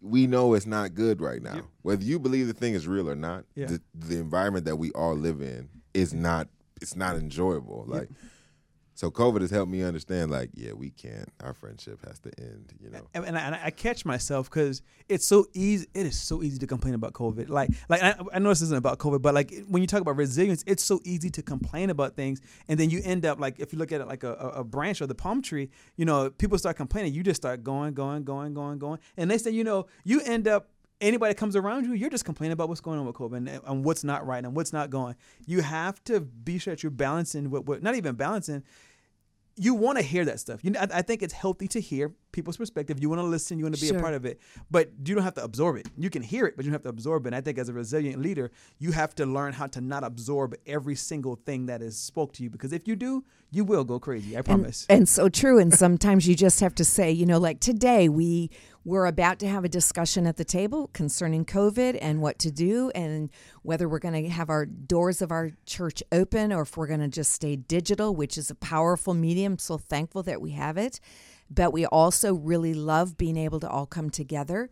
we 0.00 0.26
know 0.26 0.54
it's 0.54 0.66
not 0.66 0.94
good 0.94 1.20
right 1.20 1.42
now. 1.42 1.56
Yep. 1.56 1.64
Whether 1.82 2.04
you 2.04 2.18
believe 2.18 2.46
the 2.46 2.52
thing 2.54 2.74
is 2.74 2.86
real 2.88 3.08
or 3.08 3.16
not, 3.16 3.44
Yeah. 3.54 3.66
the, 3.66 3.80
the 3.94 4.18
environment 4.18 4.64
that 4.64 4.76
we 4.76 4.90
all 4.92 5.14
live 5.14 5.40
in 5.42 5.68
is 5.94 6.14
not 6.14 6.48
it's 6.80 6.96
not 6.96 7.16
enjoyable. 7.16 7.84
Like 7.86 8.08
so 9.00 9.10
COVID 9.10 9.40
has 9.40 9.50
helped 9.50 9.72
me 9.72 9.82
understand 9.82 10.30
like, 10.30 10.50
yeah, 10.52 10.74
we 10.74 10.90
can't. 10.90 11.26
Our 11.42 11.54
friendship 11.54 12.06
has 12.06 12.18
to 12.18 12.30
end, 12.38 12.70
you 12.78 12.90
know. 12.90 13.00
and, 13.14 13.24
and, 13.24 13.38
I, 13.38 13.40
and 13.40 13.54
I 13.54 13.70
catch 13.70 14.04
myself 14.04 14.50
because 14.50 14.82
it's 15.08 15.24
so 15.24 15.46
easy. 15.54 15.86
It 15.94 16.04
is 16.04 16.20
so 16.20 16.42
easy 16.42 16.58
to 16.58 16.66
complain 16.66 16.92
about 16.92 17.14
COVID. 17.14 17.48
Like, 17.48 17.70
like 17.88 18.02
I, 18.02 18.14
I 18.30 18.38
know 18.40 18.50
this 18.50 18.60
isn't 18.60 18.76
about 18.76 18.98
COVID, 18.98 19.22
but 19.22 19.32
like 19.32 19.54
when 19.68 19.80
you 19.80 19.86
talk 19.86 20.02
about 20.02 20.18
resilience, 20.18 20.62
it's 20.66 20.84
so 20.84 21.00
easy 21.02 21.30
to 21.30 21.40
complain 21.40 21.88
about 21.88 22.14
things, 22.14 22.42
and 22.68 22.78
then 22.78 22.90
you 22.90 23.00
end 23.02 23.24
up 23.24 23.40
like 23.40 23.58
if 23.58 23.72
you 23.72 23.78
look 23.78 23.90
at 23.90 24.02
it 24.02 24.06
like 24.06 24.22
a, 24.22 24.34
a, 24.34 24.64
branch 24.64 25.00
or 25.00 25.06
the 25.06 25.14
palm 25.14 25.40
tree, 25.40 25.70
you 25.96 26.04
know, 26.04 26.28
people 26.28 26.58
start 26.58 26.76
complaining, 26.76 27.14
you 27.14 27.22
just 27.22 27.40
start 27.40 27.64
going, 27.64 27.94
going, 27.94 28.24
going, 28.24 28.52
going, 28.52 28.78
going, 28.78 28.98
and 29.16 29.30
they 29.30 29.38
say, 29.38 29.50
you 29.50 29.64
know, 29.64 29.86
you 30.04 30.20
end 30.26 30.46
up. 30.46 30.68
Anybody 31.02 31.30
that 31.30 31.38
comes 31.38 31.56
around 31.56 31.86
you, 31.86 31.94
you're 31.94 32.10
just 32.10 32.26
complaining 32.26 32.52
about 32.52 32.68
what's 32.68 32.82
going 32.82 32.98
on 32.98 33.06
with 33.06 33.16
COVID 33.16 33.38
and, 33.38 33.48
and 33.48 33.82
what's 33.86 34.04
not 34.04 34.26
right 34.26 34.44
and 34.44 34.54
what's 34.54 34.70
not 34.70 34.90
going. 34.90 35.14
You 35.46 35.62
have 35.62 36.04
to 36.04 36.20
be 36.20 36.58
sure 36.58 36.74
that 36.74 36.82
you're 36.82 36.90
balancing 36.90 37.48
what, 37.48 37.64
what 37.64 37.82
not 37.82 37.94
even 37.94 38.16
balancing, 38.16 38.62
you 39.56 39.74
want 39.74 39.98
to 39.98 40.02
hear 40.02 40.24
that 40.24 40.40
stuff. 40.40 40.64
You 40.64 40.70
know, 40.70 40.80
I, 40.80 40.88
I 40.98 41.02
think 41.02 41.22
it's 41.22 41.34
healthy 41.34 41.68
to 41.68 41.80
hear 41.80 42.14
people's 42.32 42.56
perspective. 42.56 42.98
You 43.00 43.08
want 43.08 43.20
to 43.20 43.26
listen. 43.26 43.58
You 43.58 43.64
want 43.64 43.74
to 43.76 43.80
be 43.80 43.88
Sure. 43.88 43.98
a 43.98 44.00
part 44.00 44.14
of 44.14 44.24
it, 44.24 44.40
but 44.70 44.90
you 45.04 45.14
don't 45.14 45.24
have 45.24 45.34
to 45.34 45.44
absorb 45.44 45.76
it. 45.76 45.88
You 45.96 46.10
can 46.10 46.22
hear 46.22 46.46
it, 46.46 46.56
but 46.56 46.64
you 46.64 46.70
don't 46.70 46.74
have 46.74 46.82
to 46.82 46.88
absorb 46.88 47.24
it. 47.26 47.28
And 47.28 47.36
I 47.36 47.40
think 47.40 47.58
as 47.58 47.68
a 47.68 47.72
resilient 47.72 48.20
leader, 48.20 48.50
you 48.78 48.92
have 48.92 49.14
to 49.16 49.26
learn 49.26 49.52
how 49.52 49.66
to 49.68 49.80
not 49.80 50.04
absorb 50.04 50.54
every 50.66 50.94
single 50.96 51.36
thing 51.36 51.66
that 51.66 51.82
is 51.82 51.96
spoke 51.96 52.32
to 52.34 52.42
you. 52.42 52.50
Because 52.50 52.72
if 52.72 52.86
you 52.86 52.96
do, 52.96 53.24
you 53.50 53.64
will 53.64 53.84
go 53.84 53.98
crazy. 53.98 54.36
I 54.36 54.38
And, 54.38 54.46
promise. 54.46 54.86
and 54.88 55.08
so 55.08 55.28
true. 55.28 55.58
And 55.58 55.72
sometimes 55.74 56.28
you 56.28 56.34
just 56.34 56.60
have 56.60 56.74
to 56.76 56.84
say, 56.84 57.10
you 57.10 57.26
know, 57.26 57.38
like 57.38 57.60
today 57.60 58.08
we 58.08 58.50
we're 58.82 59.04
about 59.04 59.38
to 59.40 59.46
have 59.46 59.62
a 59.62 59.68
discussion 59.68 60.26
at 60.26 60.38
the 60.38 60.44
table 60.44 60.88
concerning 60.94 61.44
COVID 61.44 61.98
and 62.00 62.22
what 62.22 62.38
to 62.38 62.50
do 62.50 62.90
and 62.94 63.28
whether 63.62 63.86
we're 63.86 63.98
going 63.98 64.22
to 64.24 64.30
have 64.30 64.48
our 64.48 64.64
doors 64.64 65.20
of 65.20 65.30
our 65.30 65.50
church 65.66 66.02
open 66.10 66.50
or 66.50 66.62
if 66.62 66.78
we're 66.78 66.86
going 66.86 67.00
to 67.00 67.08
just 67.08 67.30
stay 67.32 67.56
digital, 67.56 68.14
which 68.14 68.38
is 68.38 68.50
a 68.50 68.54
powerful 68.54 69.12
medium. 69.12 69.58
So 69.58 69.76
thankful 69.76 70.22
that 70.22 70.40
we 70.40 70.52
have 70.52 70.78
it. 70.78 70.98
But 71.50 71.72
we 71.72 71.84
also 71.86 72.32
really 72.34 72.74
love 72.74 73.16
being 73.16 73.36
able 73.36 73.58
to 73.60 73.68
all 73.68 73.86
come 73.86 74.08
together. 74.10 74.70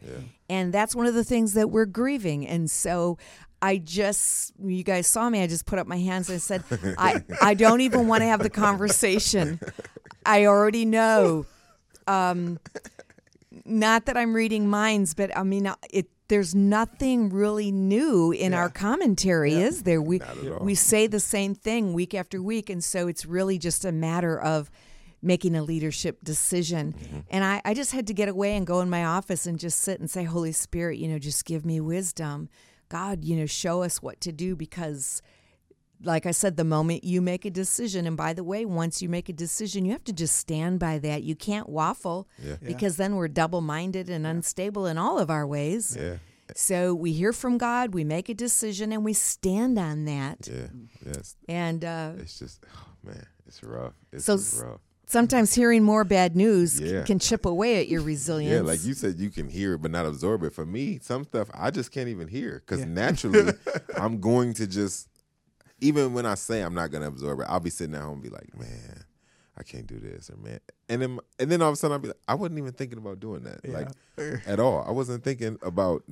And 0.49 0.73
that's 0.73 0.95
one 0.95 1.07
of 1.07 1.14
the 1.14 1.25
things 1.25 1.55
that 1.55 1.71
we're 1.71 1.87
grieving. 1.87 2.47
And 2.47 2.71
so 2.71 3.19
I 3.61 3.79
just, 3.79 4.53
you 4.62 4.85
guys 4.85 5.09
saw 5.09 5.29
me, 5.29 5.43
I 5.43 5.49
just 5.49 5.67
put 5.67 5.81
up 5.81 5.88
my 5.88 5.99
hands 5.99 6.29
and 6.29 6.37
I 6.37 6.38
said, 6.38 6.62
I, 6.99 7.25
I 7.43 7.55
don't 7.55 7.81
even 7.81 8.07
want 8.07 8.21
to 8.23 8.27
have 8.27 8.43
the 8.43 8.51
conversation. 8.51 9.59
I 10.25 10.47
already 10.47 10.85
know. 10.85 11.47
Um, 12.07 12.59
not 13.64 14.07
that 14.07 14.17
I'm 14.17 14.35
reading 14.35 14.69
minds, 14.69 15.14
but 15.14 15.37
I 15.37 15.43
mean, 15.43 15.71
it. 15.91 16.07
There's 16.29 16.55
nothing 16.55 17.31
really 17.31 17.73
new 17.73 18.33
in 18.33 18.53
our 18.53 18.69
commentary, 18.69 19.55
is 19.55 19.85
there? 19.85 20.03
We 20.03 20.19
Not 20.19 20.37
at 20.37 20.53
all. 20.53 20.59
we 20.62 20.75
say 20.75 21.07
the 21.07 21.21
same 21.21 21.55
thing 21.55 21.95
week 21.95 22.12
after 22.12 22.43
week, 22.43 22.69
and 22.69 22.85
so 22.85 23.09
it's 23.09 23.25
really 23.25 23.57
just 23.59 23.87
a 23.87 23.93
matter 23.93 24.38
of 24.38 24.71
making 25.22 25.57
a 25.57 25.62
leadership 25.62 26.22
decision. 26.22 26.92
Mm-hmm. 26.92 27.18
And 27.31 27.44
I, 27.44 27.61
I 27.64 27.74
just 27.74 27.92
had 27.92 28.07
to 28.07 28.14
get 28.14 28.28
away 28.28 28.57
and 28.57 28.66
go 28.66 28.81
in 28.81 28.88
my 28.90 29.04
office 29.04 29.46
and 29.46 29.59
just 29.59 29.81
sit 29.81 29.98
and 30.00 30.11
say, 30.11 30.24
Holy 30.24 30.52
Spirit, 30.52 30.98
you 30.98 31.09
know, 31.09 31.18
just 31.18 31.44
give 31.44 31.64
me 31.66 31.81
wisdom. 31.81 32.48
God, 32.88 33.24
you 33.24 33.37
know, 33.37 33.46
show 33.46 33.83
us 33.83 34.00
what 34.02 34.20
to 34.22 34.33
do 34.33 34.54
because 34.57 35.20
like 36.04 36.26
I 36.26 36.31
said, 36.31 36.57
the 36.57 36.62
moment 36.64 37.02
you 37.02 37.20
make 37.20 37.44
a 37.44 37.50
decision, 37.50 38.07
and 38.07 38.16
by 38.16 38.33
the 38.33 38.44
way, 38.44 38.64
once 38.64 39.02
you 39.02 39.09
make 39.09 39.28
a 39.28 39.33
decision, 39.33 39.85
you 39.85 39.90
have 39.90 40.04
to 40.04 40.12
just 40.12 40.37
stand 40.37 40.78
by 40.78 41.00
that. 41.00 41.24
You 41.24 41.35
can't 41.35 41.68
waffle 41.68 42.28
Yeah. 42.38 42.50
Yeah. 42.62 42.68
because 42.68 42.96
then 42.98 43.16
we're 43.16 43.26
double 43.26 43.61
minded 43.61 44.09
and 44.09 44.24
unstable 44.24 44.87
in 44.87 44.96
all 44.96 45.18
of 45.18 45.28
our 45.28 45.44
ways. 45.44 45.96
Yeah. 45.98 46.18
So 46.54 46.94
we 46.94 47.12
hear 47.12 47.33
from 47.33 47.59
God, 47.59 47.94
we 47.94 48.04
make 48.04 48.28
a 48.28 48.35
decision, 48.35 48.92
and 48.92 49.04
we 49.04 49.12
stand 49.12 49.76
on 49.76 50.04
that. 50.04 50.48
Yeah. 50.50 50.68
Yes. 51.04 51.37
And 51.48 51.85
uh, 51.85 52.12
It's 52.18 52.38
just, 52.38 52.62
oh 52.72 52.87
man, 53.02 53.26
it's 53.48 53.62
rough. 53.64 53.94
It's 54.12 54.24
So 54.24 54.35
rough. 54.64 54.81
Sometimes 55.09 55.55
hearing 55.55 55.83
more 55.83 56.05
bad 56.05 56.37
news 56.37 56.79
Yeah. 56.81 57.03
can 57.03 57.18
chip 57.18 57.44
away 57.47 57.81
at 57.81 57.88
your 57.88 58.03
resilience. 58.03 58.53
Yeah, 58.55 58.61
like 58.61 58.85
you 58.85 58.94
said, 58.94 59.18
you 59.18 59.31
can 59.31 59.49
hear 59.49 59.75
it 59.75 59.79
but 59.83 59.90
not 59.90 60.07
absorb 60.07 60.42
it. 60.44 60.55
For 60.55 60.64
me, 60.66 60.99
some 61.03 61.25
stuff 61.25 61.49
I 61.55 61.71
just 61.71 61.90
can't 61.90 62.09
even 62.09 62.29
hear 62.29 62.62
because 62.64 62.81
Yeah. 62.81 62.87
naturally, 62.87 63.53
I'm 63.97 64.21
going 64.21 64.55
to 64.55 64.66
just, 64.66 65.09
even 65.81 66.12
when 66.12 66.27
I 66.27 66.35
say 66.35 66.61
I'm 66.61 66.75
not 66.75 66.90
going 66.90 67.03
to 67.03 67.09
absorb 67.09 67.40
it, 67.40 67.47
I'll 67.49 67.61
be 67.61 67.71
sitting 67.71 67.94
at 67.94 68.03
home 68.03 68.14
and 68.14 68.23
be 68.23 68.29
like, 68.29 68.57
man, 68.59 69.05
I 69.57 69.64
can't 69.64 69.87
do 69.88 69.99
this, 69.99 70.31
or 70.31 70.37
man, 70.37 70.61
and 70.88 71.03
then 71.03 71.18
and 71.40 71.51
then 71.51 71.62
all 71.62 71.68
of 71.71 71.73
a 71.73 71.77
sudden 71.77 71.92
I'll 71.94 71.99
be 71.99 72.07
like, 72.09 72.16
I 72.29 72.35
wasn't 72.37 72.59
even 72.59 72.71
thinking 72.75 72.97
about 72.99 73.18
doing 73.18 73.42
that, 73.42 73.68
like 73.68 73.88
at 74.47 74.61
all. 74.61 74.85
I 74.87 74.92
wasn't 74.92 75.25
thinking 75.25 75.59
about 75.62 76.05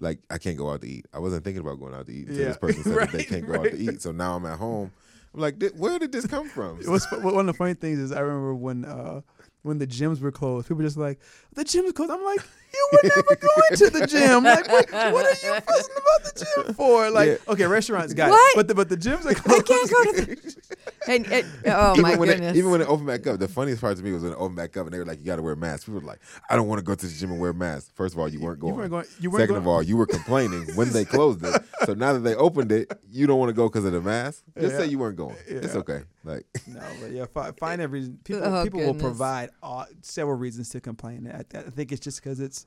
like 0.00 0.18
I 0.30 0.38
can't 0.38 0.56
go 0.58 0.68
out 0.70 0.80
to 0.80 0.88
eat. 0.88 1.06
I 1.14 1.20
wasn't 1.20 1.44
thinking 1.44 1.60
about 1.60 1.78
going 1.78 1.94
out 1.94 2.06
to 2.06 2.12
eat 2.12 2.26
until 2.26 2.42
Yeah. 2.42 2.48
this 2.48 2.56
person 2.56 2.82
said 2.82 2.96
that 2.96 3.12
they 3.12 3.22
can't 3.32 3.46
go 3.46 3.54
out 3.60 3.70
to 3.70 3.78
eat. 3.78 4.02
So 4.02 4.10
now 4.10 4.34
I'm 4.34 4.44
at 4.46 4.58
home. 4.58 4.90
I'm 5.34 5.40
like, 5.40 5.62
where 5.76 5.98
did 5.98 6.12
this 6.12 6.26
come 6.26 6.48
from? 6.48 6.78
One 6.78 7.00
of 7.40 7.46
the 7.46 7.54
funny 7.54 7.74
things 7.74 7.98
is 7.98 8.12
I 8.12 8.20
remember 8.20 8.54
when 8.54 8.84
uh, 8.84 9.20
when 9.68 9.78
the 9.78 9.86
gyms 9.86 10.20
were 10.20 10.32
closed, 10.32 10.66
people 10.66 10.78
were 10.78 10.82
just 10.84 10.96
like, 10.96 11.20
the 11.54 11.62
gym's 11.64 11.92
closed. 11.92 12.10
I'm 12.10 12.24
like, 12.24 12.40
you 12.74 12.88
were 12.92 13.00
never 13.04 13.36
going 13.36 13.76
to 13.76 13.90
the 13.90 14.06
gym. 14.06 14.44
Like, 14.44 14.66
what, 14.68 14.90
what 14.92 15.26
are 15.26 15.30
you 15.30 15.60
fussing 15.60 15.94
about 15.96 16.34
the 16.34 16.46
gym 16.64 16.74
for? 16.74 17.10
Like, 17.10 17.28
Yeah. 17.28 17.52
okay, 17.52 17.66
restaurants 17.66 18.12
got 18.14 18.30
What? 18.30 18.50
it, 18.52 18.56
but 18.56 18.68
the 18.68 18.74
but 18.74 18.88
the 18.88 18.96
gyms 18.96 19.24
are 19.24 19.30
I 19.30 19.34
closed. 19.34 19.66
can't 19.66 19.90
go 19.90 20.04
to 20.12 20.12
the. 20.26 20.56
And, 21.08 21.24
and- 21.32 21.46
oh 21.64 21.92
even 21.92 22.02
my 22.02 22.16
when 22.16 22.28
goodness! 22.28 22.54
It, 22.54 22.58
even 22.58 22.70
when 22.70 22.82
it 22.82 22.88
opened 22.88 23.06
back 23.06 23.26
up, 23.26 23.38
the 23.40 23.48
funniest 23.48 23.80
part 23.80 23.96
to 23.96 24.02
me 24.02 24.12
was 24.12 24.22
when 24.24 24.32
it 24.32 24.34
opened 24.34 24.56
back 24.56 24.76
up 24.76 24.84
and 24.84 24.92
they 24.92 24.98
were 24.98 25.06
like, 25.06 25.18
"You 25.20 25.24
got 25.24 25.36
to 25.36 25.42
wear 25.42 25.56
masks." 25.56 25.86
People 25.86 26.00
were 26.02 26.06
like, 26.06 26.20
"I 26.50 26.56
don't 26.56 26.68
want 26.68 26.80
to 26.80 26.84
go 26.84 26.94
to 26.94 27.06
the 27.06 27.14
gym 27.14 27.30
and 27.30 27.40
wear 27.40 27.54
masks." 27.54 27.90
First 27.94 28.12
of 28.14 28.20
all, 28.20 28.28
you 28.28 28.40
weren't 28.40 28.60
going. 28.60 28.74
You 28.74 28.78
weren't 28.78 28.90
going. 28.90 29.06
You 29.18 29.30
weren't 29.30 29.40
Second 29.44 29.54
going. 29.54 29.62
of 29.62 29.68
all, 29.68 29.82
you 29.82 29.96
were 29.96 30.04
complaining 30.06 30.66
when 30.74 30.90
they 30.92 31.06
closed 31.06 31.42
it. 31.44 31.62
So 31.86 31.94
now 31.94 32.12
that 32.12 32.18
they 32.20 32.34
opened 32.34 32.72
it, 32.72 32.92
you 33.10 33.26
don't 33.26 33.38
want 33.38 33.48
to 33.48 33.54
go 33.54 33.68
because 33.70 33.86
of 33.86 33.92
the 33.92 34.02
mask. 34.02 34.42
Just 34.60 34.72
Yeah. 34.74 34.78
say 34.80 34.86
you 34.88 34.98
weren't 34.98 35.16
going. 35.16 35.36
It's 35.46 35.74
okay. 35.76 36.02
Like, 36.24 36.46
No, 36.66 36.80
but 37.00 37.12
yeah, 37.12 37.26
fi- 37.32 37.52
find 37.52 37.80
every 37.80 38.00
reason. 38.00 38.18
People 38.24 38.42
Oh, 38.44 38.64
people 38.64 38.80
will 38.80 38.94
provide 38.94 39.50
all, 39.62 39.86
several 40.02 40.36
reasons 40.36 40.68
to 40.70 40.80
complain. 40.80 41.30
I, 41.32 41.58
I 41.58 41.62
think 41.70 41.92
it's 41.92 42.00
just 42.04 42.22
because 42.22 42.40
it's 42.40 42.66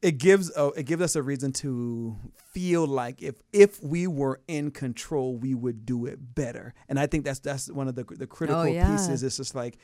it 0.00 0.18
gives 0.18 0.54
a, 0.56 0.66
it 0.76 0.82
gives 0.84 1.00
us 1.00 1.14
a 1.14 1.22
reason 1.22 1.52
to 1.52 2.16
feel 2.52 2.86
like 2.86 3.22
if 3.22 3.36
if 3.52 3.82
we 3.82 4.06
were 4.08 4.40
in 4.48 4.70
control, 4.72 5.36
we 5.36 5.54
would 5.54 5.86
do 5.86 6.06
it 6.06 6.34
better. 6.34 6.74
And 6.88 6.98
I 6.98 7.06
think 7.06 7.24
that's 7.24 7.38
that's 7.38 7.70
one 7.70 7.86
of 7.88 7.94
the 7.94 8.04
the 8.04 8.26
critical 8.26 8.62
Oh, 8.62 8.64
yeah. 8.64 8.90
pieces. 8.90 9.22
It's 9.22 9.36
just 9.36 9.54
like 9.54 9.78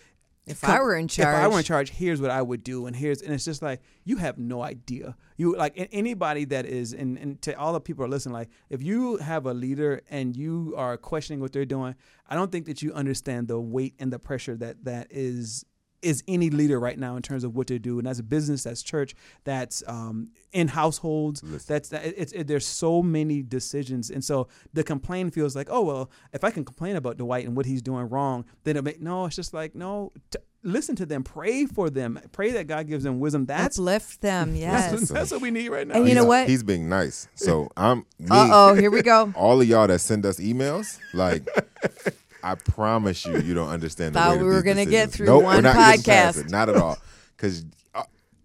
if 0.51 0.65
I 0.65 0.81
were 0.81 0.97
in 0.97 1.09
charge, 1.09 1.29
if 1.29 1.45
I 1.45 1.49
were 1.49 1.59
in 1.59 1.65
charge, 1.65 1.91
here's 1.91 2.21
what 2.21 2.31
I 2.31 2.43
would 2.43 2.63
do, 2.63 2.87
and 2.87 2.95
here's 2.95 3.23
and 3.23 3.33
it's 3.33 3.45
just 3.45 3.63
like 3.63 3.81
you 4.05 4.17
have 4.17 4.39
no 4.39 4.63
idea. 4.63 5.17
You 5.37 5.57
like 5.57 5.75
anybody 5.93 6.45
that 6.47 6.67
is, 6.67 6.93
and, 6.93 7.19
and 7.19 7.41
to 7.43 7.59
all 7.59 7.73
the 7.73 7.81
people 7.81 8.05
who 8.05 8.07
are 8.07 8.11
listening, 8.11 8.35
like 8.35 8.49
if 8.71 8.83
you 8.83 9.17
have 9.19 9.47
a 9.47 9.55
leader 9.55 10.03
and 10.11 10.37
you 10.37 10.75
are 10.77 10.97
questioning 10.97 11.41
what 11.41 11.53
they're 11.53 11.65
doing, 11.65 11.95
I 12.29 12.35
don't 12.35 12.51
think 12.51 12.67
that 12.67 12.83
you 12.83 12.93
understand 12.93 13.49
the 13.49 13.61
weight 13.61 13.95
and 13.99 14.13
the 14.13 14.19
pressure 14.19 14.57
that 14.57 14.85
that 14.85 15.09
is 15.11 15.65
is 16.03 16.23
any 16.29 16.51
leader 16.51 16.79
right 16.79 16.99
now 16.99 17.17
in 17.17 17.23
terms 17.23 17.45
of 17.45 17.57
what 17.57 17.67
they 17.67 17.79
do, 17.79 17.99
and 17.99 18.07
that's 18.07 18.19
a 18.19 18.23
business, 18.23 18.63
that's 18.65 18.83
church, 18.83 19.15
that's 19.45 19.83
um, 19.87 20.29
in 20.53 20.69
households, 20.69 21.43
Listen. 21.43 21.65
that's 21.67 21.89
that. 21.91 22.05
It's 22.17 22.33
it, 22.33 22.47
there's 22.47 22.67
so 22.67 23.03
many 23.03 23.43
decisions, 23.43 24.11
and 24.11 24.25
so 24.25 24.49
the 24.73 24.85
complaint 24.85 25.35
feels 25.35 25.57
like, 25.57 25.69
oh 25.71 25.83
well, 25.83 26.11
if 26.33 26.45
I 26.45 26.51
can 26.51 26.65
complain 26.65 26.97
about 26.97 27.17
Dwight 27.17 27.47
and 27.47 27.57
what 27.57 27.67
he's 27.67 27.83
doing 27.83 28.09
wrong, 28.09 28.45
then 28.65 28.77
it 28.77 28.85
make 28.85 29.01
no. 29.01 29.27
It's 29.27 29.37
just 29.37 29.53
like 29.55 29.75
no. 29.75 30.13
T- 30.31 30.39
listen 30.65 30.97
to 30.97 31.07
them, 31.07 31.23
pray 31.23 31.67
for 31.67 31.89
them, 31.89 32.19
pray 32.33 32.51
that 32.51 32.67
God 32.67 32.89
gives 32.89 33.05
them 33.05 33.21
wisdom. 33.21 33.47
That's 33.47 33.79
uplift 33.79 34.21
them. 34.21 34.55
Yes. 34.57 35.09
that's 35.09 35.31
what 35.31 35.41
we 35.41 35.51
need 35.53 35.69
right 35.69 35.87
now. 35.87 35.95
And 35.95 36.09
you 36.09 36.15
know 36.15 36.23
he's- 36.23 36.29
what? 36.29 36.49
He's 36.49 36.63
being 36.63 36.89
nice. 36.89 37.29
So 37.35 37.71
I'm. 37.77 38.05
Uh 38.31 38.49
oh, 38.53 38.75
here 38.75 38.91
we 38.91 39.03
go. 39.03 39.33
All 39.37 39.61
of 39.61 39.67
y'all 39.69 39.87
that 39.87 40.01
send 40.01 40.25
us 40.27 40.39
emails, 40.39 40.99
like. 41.13 41.47
I 42.43 42.55
promise 42.55 43.25
you, 43.27 43.39
you 43.41 43.55
don't 43.55 43.69
understand. 43.69 44.15
The 44.15 44.21
Thought 44.21 44.31
weight 44.33 44.41
of 44.41 44.47
we 44.47 44.53
were 44.53 44.63
gonna 44.63 44.87
get 44.87 45.11
through 45.11 45.27
Nope, 45.27 45.45
one 45.45 45.63
not 45.63 45.77
podcast. 45.77 46.45
it. 46.45 46.51
Not 46.51 46.69
at 46.69 46.77
all. 46.77 46.99
Because 47.37 47.65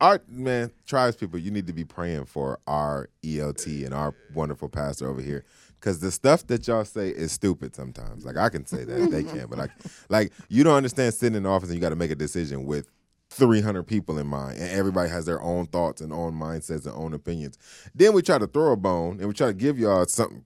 our 0.01 0.15
uh, 0.15 0.19
man, 0.27 0.71
tribes 0.85 1.15
people, 1.15 1.39
you 1.39 1.51
need 1.51 1.67
to 1.67 1.73
be 1.73 1.83
praying 1.85 2.25
for 2.25 2.59
our 2.67 3.09
ELT 3.23 3.85
and 3.85 3.93
our 3.93 4.13
wonderful 4.33 4.69
pastor 4.69 5.07
over 5.07 5.21
here. 5.21 5.45
Because 5.79 5.99
the 5.99 6.11
stuff 6.11 6.47
that 6.47 6.67
y'all 6.67 6.85
say 6.85 7.09
is 7.09 7.31
stupid 7.31 7.75
sometimes. 7.75 8.25
Like 8.25 8.37
I 8.37 8.49
can 8.49 8.65
say 8.65 8.83
that 8.83 9.11
they 9.11 9.23
can't, 9.23 9.49
but 9.49 9.59
like, 9.59 9.71
like 10.09 10.31
you 10.47 10.63
don't 10.63 10.75
understand 10.75 11.13
sitting 11.13 11.35
in 11.35 11.43
the 11.43 11.49
office 11.49 11.69
and 11.69 11.75
you 11.75 11.81
got 11.81 11.89
to 11.89 11.95
make 11.95 12.11
a 12.11 12.15
decision 12.15 12.65
with 12.65 12.87
300 13.33 13.83
people 13.83 14.17
in 14.17 14.27
mind, 14.27 14.59
and 14.59 14.69
everybody 14.69 15.09
has 15.09 15.25
their 15.25 15.41
own 15.41 15.65
thoughts 15.65 16.01
and 16.01 16.13
own 16.13 16.33
mindsets 16.33 16.85
and 16.85 16.95
own 16.95 17.13
opinions. 17.13 17.57
Then 17.95 18.13
we 18.13 18.21
try 18.21 18.37
to 18.37 18.47
throw 18.47 18.71
a 18.71 18.77
bone 18.77 19.19
and 19.19 19.27
we 19.27 19.33
try 19.33 19.47
to 19.47 19.53
give 19.53 19.79
y'all 19.79 20.05
something 20.05 20.43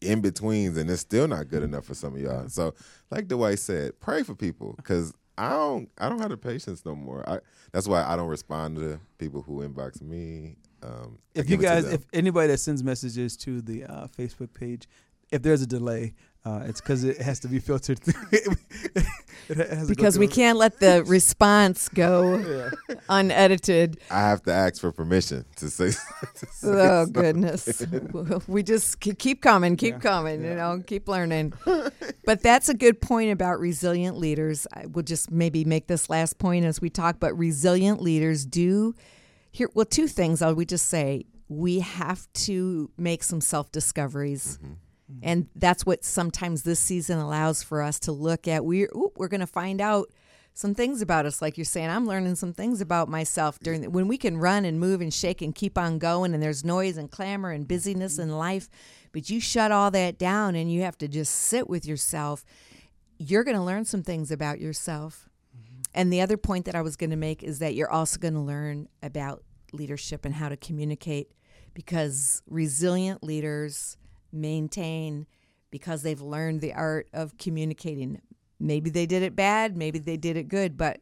in 0.00 0.20
betweens, 0.20 0.76
and 0.76 0.90
it's 0.90 1.02
still 1.02 1.28
not 1.28 1.48
good 1.48 1.62
enough 1.62 1.84
for 1.84 1.94
some 1.94 2.14
of 2.14 2.20
y'all. 2.20 2.48
So, 2.48 2.74
like 3.10 3.28
Dwight 3.28 3.58
said, 3.58 3.98
pray 4.00 4.22
for 4.22 4.34
people 4.34 4.74
because 4.76 5.12
I 5.36 5.50
don't, 5.50 5.90
I 5.98 6.08
don't 6.08 6.20
have 6.20 6.30
the 6.30 6.36
patience 6.36 6.84
no 6.84 6.94
more. 6.94 7.28
I, 7.28 7.38
that's 7.72 7.86
why 7.86 8.04
I 8.04 8.16
don't 8.16 8.28
respond 8.28 8.76
to 8.76 9.00
people 9.18 9.42
who 9.42 9.66
inbox 9.66 10.02
me. 10.02 10.56
Um, 10.82 11.18
if 11.34 11.48
you 11.50 11.56
give 11.56 11.60
it 11.60 11.74
to 11.74 11.82
guys, 11.82 11.92
if 11.92 12.06
anybody 12.12 12.48
that 12.48 12.58
sends 12.58 12.82
messages 12.82 13.36
to 13.38 13.60
the 13.60 13.84
uh, 13.84 14.06
Facebook 14.06 14.52
page, 14.54 14.88
if 15.30 15.42
there's 15.42 15.62
a 15.62 15.66
delay, 15.66 16.14
uh, 16.44 16.62
it's 16.66 16.80
because 16.80 17.04
it 17.04 17.18
has 17.20 17.40
to 17.40 17.48
be 17.48 17.58
filtered 17.58 17.98
through. 18.00 18.14
it 19.48 19.56
has 19.58 19.88
Because 19.88 20.18
we 20.18 20.26
can't 20.26 20.56
let 20.58 20.80
the 20.80 21.04
response 21.06 21.88
go 21.90 22.38
Yeah. 22.38 22.94
unedited. 23.08 23.98
I 24.10 24.20
have 24.20 24.42
to 24.44 24.52
ask 24.52 24.80
for 24.80 24.90
permission 24.92 25.44
to 25.56 25.68
say. 25.70 25.90
to 26.34 26.46
say 26.46 26.68
Oh 26.68 27.04
something. 27.04 27.12
goodness, 27.22 27.84
we 28.48 28.62
just 28.62 29.00
keep 29.00 29.42
coming, 29.42 29.76
keep 29.76 29.94
Yeah. 29.94 29.98
coming. 30.00 30.42
You 30.42 30.54
know, 30.54 30.82
keep 30.86 31.08
learning. 31.08 31.52
but 32.24 32.42
that's 32.42 32.68
a 32.68 32.74
good 32.74 33.00
point 33.00 33.30
about 33.32 33.60
resilient 33.60 34.16
leaders. 34.16 34.66
I 34.72 34.86
will 34.86 35.02
just 35.02 35.30
maybe 35.30 35.64
make 35.64 35.88
this 35.88 36.08
last 36.08 36.38
point 36.38 36.64
as 36.64 36.80
we 36.80 36.88
talk. 36.90 37.16
But 37.20 37.36
resilient 37.38 38.00
leaders 38.00 38.46
do 38.46 38.94
here. 39.52 39.68
Well, 39.74 39.84
two 39.86 40.06
things. 40.08 40.40
I 40.42 40.52
would 40.52 40.68
just 40.70 40.86
say 40.86 41.26
we 41.48 41.80
have 41.80 42.32
to 42.32 42.90
make 42.96 43.22
some 43.24 43.40
self 43.42 43.70
discoveries. 43.72 44.58
Mm-hmm. 45.10 45.20
And 45.22 45.48
that's 45.54 45.84
what 45.84 46.04
sometimes 46.04 46.62
this 46.62 46.78
season 46.78 47.18
allows 47.18 47.62
for 47.62 47.82
us 47.82 47.98
to 48.00 48.12
look 48.12 48.46
at. 48.46 48.64
We're 48.64 48.88
ooh, 48.94 49.12
we're 49.16 49.28
going 49.28 49.40
to 49.40 49.46
find 49.46 49.80
out 49.80 50.10
some 50.52 50.74
things 50.74 51.00
about 51.00 51.26
us, 51.26 51.40
like 51.40 51.56
you're 51.56 51.64
saying. 51.64 51.90
I'm 51.90 52.06
learning 52.06 52.34
some 52.34 52.52
things 52.52 52.80
about 52.80 53.08
myself 53.08 53.58
during 53.60 53.82
the, 53.82 53.90
when 53.90 54.08
we 54.08 54.18
can 54.18 54.36
run 54.36 54.64
and 54.64 54.78
move 54.78 55.00
and 55.00 55.12
shake 55.12 55.42
and 55.42 55.54
keep 55.54 55.78
on 55.78 55.98
going, 55.98 56.34
and 56.34 56.42
there's 56.42 56.64
noise 56.64 56.96
and 56.96 57.10
clamor 57.10 57.50
and 57.50 57.66
busyness 57.66 58.14
mm-hmm. 58.14 58.30
in 58.30 58.38
life, 58.38 58.68
but 59.12 59.30
you 59.30 59.40
shut 59.40 59.72
all 59.72 59.90
that 59.90 60.18
down 60.18 60.54
and 60.54 60.72
you 60.72 60.82
have 60.82 60.98
to 60.98 61.08
just 61.08 61.34
sit 61.34 61.68
with 61.68 61.86
yourself. 61.86 62.44
You're 63.18 63.44
going 63.44 63.56
to 63.56 63.62
learn 63.62 63.84
some 63.84 64.02
things 64.02 64.30
about 64.30 64.60
yourself. 64.60 65.28
Mm-hmm. 65.56 65.82
And 65.94 66.12
the 66.12 66.20
other 66.20 66.36
point 66.36 66.66
that 66.66 66.74
I 66.74 66.82
was 66.82 66.96
going 66.96 67.10
to 67.10 67.16
make 67.16 67.42
is 67.42 67.58
that 67.60 67.74
you're 67.74 67.90
also 67.90 68.18
going 68.18 68.34
to 68.34 68.40
learn 68.40 68.88
about 69.02 69.42
leadership 69.72 70.24
and 70.24 70.34
how 70.34 70.48
to 70.48 70.56
communicate 70.56 71.30
because 71.74 72.42
resilient 72.48 73.22
leaders 73.22 73.96
maintain 74.32 75.26
because 75.70 76.02
they've 76.02 76.20
learned 76.20 76.60
the 76.60 76.72
art 76.74 77.08
of 77.12 77.36
communicating. 77.38 78.20
Maybe 78.62 78.90
they 78.90 79.06
did 79.06 79.22
it 79.22 79.34
bad, 79.34 79.74
maybe 79.76 79.98
they 79.98 80.18
did 80.18 80.36
it 80.36 80.48
good, 80.48 80.76
but 80.76 81.00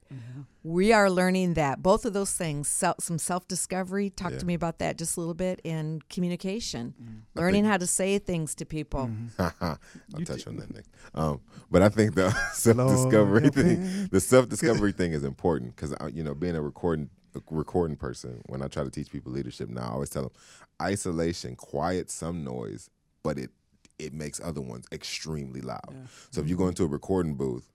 we 0.63 0.93
are 0.93 1.11
learning 1.11 1.55
that 1.55 1.83
both 1.83 2.05
of 2.05 2.13
those 2.13 2.31
things, 2.33 2.69
self, 2.69 2.97
some 3.01 3.19
self 3.19 3.49
discovery, 3.49 4.11
talk 4.11 4.33
Yeah. 4.33 4.39
to 4.39 4.47
me 4.47 4.55
about 4.55 4.79
that 4.79 4.97
just 4.97 5.17
a 5.17 5.21
little 5.21 5.35
bit, 5.35 5.61
and 5.65 6.07
communication, 6.09 6.95
learning 7.35 7.65
how 7.65 7.77
to 7.77 7.87
say 7.87 8.19
things 8.21 8.55
to 8.57 8.65
people. 8.65 9.11
I'll 9.39 9.79
touch 10.25 10.47
on 10.47 10.57
that 10.59 10.73
next. 10.73 10.91
Um, 11.15 11.41
but 11.71 11.83
I 11.83 11.89
think 11.89 12.15
the 12.15 12.31
self 12.53 12.77
discovery 12.77 13.49
thing, 13.51 14.09
the 14.13 14.21
self 14.21 14.49
discovery 14.49 14.93
thing 14.93 15.13
is 15.13 15.25
important 15.25 15.75
because 15.75 15.95
you 16.15 16.23
know, 16.23 16.35
being 16.35 16.55
a 16.55 16.63
recording 16.63 17.11
a 17.35 17.41
recording 17.51 17.97
person, 17.97 18.41
when 18.47 18.63
I 18.63 18.69
try 18.69 18.85
to 18.85 18.91
teach 18.91 19.11
people 19.11 19.33
leadership 19.33 19.69
now, 19.69 19.83
I 19.83 19.93
always 19.95 20.11
tell 20.11 20.23
them 20.23 20.33
isolation 20.81 21.57
quiet 21.57 22.09
some 22.11 22.45
noise, 22.45 22.89
but 23.29 23.39
it 23.39 23.51
it 23.99 24.15
makes 24.15 24.41
other 24.43 24.63
ones 24.63 24.87
extremely 24.91 25.61
loud. 25.61 25.95
So 26.31 26.41
if 26.41 26.49
you 26.49 26.57
go 26.57 26.69
into 26.69 26.85
a 26.85 26.87
recording 26.87 27.35
booth, 27.35 27.71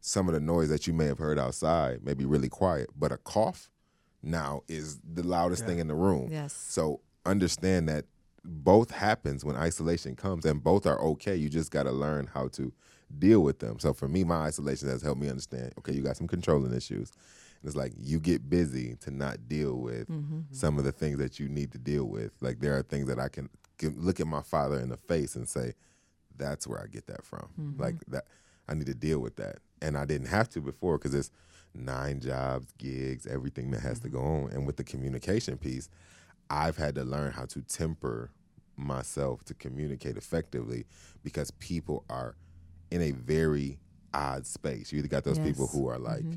some 0.00 0.26
of 0.26 0.34
the 0.34 0.40
noise 0.40 0.70
that 0.70 0.86
you 0.86 0.92
may 0.92 1.06
have 1.06 1.18
heard 1.18 1.38
outside 1.38 2.02
may 2.02 2.14
be 2.14 2.24
really 2.24 2.48
quiet, 2.48 2.88
but 2.96 3.12
a 3.12 3.18
cough 3.18 3.70
now 4.22 4.62
is 4.66 4.98
the 5.00 5.22
loudest 5.22 5.66
thing 5.66 5.78
in 5.78 5.86
the 5.86 5.94
room. 5.94 6.30
Yes. 6.32 6.52
So 6.52 7.00
understand 7.24 7.88
that 7.90 8.06
both 8.44 8.90
happens 8.90 9.44
when 9.44 9.54
isolation 9.56 10.16
comes 10.16 10.44
and 10.44 10.64
both 10.64 10.84
are 10.86 11.00
okay. 11.00 11.36
You 11.36 11.48
just 11.48 11.70
got 11.70 11.84
to 11.84 11.92
learn 11.92 12.26
how 12.26 12.48
to 12.48 12.72
deal 13.18 13.40
with 13.40 13.60
them. 13.60 13.78
So 13.78 13.92
for 13.92 14.08
me, 14.08 14.24
my 14.24 14.46
isolation 14.46 14.88
has 14.88 15.02
helped 15.02 15.20
me 15.20 15.28
understand, 15.28 15.74
okay, 15.78 15.92
you 15.92 16.02
got 16.02 16.16
some 16.16 16.26
controlling 16.26 16.74
issues. 16.74 17.12
And 17.60 17.68
it's 17.68 17.76
like 17.76 17.92
you 17.96 18.18
get 18.18 18.48
busy 18.48 18.96
to 19.02 19.10
not 19.10 19.48
deal 19.48 19.74
with 19.76 20.08
mm-hmm. 20.08 20.40
some 20.50 20.78
of 20.78 20.84
the 20.84 20.92
things 20.92 21.18
that 21.18 21.38
you 21.38 21.48
need 21.48 21.72
to 21.72 21.78
deal 21.78 22.06
with. 22.06 22.32
Like 22.40 22.60
there 22.60 22.76
are 22.76 22.82
things 22.82 23.06
that 23.08 23.20
I 23.20 23.28
can, 23.28 23.48
can 23.78 23.94
look 23.98 24.20
at 24.20 24.26
my 24.26 24.42
father 24.42 24.78
in 24.78 24.88
the 24.88 24.96
face 24.96 25.34
and 25.34 25.48
say, 25.48 25.74
that's 26.36 26.66
where 26.66 26.80
I 26.80 26.86
get 26.86 27.06
that 27.06 27.24
from. 27.24 27.48
Mm-hmm. 27.60 27.80
Like 27.80 28.04
that, 28.08 28.24
I 28.68 28.74
need 28.74 28.86
to 28.86 28.94
deal 28.94 29.20
with 29.20 29.36
that, 29.36 29.58
and 29.80 29.96
I 29.96 30.04
didn't 30.04 30.28
have 30.28 30.48
to 30.50 30.60
before 30.60 30.98
because 30.98 31.14
it's 31.14 31.30
nine 31.74 32.20
jobs, 32.20 32.72
gigs, 32.78 33.26
everything 33.26 33.70
that 33.70 33.80
has 33.80 33.98
mm-hmm. 33.98 34.08
to 34.08 34.14
go 34.14 34.20
on, 34.20 34.50
and 34.52 34.66
with 34.66 34.76
the 34.76 34.84
communication 34.84 35.56
piece, 35.56 35.88
I've 36.50 36.76
had 36.76 36.94
to 36.96 37.04
learn 37.04 37.32
how 37.32 37.46
to 37.46 37.62
temper 37.62 38.30
myself 38.76 39.44
to 39.44 39.54
communicate 39.54 40.16
effectively 40.16 40.86
because 41.24 41.50
people 41.52 42.04
are 42.08 42.36
in 42.90 43.02
a 43.02 43.10
very 43.10 43.78
odd 44.14 44.46
space. 44.46 44.92
You 44.92 45.00
either 45.00 45.08
got 45.08 45.24
those 45.24 45.38
yes. 45.38 45.46
people 45.46 45.66
who 45.66 45.88
are 45.88 45.98
like. 45.98 46.20
Mm-hmm 46.20 46.36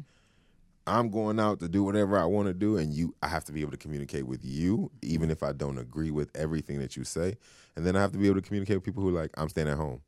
I'm 0.88 1.09
going 1.09 1.39
out 1.39 1.59
to 1.59 1.69
do 1.69 1.84
whatever 1.84 2.17
I 2.17 2.25
want 2.25 2.47
to 2.47 2.53
do, 2.53 2.77
and 2.77 2.93
you, 2.93 3.13
I 3.21 3.27
have 3.27 3.45
to 3.45 3.51
be 3.51 3.61
able 3.61 3.71
to 3.71 3.77
communicate 3.77 4.25
with 4.25 4.43
you, 4.43 4.91
even 5.01 5.29
if 5.29 5.43
I 5.43 5.51
don't 5.51 5.77
agree 5.77 6.11
with 6.11 6.36
everything 6.36 6.79
that 6.79 6.97
you 6.97 7.03
say. 7.03 7.36
And 7.75 7.86
then 7.86 7.95
I 7.95 8.01
have 8.01 8.11
to 8.13 8.17
be 8.17 8.25
able 8.27 8.41
to 8.41 8.41
communicate 8.41 8.77
with 8.77 8.84
people 8.84 9.03
who 9.03 9.09
are 9.09 9.21
like, 9.21 9.32
I'm 9.38 9.49
staying 9.49 9.67
at 9.67 9.77
home. 9.77 10.01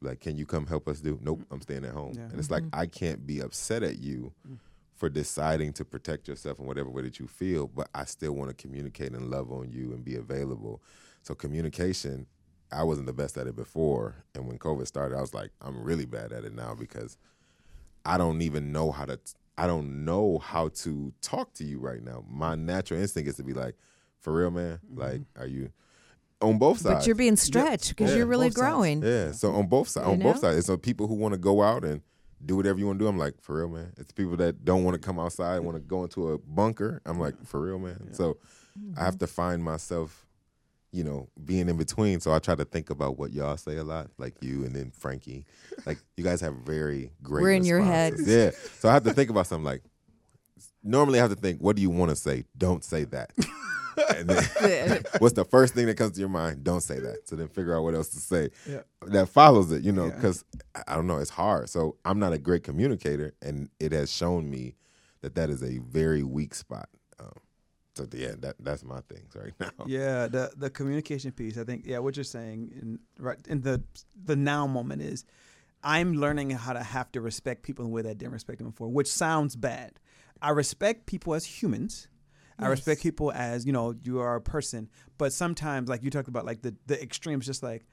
Like, 0.00 0.20
can 0.20 0.36
you 0.36 0.46
come 0.46 0.66
help 0.66 0.88
us 0.88 1.00
do? 1.00 1.18
Nope, 1.22 1.42
I'm 1.50 1.60
staying 1.60 1.84
at 1.84 1.92
home. 1.92 2.14
Yeah. 2.14 2.22
And 2.22 2.38
it's 2.38 2.48
mm-hmm. 2.48 2.64
like 2.64 2.64
I 2.72 2.86
can't 2.86 3.26
be 3.26 3.40
upset 3.40 3.82
at 3.82 3.98
you 3.98 4.32
mm. 4.48 4.58
for 4.94 5.08
deciding 5.08 5.72
to 5.74 5.84
protect 5.84 6.28
yourself 6.28 6.58
in 6.58 6.66
whatever 6.66 6.90
way 6.90 7.02
that 7.02 7.18
you 7.18 7.26
feel, 7.26 7.66
but 7.66 7.88
I 7.94 8.04
still 8.04 8.32
want 8.32 8.50
to 8.50 8.54
communicate 8.54 9.12
and 9.12 9.30
love 9.30 9.50
on 9.50 9.70
you 9.70 9.92
and 9.92 10.04
be 10.04 10.16
available. 10.16 10.82
So 11.22 11.34
communication, 11.34 12.26
I 12.70 12.84
wasn't 12.84 13.06
the 13.06 13.12
best 13.12 13.36
at 13.38 13.46
it 13.46 13.56
before, 13.56 14.16
and 14.34 14.46
when 14.46 14.58
COVID 14.58 14.86
started, 14.86 15.16
I 15.16 15.20
was 15.20 15.34
like, 15.34 15.50
I'm 15.60 15.82
really 15.82 16.06
bad 16.06 16.32
at 16.32 16.44
it 16.44 16.54
now 16.54 16.74
because 16.74 17.16
I 18.04 18.18
don't 18.18 18.42
even 18.42 18.72
know 18.72 18.92
how 18.92 19.04
to. 19.04 19.16
T- 19.16 19.32
I 19.58 19.66
don't 19.66 20.04
know 20.04 20.38
how 20.38 20.68
to 20.68 21.12
talk 21.20 21.52
to 21.54 21.64
you 21.64 21.80
right 21.80 22.00
now. 22.00 22.24
My 22.30 22.54
natural 22.54 23.00
instinct 23.00 23.28
is 23.28 23.36
to 23.36 23.42
be 23.42 23.54
like, 23.54 23.74
for 24.20 24.32
real, 24.32 24.52
man. 24.52 24.78
Mm-hmm. 24.86 25.00
Like, 25.00 25.20
are 25.36 25.48
you 25.48 25.72
on 26.40 26.58
both 26.58 26.78
sides? 26.78 27.00
But 27.00 27.06
you're 27.08 27.16
being 27.16 27.34
stretched 27.34 27.88
because 27.88 28.12
yeah, 28.12 28.18
you're 28.18 28.26
really 28.26 28.50
growing. 28.50 29.02
Sides. 29.02 29.12
Yeah. 29.12 29.32
So 29.32 29.52
on 29.56 29.66
both 29.66 29.88
sides, 29.88 30.06
on 30.06 30.20
know? 30.20 30.32
both 30.32 30.38
sides, 30.38 30.58
it's 30.58 30.68
so 30.68 30.76
people 30.76 31.08
who 31.08 31.14
want 31.14 31.34
to 31.34 31.38
go 31.38 31.60
out 31.60 31.84
and 31.84 32.02
do 32.46 32.54
whatever 32.54 32.78
you 32.78 32.86
want 32.86 33.00
to 33.00 33.04
do. 33.04 33.08
I'm 33.08 33.18
like, 33.18 33.40
for 33.40 33.56
real, 33.56 33.68
man. 33.68 33.92
It's 33.96 34.12
people 34.12 34.36
that 34.36 34.64
don't 34.64 34.84
want 34.84 34.94
to 34.94 35.04
come 35.04 35.18
outside, 35.18 35.58
want 35.58 35.76
to 35.76 35.82
go 35.82 36.04
into 36.04 36.30
a 36.30 36.38
bunker. 36.38 37.02
I'm 37.04 37.18
like, 37.18 37.34
for 37.44 37.60
real, 37.60 37.80
man. 37.80 38.00
Yeah. 38.06 38.12
So 38.12 38.38
mm-hmm. 38.78 38.96
I 38.96 39.04
have 39.04 39.18
to 39.18 39.26
find 39.26 39.64
myself 39.64 40.27
you 40.92 41.04
know, 41.04 41.28
being 41.44 41.68
in 41.68 41.76
between. 41.76 42.20
So 42.20 42.32
I 42.32 42.38
try 42.38 42.54
to 42.54 42.64
think 42.64 42.90
about 42.90 43.18
what 43.18 43.32
y'all 43.32 43.56
say 43.56 43.76
a 43.76 43.84
lot, 43.84 44.08
like 44.18 44.34
you 44.40 44.64
and 44.64 44.74
then 44.74 44.90
Frankie. 44.90 45.44
Like 45.86 45.98
you 46.16 46.24
guys 46.24 46.40
have 46.40 46.54
very 46.54 47.12
great. 47.22 47.42
We're 47.42 47.52
in 47.52 47.64
your 47.64 47.80
head. 47.80 48.14
Yeah. 48.18 48.50
So 48.78 48.88
I 48.88 48.94
have 48.94 49.04
to 49.04 49.12
think 49.12 49.30
about 49.30 49.46
something 49.46 49.64
like. 49.64 49.82
Normally, 50.84 51.18
I 51.18 51.22
have 51.22 51.30
to 51.30 51.36
think, 51.36 51.60
what 51.60 51.74
do 51.76 51.82
you 51.82 51.90
want 51.90 52.10
to 52.10 52.16
say? 52.16 52.44
Don't 52.56 52.84
say 52.84 53.04
that. 53.04 53.32
and 54.16 54.28
then, 54.28 55.02
what's 55.18 55.34
the 55.34 55.44
first 55.44 55.74
thing 55.74 55.86
that 55.86 55.96
comes 55.96 56.12
to 56.12 56.20
your 56.20 56.28
mind? 56.28 56.62
Don't 56.64 56.80
say 56.80 56.98
that. 57.00 57.28
So 57.28 57.36
then 57.36 57.48
figure 57.48 57.76
out 57.76 57.82
what 57.82 57.94
else 57.94 58.08
to 58.10 58.18
say 58.18 58.50
yeah. 58.66 58.80
that 59.02 59.28
follows 59.28 59.72
it. 59.72 59.82
You 59.82 59.92
know, 59.92 60.08
because 60.10 60.44
yeah. 60.54 60.82
I 60.86 60.94
don't 60.94 61.06
know, 61.06 61.18
it's 61.18 61.30
hard. 61.30 61.68
So 61.68 61.96
I'm 62.04 62.18
not 62.18 62.32
a 62.32 62.38
great 62.38 62.62
communicator, 62.62 63.34
and 63.42 63.68
it 63.80 63.92
has 63.92 64.10
shown 64.10 64.48
me 64.48 64.76
that 65.22 65.34
that 65.34 65.50
is 65.50 65.62
a 65.62 65.78
very 65.78 66.22
weak 66.22 66.54
spot. 66.54 66.88
So 67.98 68.06
yeah, 68.12 68.34
that 68.38 68.56
that's 68.60 68.84
my 68.84 69.00
things 69.00 69.34
right 69.34 69.52
now. 69.60 69.84
Yeah, 69.86 70.28
the 70.28 70.52
the 70.56 70.70
communication 70.70 71.32
piece. 71.32 71.58
I 71.58 71.64
think 71.64 71.84
yeah, 71.84 71.98
what 71.98 72.16
you're 72.16 72.24
saying 72.24 72.70
in 72.80 72.98
right 73.18 73.38
in 73.48 73.62
the 73.62 73.82
the 74.24 74.36
now 74.36 74.66
moment 74.68 75.02
is, 75.02 75.24
I'm 75.82 76.14
learning 76.14 76.50
how 76.50 76.74
to 76.74 76.82
have 76.82 77.10
to 77.12 77.20
respect 77.20 77.64
people 77.64 77.84
in 77.84 77.90
a 77.90 77.94
way 77.94 78.02
that 78.02 78.10
I 78.10 78.14
didn't 78.14 78.34
respect 78.34 78.58
them 78.58 78.70
before, 78.70 78.88
which 78.88 79.10
sounds 79.10 79.56
bad. 79.56 79.98
I 80.40 80.50
respect 80.50 81.06
people 81.06 81.34
as 81.34 81.44
humans. 81.44 82.06
Yes. 82.58 82.66
I 82.66 82.70
respect 82.70 83.02
people 83.02 83.32
as 83.32 83.66
you 83.66 83.72
know 83.72 83.94
you 84.04 84.20
are 84.20 84.36
a 84.36 84.40
person, 84.40 84.88
but 85.18 85.32
sometimes 85.32 85.88
like 85.88 86.04
you 86.04 86.10
talked 86.10 86.28
about 86.28 86.46
like 86.46 86.62
the 86.62 86.76
the 86.86 87.00
extremes, 87.02 87.46
just 87.46 87.62
like. 87.62 87.84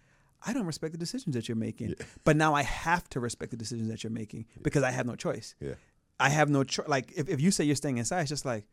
I 0.47 0.53
don't 0.53 0.65
respect 0.67 0.91
the 0.91 0.99
decisions 0.99 1.33
that 1.35 1.47
you're 1.47 1.55
making, 1.55 1.89
yeah. 1.89 2.05
but 2.23 2.35
now 2.35 2.53
I 2.53 2.61
have 2.61 3.09
to 3.11 3.19
respect 3.19 3.49
the 3.49 3.57
decisions 3.57 3.87
that 3.87 4.03
you're 4.03 4.11
making 4.11 4.45
because 4.61 4.83
I 4.83 4.91
have 4.91 5.07
no 5.07 5.15
choice. 5.15 5.55
Yeah. 5.59 5.73
I 6.19 6.29
have 6.29 6.49
no 6.49 6.63
choice. 6.63 6.87
Like 6.87 7.13
if, 7.15 7.29
if 7.29 7.41
you 7.41 7.49
say 7.49 7.63
you're 7.63 7.75
staying 7.75 7.97
inside, 7.97 8.21
it's 8.21 8.29
just 8.29 8.45
like, 8.45 8.67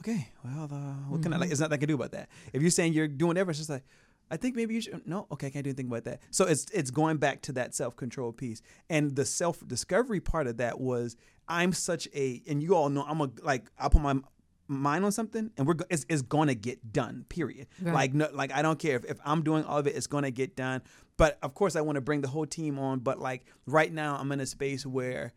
okay, 0.00 0.28
well, 0.44 0.68
uh, 0.70 0.76
what 1.08 1.22
can 1.22 1.32
I 1.32 1.36
like? 1.36 1.44
Mm-hmm. 1.44 1.48
There's 1.48 1.60
nothing 1.60 1.74
I 1.74 1.78
can 1.78 1.88
do 1.88 1.94
about 1.94 2.12
that. 2.12 2.28
If 2.52 2.62
you're 2.62 2.70
saying 2.70 2.92
you're 2.92 3.08
doing 3.08 3.36
everything, 3.36 3.60
it's 3.60 3.68
just 3.68 3.70
like, 3.70 3.84
I 4.30 4.36
think 4.36 4.56
maybe 4.56 4.74
you 4.74 4.80
should. 4.80 5.06
No, 5.06 5.26
okay, 5.32 5.46
I 5.46 5.50
can't 5.50 5.64
do 5.64 5.70
anything 5.70 5.86
about 5.86 6.04
that. 6.04 6.20
So 6.30 6.44
it's 6.44 6.66
it's 6.72 6.90
going 6.90 7.16
back 7.16 7.42
to 7.42 7.52
that 7.52 7.74
self 7.74 7.96
control 7.96 8.32
piece, 8.32 8.60
and 8.90 9.16
the 9.16 9.24
self 9.24 9.66
discovery 9.66 10.20
part 10.20 10.46
of 10.46 10.58
that 10.58 10.80
was 10.80 11.16
I'm 11.48 11.72
such 11.72 12.08
a, 12.14 12.42
and 12.46 12.62
you 12.62 12.74
all 12.74 12.90
know 12.90 13.04
I'm 13.08 13.20
a 13.20 13.30
like 13.42 13.70
I 13.78 13.88
put 13.88 14.02
my 14.02 14.20
mind 14.68 15.04
on 15.04 15.12
something 15.12 15.50
and 15.56 15.66
we're 15.66 15.74
it's, 15.88 16.04
it's 16.08 16.22
going 16.22 16.48
to 16.48 16.54
get 16.54 16.92
done 16.92 17.24
period 17.30 17.66
right. 17.80 17.94
like 17.94 18.14
no 18.14 18.28
like 18.34 18.52
i 18.52 18.60
don't 18.60 18.78
care 18.78 18.96
if, 18.96 19.04
if 19.06 19.18
i'm 19.24 19.42
doing 19.42 19.64
all 19.64 19.78
of 19.78 19.86
it 19.86 19.96
it's 19.96 20.06
going 20.06 20.24
to 20.24 20.30
get 20.30 20.54
done 20.54 20.82
but 21.16 21.38
of 21.42 21.54
course 21.54 21.74
i 21.74 21.80
want 21.80 21.96
to 21.96 22.02
bring 22.02 22.20
the 22.20 22.28
whole 22.28 22.44
team 22.44 22.78
on 22.78 22.98
but 22.98 23.18
like 23.18 23.46
right 23.66 23.92
now 23.92 24.16
i'm 24.16 24.30
in 24.30 24.40
a 24.40 24.46
space 24.46 24.84
where 24.84 25.32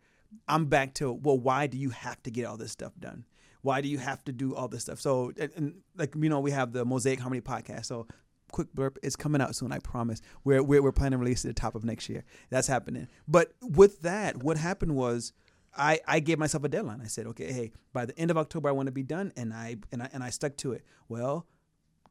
i'm 0.48 0.66
back 0.66 0.92
to 0.92 1.10
well 1.10 1.38
why 1.38 1.66
do 1.66 1.78
you 1.78 1.88
have 1.88 2.22
to 2.22 2.30
get 2.30 2.44
all 2.44 2.58
this 2.58 2.72
stuff 2.72 2.92
done 3.00 3.24
why 3.62 3.80
do 3.80 3.88
you 3.88 3.98
have 3.98 4.22
to 4.24 4.32
do 4.32 4.54
all 4.54 4.68
this 4.68 4.82
stuff? 4.82 5.00
So, 5.00 5.32
and, 5.38 5.50
and 5.56 5.74
like 5.96 6.14
you 6.14 6.28
know, 6.28 6.40
we 6.40 6.50
have 6.50 6.72
the 6.72 6.84
Mosaic 6.84 7.20
Harmony 7.20 7.40
podcast. 7.40 7.86
So, 7.86 8.06
quick 8.52 8.68
blurb, 8.74 8.96
it's 9.02 9.16
coming 9.16 9.40
out 9.40 9.54
soon. 9.56 9.72
I 9.72 9.78
promise. 9.78 10.20
We're 10.44 10.62
we're, 10.62 10.82
we're 10.82 10.92
planning 10.92 11.18
to 11.18 11.18
release 11.18 11.44
it 11.44 11.48
at 11.48 11.56
the 11.56 11.60
top 11.60 11.74
of 11.74 11.84
next 11.84 12.08
year. 12.08 12.24
That's 12.50 12.68
happening. 12.68 13.08
But 13.26 13.52
with 13.62 14.02
that, 14.02 14.42
what 14.42 14.56
happened 14.56 14.94
was. 14.94 15.32
I, 15.74 16.00
I 16.06 16.20
gave 16.20 16.38
myself 16.38 16.64
a 16.64 16.68
deadline. 16.68 17.00
I 17.00 17.06
said, 17.06 17.26
okay, 17.28 17.50
hey, 17.50 17.72
by 17.94 18.04
the 18.04 18.14
end 18.18 18.30
of 18.30 18.36
October, 18.36 18.68
I 18.68 18.72
want 18.72 18.88
to 18.88 18.92
be 18.92 19.02
done, 19.02 19.32
and 19.38 19.54
I 19.54 19.76
and 19.90 20.02
I 20.02 20.10
and 20.12 20.22
I 20.22 20.28
stuck 20.28 20.54
to 20.58 20.72
it. 20.72 20.84
Well, 21.08 21.46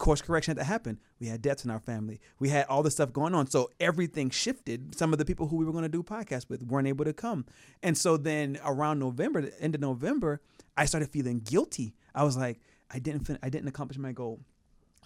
course 0.02 0.22
correction 0.22 0.58
had 0.58 0.64
to 0.64 0.68
happen. 0.68 1.00
We 1.20 1.28
had 1.28 1.42
deaths 1.42 1.64
in 1.64 1.72
our 1.72 1.80
family. 1.80 2.20
We 2.40 2.50
had 2.50 2.66
all 2.66 2.84
this 2.84 2.94
stuff 2.94 3.14
going 3.14 3.34
on. 3.34 3.48
So 3.48 3.70
everything 3.80 4.30
shifted. 4.32 4.96
Some 4.96 5.14
of 5.14 5.20
the 5.20 5.26
people 5.26 5.48
who 5.48 5.58
we 5.58 5.64
were 5.64 5.72
going 5.72 5.84
to 5.84 5.90
do 5.90 6.04
podcasts 6.04 6.50
with 6.50 6.64
weren't 6.64 6.88
able 6.88 7.06
to 7.06 7.14
come. 7.14 7.46
And 7.84 7.98
so 7.98 8.18
then 8.18 8.60
around 8.66 9.00
November, 9.00 9.42
the 9.42 9.62
end 9.62 9.76
of 9.76 9.82
November, 9.82 10.42
I 10.76 10.86
started 10.86 11.10
feeling 11.10 11.40
guilty. 11.40 11.94
I 12.16 12.24
was 12.24 12.36
like, 12.36 12.60
I 12.90 13.00
didn't 13.00 13.26
fin- 13.26 13.40
I 13.42 13.50
didn't 13.50 13.70
accomplish 13.70 13.98
my 13.98 14.12
goal. 14.12 14.42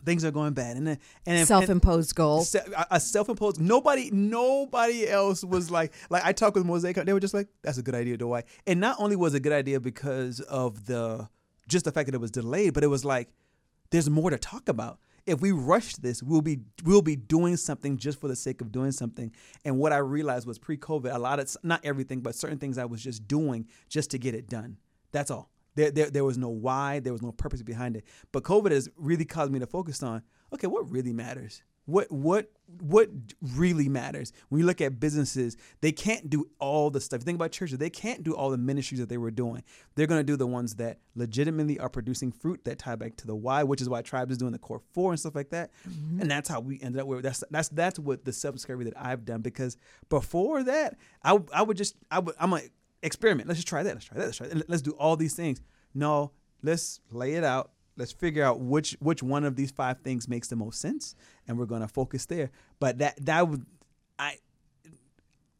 Things 0.03 0.25
are 0.25 0.31
going 0.31 0.53
bad, 0.53 0.75
and 0.75 0.85
then, 0.85 0.99
and 1.25 1.47
self-imposed 1.47 2.11
and, 2.11 2.15
goal. 2.17 2.45
A 2.91 2.99
self-imposed. 2.99 3.61
Nobody, 3.61 4.11
nobody 4.11 5.07
else 5.07 5.41
was 5.43 5.71
like, 5.71 5.93
like 6.09 6.23
I 6.25 6.33
talked 6.33 6.55
with 6.55 6.65
Mosaic. 6.65 6.97
They 6.97 7.13
were 7.13 7.19
just 7.19 7.33
like, 7.33 7.47
"That's 7.63 7.77
a 7.77 7.81
good 7.81 7.95
idea, 7.95 8.17
Dwight." 8.17 8.45
And 8.67 8.81
not 8.81 8.97
only 8.99 9.15
was 9.15 9.33
it 9.33 9.37
a 9.37 9.39
good 9.39 9.53
idea 9.53 9.79
because 9.79 10.41
of 10.41 10.85
the 10.85 11.29
just 11.67 11.85
the 11.85 11.91
fact 11.91 12.07
that 12.07 12.15
it 12.15 12.21
was 12.21 12.29
delayed, 12.29 12.73
but 12.73 12.83
it 12.83 12.87
was 12.87 13.05
like, 13.05 13.29
there's 13.89 14.09
more 14.09 14.29
to 14.29 14.37
talk 14.37 14.69
about. 14.69 14.99
If 15.25 15.41
we 15.41 15.51
rush 15.51 15.95
this, 15.95 16.21
we'll 16.21 16.41
be 16.41 16.59
we'll 16.83 17.01
be 17.01 17.15
doing 17.15 17.57
something 17.57 17.97
just 17.97 18.19
for 18.19 18.27
the 18.27 18.35
sake 18.35 18.61
of 18.61 18.71
doing 18.71 18.91
something. 18.91 19.31
And 19.63 19.79
what 19.79 19.91
I 19.91 19.97
realized 19.97 20.45
was 20.45 20.59
pre-COVID, 20.59 21.13
a 21.13 21.17
lot 21.17 21.39
of 21.39 21.55
not 21.63 21.81
everything, 21.83 22.21
but 22.21 22.35
certain 22.35 22.59
things 22.59 22.77
I 22.77 22.85
was 22.85 23.01
just 23.01 23.27
doing 23.27 23.67
just 23.89 24.11
to 24.11 24.19
get 24.19 24.35
it 24.35 24.47
done. 24.47 24.77
That's 25.11 25.31
all. 25.31 25.49
There, 25.73 25.91
there, 25.91 26.09
there 26.09 26.23
was 26.23 26.37
no 26.37 26.49
why, 26.49 26.99
there 26.99 27.11
was 27.11 27.21
no 27.21 27.31
purpose 27.31 27.63
behind 27.63 27.97
it. 27.97 28.05
But 28.31 28.43
COVID 28.43 28.71
has 28.71 28.87
really 28.97 29.25
caused 29.25 29.51
me 29.51 29.59
to 29.59 29.67
focus 29.67 30.03
on 30.03 30.21
okay, 30.53 30.67
what 30.67 30.89
really 30.89 31.11
matters? 31.11 31.63
What 31.85 32.11
what 32.11 32.51
what 32.81 33.09
really 33.41 33.87
matters 33.87 34.33
when 34.49 34.59
you 34.59 34.65
look 34.65 34.81
at 34.81 34.99
businesses? 34.99 35.55
They 35.81 35.91
can't 35.91 36.29
do 36.29 36.49
all 36.59 36.89
the 36.89 36.99
stuff. 36.99 37.21
Think 37.21 37.35
about 37.35 37.51
churches; 37.51 37.77
they 37.77 37.91
can't 37.91 38.23
do 38.23 38.35
all 38.35 38.49
the 38.49 38.57
ministries 38.57 38.99
that 38.99 39.09
they 39.09 39.17
were 39.17 39.31
doing. 39.31 39.63
They're 39.95 40.07
going 40.07 40.19
to 40.19 40.23
do 40.23 40.35
the 40.35 40.47
ones 40.47 40.75
that 40.75 40.99
legitimately 41.15 41.79
are 41.79 41.89
producing 41.89 42.31
fruit 42.31 42.63
that 42.65 42.79
tie 42.79 42.95
back 42.95 43.17
to 43.17 43.27
the 43.27 43.35
why, 43.35 43.63
which 43.63 43.81
is 43.81 43.89
why 43.89 44.01
Tribes 44.01 44.31
is 44.31 44.37
doing 44.37 44.51
the 44.51 44.59
core 44.59 44.81
four 44.93 45.11
and 45.11 45.19
stuff 45.19 45.35
like 45.35 45.51
that. 45.51 45.71
Mm-hmm. 45.87 46.21
And 46.21 46.31
that's 46.31 46.49
how 46.49 46.59
we 46.59 46.79
ended 46.81 47.01
up. 47.01 47.07
Where 47.07 47.21
that's 47.21 47.43
that's 47.51 47.69
that's 47.69 47.99
what 47.99 48.25
the 48.25 48.33
self 48.33 48.55
discovery 48.55 48.85
that 48.85 48.95
I've 48.97 49.25
done 49.25 49.41
because 49.41 49.77
before 50.09 50.63
that, 50.63 50.97
I 51.23 51.39
I 51.53 51.61
would 51.61 51.77
just 51.77 51.95
I 52.09 52.19
would 52.19 52.35
I'm 52.39 52.51
like 52.51 52.71
experiment. 53.03 53.47
Let's 53.47 53.59
just 53.59 53.67
try 53.67 53.83
that. 53.83 53.93
Let's 53.93 54.05
try 54.05 54.17
that. 54.17 54.25
Let's 54.25 54.37
try 54.37 54.47
that. 54.47 54.69
Let's 54.69 54.81
do 54.81 54.91
all 54.91 55.15
these 55.15 55.35
things. 55.35 55.61
No, 55.93 56.31
let's 56.63 56.99
lay 57.11 57.35
it 57.35 57.43
out. 57.43 57.71
Let's 57.97 58.11
figure 58.11 58.43
out 58.43 58.59
which 58.59 58.97
which 58.99 59.23
one 59.23 59.43
of 59.43 59.55
these 59.55 59.71
five 59.71 59.99
things 60.01 60.27
makes 60.27 60.47
the 60.47 60.55
most 60.55 60.81
sense, 60.81 61.15
and 61.47 61.57
we're 61.57 61.65
gonna 61.65 61.87
focus 61.87 62.25
there. 62.25 62.51
But 62.79 62.97
that 62.99 63.23
that 63.25 63.47
would 63.47 63.65
I 64.19 64.37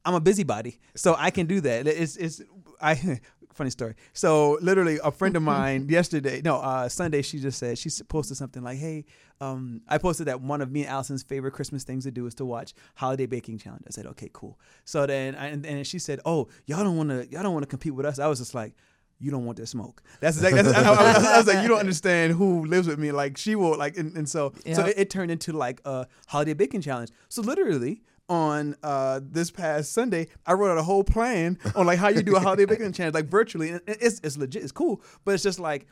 I'm 0.06 0.14
a 0.14 0.20
busybody, 0.20 0.80
so 0.96 1.16
I 1.18 1.32
can 1.32 1.48
do 1.48 1.62
that. 1.62 1.88
It's 1.88 2.16
it's 2.18 2.42
I 2.82 3.20
funny 3.56 3.70
story. 3.70 3.96
So 4.14 4.60
literally, 4.62 5.00
a 5.04 5.12
friend 5.12 5.36
of 5.36 5.42
mine 5.56 5.88
yesterday, 5.90 6.42
no, 6.44 6.58
uh, 6.58 6.88
Sunday, 6.90 7.22
she 7.22 7.40
just 7.40 7.58
said 7.58 7.78
she 7.78 7.90
posted 8.08 8.38
something 8.38 8.62
like, 8.62 8.78
"Hey, 8.78 9.06
um, 9.42 9.82
I 9.88 9.98
posted 9.98 10.28
that 10.28 10.42
one 10.42 10.62
of 10.62 10.72
me 10.72 10.82
and 10.82 10.90
Allison's 10.90 11.24
favorite 11.24 11.52
Christmas 11.52 11.84
things 11.84 12.04
to 12.04 12.12
do 12.12 12.28
is 12.28 12.36
to 12.36 12.46
watch 12.46 12.74
holiday 12.96 13.26
baking 13.26 13.58
challenge." 13.58 13.84
I 13.88 13.92
said, 13.92 14.06
"Okay, 14.08 14.30
cool." 14.32 14.60
So 14.84 15.06
then, 15.06 15.36
I, 15.36 15.48
and, 15.48 15.66
and 15.66 15.88
she 15.88 15.98
said, 15.98 16.20
"Oh, 16.26 16.50
y'all 16.66 16.84
don't 16.84 16.98
want 16.98 17.10
to, 17.10 17.28
y'all 17.32 17.44
don't 17.44 17.54
want 17.54 17.64
to 17.64 17.70
compete 17.70 17.96
with 17.96 18.06
us." 18.06 18.20
I 18.20 18.28
was 18.28 18.40
just 18.40 18.54
like. 18.54 18.76
You 19.20 19.32
don't 19.32 19.46
want 19.46 19.58
that 19.58 19.68
smoke. 19.68 20.04
That's 20.20 20.38
exactly. 20.38 20.62
That's, 20.62 20.78
I, 20.78 20.94
I, 20.94 21.36
I, 21.36 21.38
was 21.38 21.48
like, 21.48 21.62
you 21.62 21.70
don't 21.70 21.80
understand 21.80 22.34
who 22.34 22.66
lives 22.66 22.88
with 22.88 23.00
me. 23.00 23.12
Like 23.12 23.38
she 23.38 23.56
will. 23.56 23.78
Like, 23.78 23.98
and, 23.98 24.16
and 24.18 24.28
so, 24.28 24.54
yeah. 24.66 24.76
so 24.76 24.86
it, 24.86 24.96
it 24.98 25.10
turned 25.10 25.32
into 25.32 25.54
like 25.54 25.82
a 25.86 26.08
holiday 26.28 26.54
baking 26.54 26.82
challenge. 26.82 27.12
So 27.30 27.42
literally, 27.42 28.02
on 28.28 28.76
uh, 28.84 29.22
this 29.24 29.52
past 29.52 29.94
Sunday, 29.94 30.28
I 30.46 30.54
wrote 30.54 30.72
out 30.72 30.78
a 30.78 30.84
whole 30.84 31.04
plan 31.04 31.58
on 31.76 31.86
like 31.86 32.00
how 32.00 32.10
you 32.10 32.24
do 32.24 32.36
a 32.36 32.40
holiday 32.40 32.66
baking 32.66 32.92
challenge, 32.94 33.14
like 33.14 33.28
virtually. 33.28 33.70
And 33.70 33.82
it's 33.88 34.20
it's 34.24 34.38
legit, 34.38 34.64
it's 34.64 34.72
cool, 34.72 35.02
but 35.24 35.34
it's 35.34 35.44
just 35.44 35.60
like 35.60 35.88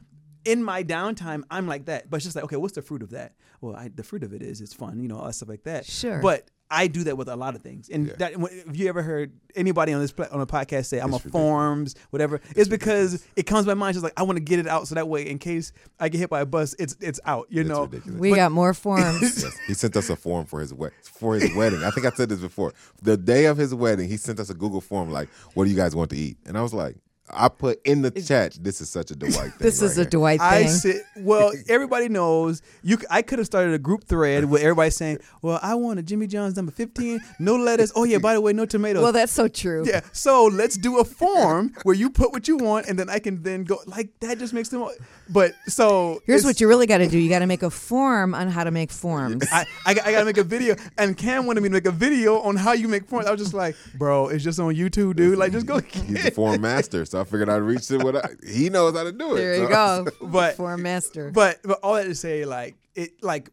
in 0.45 0.63
my 0.63 0.83
downtime, 0.83 1.43
I'm 1.49 1.67
like 1.67 1.85
that. 1.85 2.09
But 2.09 2.17
it's 2.17 2.25
just 2.25 2.35
like, 2.35 2.45
okay, 2.45 2.57
what's 2.57 2.73
the 2.73 2.81
fruit 2.81 3.01
of 3.01 3.11
that? 3.11 3.35
Well, 3.61 3.75
I, 3.75 3.89
the 3.93 4.03
fruit 4.03 4.23
of 4.23 4.33
it 4.33 4.41
is 4.41 4.61
it's 4.61 4.73
fun, 4.73 4.99
you 4.99 5.07
know, 5.07 5.17
all 5.17 5.25
that 5.25 5.33
stuff 5.33 5.49
like 5.49 5.63
that. 5.63 5.85
Sure. 5.85 6.19
But 6.19 6.49
I 6.71 6.87
do 6.87 7.03
that 7.03 7.17
with 7.17 7.27
a 7.27 7.35
lot 7.35 7.55
of 7.55 7.61
things, 7.61 7.87
and 7.89 8.07
Yeah. 8.07 8.13
that 8.17 8.31
if 8.67 8.75
you 8.77 8.89
ever 8.89 9.03
heard 9.03 9.31
anybody 9.55 9.93
on 9.93 10.01
this 10.01 10.11
pla- 10.11 10.27
on 10.31 10.41
a 10.41 10.45
podcast 10.47 10.85
say 10.87 10.99
I'm 10.99 11.13
It's 11.13 11.23
a 11.25 11.29
forms 11.29 11.93
whatever, 12.09 12.41
it's 12.55 12.67
because 12.69 13.23
it 13.35 13.43
comes 13.43 13.65
to 13.65 13.67
my 13.67 13.73
mind 13.75 13.93
just 13.93 14.03
like 14.03 14.13
I 14.17 14.23
want 14.23 14.37
to 14.37 14.43
get 14.43 14.57
it 14.59 14.67
out 14.67 14.87
so 14.87 14.95
that 14.95 15.07
way 15.07 15.29
in 15.29 15.37
case 15.37 15.71
I 15.99 16.09
get 16.09 16.17
hit 16.17 16.29
by 16.31 16.41
a 16.41 16.45
bus, 16.47 16.73
it's 16.79 16.95
it's 16.99 17.19
out. 17.25 17.45
You 17.49 17.61
It's 17.61 17.69
know, 17.69 17.83
ridiculous. 17.83 18.19
We 18.19 18.33
got 18.33 18.51
more 18.51 18.73
forms. 18.85 19.21
Yes. 19.43 19.55
He 19.67 19.73
sent 19.75 19.95
us 19.97 20.09
a 20.09 20.15
form 20.15 20.45
for 20.45 20.61
his 20.61 20.73
we- 20.73 20.89
for 21.03 21.35
his 21.35 21.53
wedding. 21.55 21.83
I 21.83 21.91
think 21.91 22.07
I 22.07 22.11
said 22.11 22.29
this 22.29 22.39
before. 22.39 22.73
The 23.03 23.17
day 23.17 23.45
of 23.45 23.57
his 23.57 23.75
wedding, 23.75 24.09
he 24.09 24.17
sent 24.17 24.39
us 24.39 24.49
a 24.49 24.53
Google 24.55 24.81
form 24.81 25.11
like, 25.11 25.29
"What 25.53 25.65
do 25.65 25.69
you 25.69 25.75
guys 25.77 25.95
want 25.95 26.09
to 26.09 26.17
eat?" 26.17 26.37
And 26.45 26.57
I 26.57 26.61
was 26.63 26.73
like, 26.73 26.95
I 27.35 27.49
put 27.49 27.81
in 27.85 28.01
the 28.01 28.11
chat, 28.11 28.57
"This 28.61 28.81
is 28.81 28.89
such 28.89 29.11
a 29.11 29.15
Dwight 29.15 29.33
thing." 29.35 29.51
this 29.59 29.81
is 29.81 29.91
right 29.91 29.97
a 29.97 30.01
here." 30.01 30.09
Dwight 30.09 30.41
I 30.41 30.63
thing. 30.63 30.69
sit 30.71 31.01
well. 31.17 31.51
Everybody 31.69 32.09
knows 32.09 32.61
you. 32.83 32.97
I 33.09 33.21
could 33.21 33.39
have 33.39 33.45
started 33.45 33.73
a 33.73 33.79
group 33.79 34.03
thread 34.05 34.45
with 34.45 34.61
everybody 34.61 34.89
saying, 34.91 35.19
"Well, 35.41 35.59
I 35.61 35.75
want 35.75 35.99
a 35.99 36.03
Jimmy 36.03 36.27
John's 36.27 36.55
number 36.55 36.71
15, 36.71 37.19
no 37.39 37.55
lettuce. 37.55 37.91
Oh 37.95 38.03
yeah, 38.03 38.17
by 38.19 38.33
the 38.33 38.41
way, 38.41 38.53
no 38.53 38.65
tomatoes." 38.65 39.03
well, 39.03 39.11
that's 39.11 39.31
so 39.31 39.47
true. 39.47 39.83
yeah. 39.87 40.01
So 40.11 40.45
let's 40.45 40.77
do 40.77 40.99
a 40.99 41.03
form 41.03 41.73
where 41.83 41.95
you 41.95 42.09
put 42.09 42.31
what 42.31 42.47
you 42.47 42.57
want, 42.57 42.87
and 42.87 42.97
then 42.97 43.09
I 43.09 43.19
can 43.19 43.43
then 43.43 43.63
go 43.63 43.79
like 43.87 44.09
that. 44.21 44.37
Just 44.39 44.53
makes 44.53 44.69
them. 44.69 44.87
But 45.29 45.53
so 45.67 46.21
Here's 46.25 46.43
what 46.45 46.59
you 46.61 46.67
really 46.67 46.85
got 46.87 46.97
to 46.99 47.07
do. 47.07 47.17
You 47.17 47.29
got 47.29 47.39
to 47.39 47.47
make 47.47 47.63
a 47.63 47.69
form 47.69 48.35
on 48.35 48.49
how 48.49 48.63
to 48.63 48.71
make 48.71 48.91
forms. 48.91 49.45
I, 49.51 49.65
I, 49.85 49.93
got- 49.93 50.05
I 50.05 50.11
gotta 50.11 50.25
make 50.25 50.37
a 50.37 50.43
video, 50.43 50.75
and 50.97 51.17
Kam 51.17 51.45
wanted 51.45 51.61
me 51.61 51.69
to 51.69 51.73
make 51.73 51.85
a 51.85 51.91
video 51.91 52.39
on 52.41 52.55
how 52.55 52.73
you 52.73 52.87
make 52.87 53.07
forms. 53.07 53.25
I 53.25 53.31
was 53.31 53.39
just 53.41 53.53
like, 53.53 53.75
bro, 53.97 54.27
it's 54.27 54.43
just 54.43 54.59
on 54.59 54.75
YouTube, 54.75 55.15
dude. 55.15 55.37
Like, 55.37 55.51
just 55.51 55.65
go. 55.65 55.79
He's 55.79 56.25
a 56.25 56.31
form 56.31 56.61
master, 56.61 57.05
so 57.05 57.22
I 57.23 57.25
figured 57.25 57.49
I'd 57.49 57.57
reach 57.57 57.89
it. 57.89 58.03
What 58.03 58.15
I, 58.17 58.29
he 58.45 58.69
knows 58.69 58.95
how 58.95 59.03
to 59.03 59.11
do 59.11 59.33
it. 59.33 59.37
There 59.37 59.55
you 59.55 59.67
so- 59.67 60.03
go. 60.03 60.11
But- 60.27 60.55
for 60.55 60.73
a 60.73 60.77
master. 60.77 61.31
But 61.31 61.59
but 61.63 61.79
all 61.81 61.95
that 61.95 62.03
to 62.05 62.15
say, 62.15 62.45
like 62.45 62.75
it, 62.95 63.23
like 63.23 63.49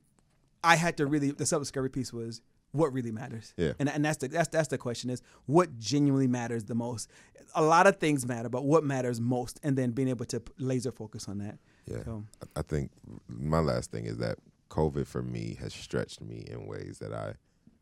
I 0.63 0.77
had 0.77 0.97
to 0.99 1.07
really 1.07 1.31
the 1.31 1.47
self 1.47 1.63
discovery 1.63 1.91
piece 1.91 2.13
was 2.13 2.43
what 2.73 2.93
really 2.93 3.11
matters. 3.13 3.55
Yeah. 3.57 3.73
And 3.79 3.89
and 3.89 4.05
that's 4.05 4.19
the 4.19 4.29
that's 4.29 4.49
that's 4.49 4.69
the 4.69 4.79
question 4.79 5.11
is 5.11 5.23
what 5.47 5.79
genuinely 5.79 6.27
matters 6.29 6.65
the 6.65 6.75
most. 6.75 7.09
A 7.55 7.63
lot 7.63 7.87
of 7.87 7.97
things 7.97 8.27
matter, 8.27 8.49
but 8.49 8.65
what 8.65 8.85
matters 8.85 9.21
most, 9.21 9.59
and 9.65 9.77
then 9.77 9.91
being 9.91 10.09
able 10.09 10.25
to 10.27 10.41
laser 10.59 10.93
focus 10.93 11.29
on 11.29 11.39
that. 11.39 11.59
Yeah. 11.87 12.05
So, 12.05 12.25
I 12.55 12.63
think 12.63 12.93
my 13.27 13.59
last 13.59 13.91
thing 13.91 14.05
is 14.07 14.19
that 14.19 14.39
COVID 14.69 15.07
for 15.07 15.21
me 15.23 15.57
has 15.61 15.75
stretched 15.75 16.21
me 16.21 16.45
in 16.49 16.67
ways 16.67 16.99
that 17.01 17.13
I 17.13 17.35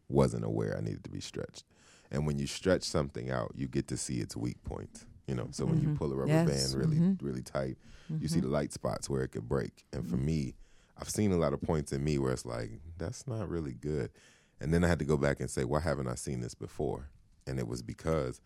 wasn't 0.09 0.45
aware 0.45 0.74
I 0.76 0.80
needed 0.80 1.05
to 1.05 1.11
be 1.11 1.20
stretched. 1.20 1.64
And 2.11 2.26
when 2.26 2.39
you 2.39 2.47
stretch 2.47 2.84
something 2.84 3.30
out, 3.30 3.53
you 3.55 3.68
get 3.68 3.89
to 3.89 3.99
see 3.99 4.20
its 4.20 4.34
weak 4.34 4.62
points. 4.64 5.05
You 5.28 5.34
know, 5.34 5.48
so 5.52 5.66
when 5.66 5.80
you 5.80 5.90
pull 5.90 6.12
a 6.12 6.16
rubber 6.16 6.32
Mm-hmm. 6.32 6.48
Yes. 6.48 6.72
band 6.72 6.80
really, 6.82 6.96
Mhm. 7.00 7.22
really 7.22 7.42
tight, 7.42 7.76
you 8.18 8.26
see 8.28 8.40
the 8.40 8.48
light 8.48 8.72
spots 8.72 9.08
where 9.10 9.22
it 9.22 9.28
could 9.28 9.46
break. 9.48 9.84
And 9.92 10.08
for 10.08 10.16
me, 10.16 10.56
I've 10.96 11.10
seen 11.10 11.30
a 11.32 11.36
lot 11.36 11.52
of 11.52 11.60
points 11.60 11.92
in 11.92 12.02
me 12.02 12.18
where 12.18 12.32
it's 12.32 12.46
like, 12.46 12.80
that's 12.96 13.26
not 13.26 13.48
really 13.48 13.74
good. 13.74 14.10
And 14.60 14.72
then 14.72 14.82
I 14.82 14.88
had 14.88 14.98
to 15.00 15.04
go 15.04 15.16
back 15.18 15.38
and 15.38 15.50
say, 15.50 15.64
why 15.64 15.80
haven't 15.80 16.08
I 16.08 16.14
seen 16.14 16.40
this 16.40 16.54
before? 16.54 17.10
And 17.46 17.58
it 17.58 17.68
was 17.68 17.82
because 17.82 18.40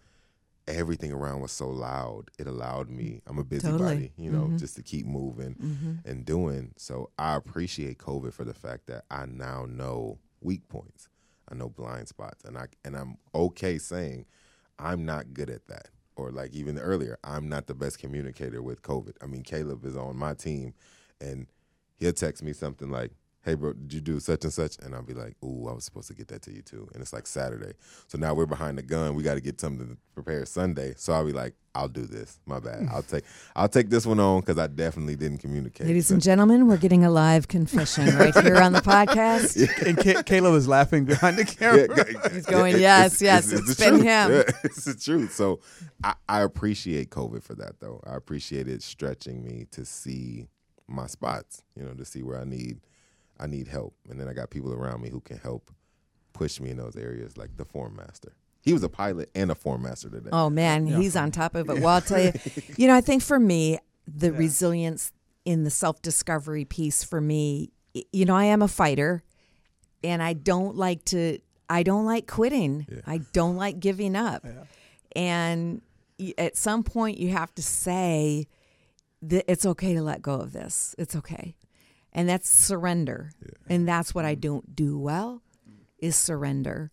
everything 0.67 1.13
around 1.13 1.41
was 1.41 1.53
so 1.53 1.69
loud. 1.69 2.31
It 2.39 2.47
allowed 2.47 2.89
me, 2.91 3.23
I'm 3.27 3.39
a 3.39 3.45
busybody, 3.45 3.79
Totally. 4.09 4.13
you 4.17 4.31
know, 4.31 4.53
just 4.57 4.77
to 4.77 4.83
keep 4.83 5.07
moving 5.07 5.55
Mm-hmm. 5.55 5.93
and 6.05 6.25
doing. 6.25 6.73
So 6.77 7.11
I 7.19 7.37
appreciate 7.37 7.99
COVID 7.99 8.33
for 8.33 8.45
the 8.45 8.55
fact 8.55 8.87
that 8.87 9.05
I 9.11 9.27
now 9.27 9.67
know 9.69 10.19
weak 10.41 10.69
points. 10.69 11.09
I 11.49 11.55
know 11.55 11.69
blind 11.69 12.09
spots 12.09 12.45
and 12.45 12.57
I 12.59 12.67
and 12.85 12.97
I'm 12.97 13.19
okay 13.35 13.79
saying 13.79 14.27
I'm 14.79 15.05
not 15.05 15.35
good 15.35 15.51
at 15.51 15.67
that. 15.69 15.89
Or 16.23 16.31
like 16.31 16.53
even 16.53 16.79
earlier, 16.79 17.19
I'm 17.25 17.49
not 17.49 17.67
the 17.67 17.75
best 17.75 17.99
communicator 17.99 18.63
with 18.63 18.83
COVID. 18.83 19.17
I 19.21 19.27
mean, 19.27 19.43
Caleb 19.43 19.85
is 19.85 19.97
on 19.97 20.17
my 20.17 20.35
team 20.35 20.75
and 21.21 21.49
he'll 21.99 22.13
text 22.13 22.43
me 22.45 22.53
something 22.53 22.91
like, 22.91 23.11
Hey 23.45 23.55
bro, 23.55 23.73
did 23.73 23.93
you 23.93 24.01
do 24.01 24.21
such 24.21 24.45
and 24.45 24.53
such? 24.53 24.77
And 24.79 24.95
I'll 24.95 25.03
be 25.03 25.15
like, 25.15 25.35
Ooh, 25.45 25.67
I 25.69 25.73
was 25.73 25.85
supposed 25.85 26.07
to 26.09 26.15
get 26.15 26.29
that 26.29 26.43
to 26.43 26.53
you 26.53 26.63
too. 26.63 26.89
And 26.95 27.03
it's 27.03 27.13
like 27.13 27.27
Saturday. 27.27 27.73
So 28.07 28.17
now 28.17 28.35
we're 28.35 28.47
behind 28.47 28.79
the 28.79 28.83
gun. 28.83 29.15
We 29.17 29.25
gotta 29.25 29.41
get 29.41 29.61
something 29.61 29.89
to 29.89 29.97
prepare 30.15 30.47
Sunday. 30.47 30.95
So 30.97 31.13
I'll 31.13 31.27
be 31.27 31.33
like, 31.33 31.55
I'll 31.75 31.89
do 31.89 32.07
this. 32.07 32.39
My 32.47 32.61
bad. 32.61 32.87
I'll 32.93 33.03
take 33.03 33.25
I'll 33.57 33.69
take 33.69 33.91
this 33.91 34.07
one 34.07 34.21
on 34.21 34.41
because 34.41 34.59
I 34.59 34.69
definitely 34.69 35.17
didn't 35.17 35.39
communicate. 35.39 35.89
Ladies 35.89 36.07
So- 36.07 36.15
and 36.15 36.23
gentlemen, 36.23 36.69
we're 36.69 36.77
getting 36.77 37.05
a 37.05 37.11
live 37.11 37.49
confession 37.49 38.07
right 38.17 38.37
here 38.39 38.59
on 38.59 38.75
the 38.75 38.81
podcast. 38.81 39.57
and 39.87 39.99
Ca- 39.99 40.23
Caleb 40.23 40.53
was 40.53 40.69
laughing 40.69 41.05
behind 41.05 41.37
the 41.37 41.45
camera. 41.45 41.89
Yeah, 41.97 42.29
He's 42.33 42.47
going, 42.47 42.79
"Yes, 42.79 43.21
yes, 43.21 43.51
it's 43.51 43.75
the 43.75 43.85
been 43.85 43.95
truth. 43.95 44.03
him." 44.05 44.31
Yeah, 44.31 44.43
it's 44.65 44.85
the 44.85 44.95
truth. 44.95 45.33
So 45.35 45.59
I, 46.05 46.15
I 46.29 46.43
appreciate 46.43 47.11
COVID 47.11 47.43
for 47.43 47.55
that, 47.57 47.81
though. 47.81 48.01
I 48.07 48.15
appreciate 48.15 48.69
it 48.69 48.83
stretching 48.85 49.43
me 49.43 49.67
to 49.73 49.85
see 49.85 50.47
my 50.87 51.07
spots, 51.09 51.63
you 51.75 51.83
know, 51.85 51.95
to 51.95 52.05
see 52.05 52.23
where 52.23 52.39
I 52.41 52.45
need 52.45 52.79
I 53.43 53.47
need 53.47 53.69
help, 53.69 53.95
and 54.09 54.19
then 54.21 54.29
I 54.29 54.33
got 54.33 54.51
people 54.51 54.73
around 54.73 55.03
me 55.03 55.11
who 55.11 55.21
can 55.21 55.39
help 55.39 55.71
push 56.33 56.61
me 56.61 56.71
in 56.71 56.77
those 56.77 56.97
areas, 56.97 57.37
like 57.37 57.57
the 57.57 57.65
form 57.65 57.97
master. 57.97 58.33
He 58.63 58.73
was 58.73 58.83
a 58.85 58.89
pilot 58.89 59.29
and 59.35 59.51
a 59.51 59.55
form 59.57 59.83
master 59.83 60.09
today. 60.09 60.31
Oh 60.33 60.49
man, 60.49 60.87
Yeah. 60.87 60.99
he's 60.99 61.17
on 61.17 61.31
top 61.33 61.55
of 61.57 61.69
it. 61.69 61.81
Well, 61.81 61.89
I'll 61.89 62.01
tell 62.01 62.23
you, 62.23 62.33
you 62.77 62.87
know, 62.87 62.95
I 62.95 63.01
think 63.01 63.23
for 63.23 63.41
me, 63.41 63.79
the 64.07 64.33
resilience 64.33 65.13
in 65.45 65.65
the 65.65 65.71
self 65.71 66.01
discovery 66.01 66.65
piece 66.65 67.03
for 67.03 67.21
me, 67.21 67.73
you 68.13 68.25
know, 68.25 68.37
I 68.37 68.45
am 68.45 68.63
a 68.63 68.69
fighter, 68.69 69.23
and 70.05 70.23
I 70.23 70.33
don't 70.35 70.77
like 70.77 71.05
to. 71.07 71.39
I 71.69 71.83
don't 71.83 72.05
like 72.05 72.27
quitting. 72.27 72.87
Yeah. 72.91 73.01
I 73.07 73.19
don't 73.33 73.57
like 73.57 73.81
giving 73.81 74.15
up. 74.15 74.45
Yeah. 74.45 74.65
And 75.17 75.83
at 76.39 76.57
some 76.57 76.83
point, 76.85 77.19
you 77.19 77.31
have 77.31 77.53
to 77.57 77.63
say 77.63 78.47
that 79.23 79.51
it's 79.51 79.65
okay 79.67 79.95
to 79.95 80.03
let 80.03 80.23
go 80.23 80.35
of 80.35 80.53
this. 80.53 80.95
It's 80.99 81.17
okay, 81.17 81.55
and 82.13 82.29
that's 82.29 82.49
surrender. 82.49 83.31
And 83.69 83.89
that's 83.89 84.15
what 84.15 84.25
I 84.25 84.37
mm. 84.37 84.41
don't 84.41 84.77
do 84.77 84.99
well 84.99 85.43
is 85.99 86.17
surrender. 86.17 86.91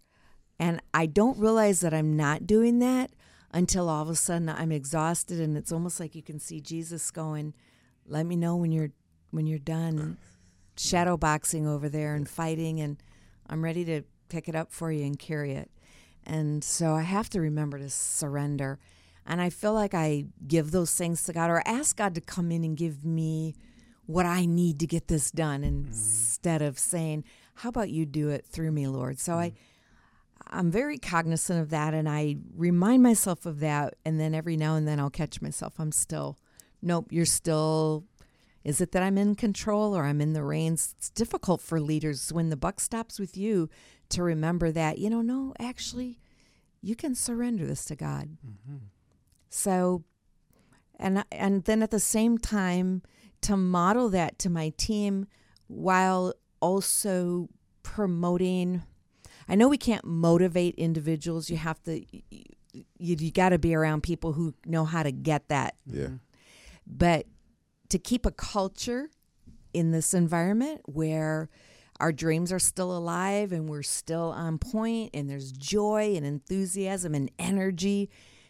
And 0.59 0.81
I 0.93 1.05
don't 1.05 1.37
realize 1.37 1.81
that 1.81 1.93
I'm 1.93 2.15
not 2.15 2.45
doing 2.45 2.79
that 2.79 3.11
until 3.51 3.89
all 3.89 4.03
of 4.03 4.09
a 4.09 4.15
sudden 4.15 4.49
I'm 4.49 4.71
exhausted 4.71 5.39
and 5.39 5.57
it's 5.57 5.71
almost 5.71 5.99
like 5.99 6.15
you 6.15 6.21
can 6.21 6.39
see 6.39 6.61
Jesus 6.61 7.11
going, 7.11 7.53
"Let 8.05 8.25
me 8.25 8.35
know 8.35 8.55
when 8.55 8.71
you're 8.71 8.91
when 9.31 9.47
you're 9.47 9.59
done 9.59 10.17
shadow 10.77 11.17
boxing 11.17 11.67
over 11.67 11.89
there 11.89 12.15
and 12.15 12.29
fighting 12.29 12.79
and 12.79 13.01
I'm 13.47 13.63
ready 13.63 13.83
to 13.85 14.03
pick 14.29 14.47
it 14.47 14.55
up 14.55 14.71
for 14.71 14.91
you 14.91 15.05
and 15.05 15.17
carry 15.17 15.53
it." 15.53 15.71
And 16.25 16.63
so 16.63 16.93
I 16.93 17.01
have 17.01 17.29
to 17.31 17.41
remember 17.41 17.79
to 17.79 17.89
surrender. 17.89 18.79
And 19.25 19.41
I 19.41 19.49
feel 19.49 19.73
like 19.73 19.93
I 19.93 20.25
give 20.47 20.71
those 20.71 20.93
things 20.93 21.23
to 21.23 21.33
God 21.33 21.49
or 21.49 21.63
ask 21.65 21.95
God 21.95 22.15
to 22.15 22.21
come 22.21 22.51
in 22.51 22.63
and 22.63 22.77
give 22.77 23.03
me 23.03 23.55
what 24.09 24.25
I 24.25 24.47
need 24.47 24.79
to 24.79 24.87
get 24.87 25.07
this 25.07 25.29
done 25.29 25.61
mm-hmm. 25.61 25.87
instead 25.89 26.63
of 26.63 26.79
saying, 26.79 27.25
How 27.53 27.69
about 27.69 27.91
you 27.91 28.07
do 28.07 28.29
it 28.29 28.43
through 28.43 28.71
me, 28.71 28.87
Lord? 28.87 29.19
So 29.19 29.35
I 29.35 29.49
mm-hmm. 29.49 30.57
I'm 30.57 30.71
very 30.71 30.97
cognizant 30.97 31.61
of 31.61 31.69
that 31.69 31.93
and 31.93 32.09
I 32.09 32.37
remind 32.55 33.03
myself 33.03 33.45
of 33.45 33.59
that 33.59 33.93
and 34.03 34.19
then 34.19 34.33
every 34.33 34.57
now 34.57 34.73
and 34.73 34.87
then 34.87 34.99
I'll 34.99 35.11
catch 35.11 35.43
myself. 35.43 35.75
I'm 35.77 35.91
still 35.91 36.39
nope, 36.81 37.09
you're 37.11 37.23
still 37.23 38.03
is 38.63 38.81
it 38.81 38.93
that 38.93 39.03
I'm 39.03 39.19
in 39.19 39.35
control 39.35 39.95
or 39.95 40.05
I'm 40.05 40.21
in 40.21 40.33
the 40.33 40.43
reins? 40.43 40.95
It's 40.97 41.11
difficult 41.11 41.61
for 41.61 41.79
leaders 41.79 42.33
when 42.33 42.49
the 42.49 42.57
buck 42.57 42.79
stops 42.79 43.19
with 43.19 43.37
you 43.37 43.69
to 44.09 44.23
remember 44.23 44.71
that, 44.71 44.97
you 44.97 45.11
know, 45.11 45.21
no, 45.21 45.53
actually, 45.59 46.17
you 46.81 46.95
can 46.95 47.13
surrender 47.13 47.67
this 47.67 47.85
to 47.85 47.95
God. 47.95 48.37
Mm-hmm. 48.43 48.77
So, 49.51 50.03
and 50.97 51.23
and 51.31 51.65
then 51.65 51.83
at 51.83 51.91
the 51.91 51.99
same 51.99 52.39
time, 52.39 53.03
to 53.41 53.57
model 53.57 54.09
that 54.09 54.39
to 54.39 54.49
my 54.49 54.73
team 54.77 55.27
while 55.67 56.33
also 56.59 57.49
promoting. 57.83 58.83
I 59.47 59.55
know 59.55 59.67
we 59.67 59.77
can't 59.77 60.05
motivate 60.05 60.75
individuals. 60.75 61.49
You 61.49 61.57
have 61.57 61.81
to. 61.83 62.03
You, 62.71 63.15
you 63.15 63.31
got 63.31 63.49
to 63.49 63.57
be 63.57 63.73
around 63.73 64.03
people 64.03 64.33
who 64.33 64.53
know 64.63 64.85
how 64.85 65.01
to 65.01 65.11
get 65.11 65.47
that 65.49 65.73
yeah, 65.87 66.03
mm-hmm. 66.03 66.15
but 66.85 67.25
to 67.89 67.97
keep 67.97 68.27
a 68.27 68.31
culture 68.31 69.09
in 69.73 69.89
this 69.91 70.13
environment 70.13 70.81
where 70.85 71.49
our 71.99 72.11
dreams 72.11 72.51
are 72.51 72.59
still 72.59 72.95
alive 72.95 73.51
and 73.51 73.67
we're 73.67 73.83
still 73.83 74.31
on 74.31 74.57
point 74.57 75.09
and 75.13 75.29
there's 75.29 75.51
joy 75.51 76.13
and 76.15 76.25
enthusiasm 76.25 77.13
and 77.13 77.31
energy 77.37 78.09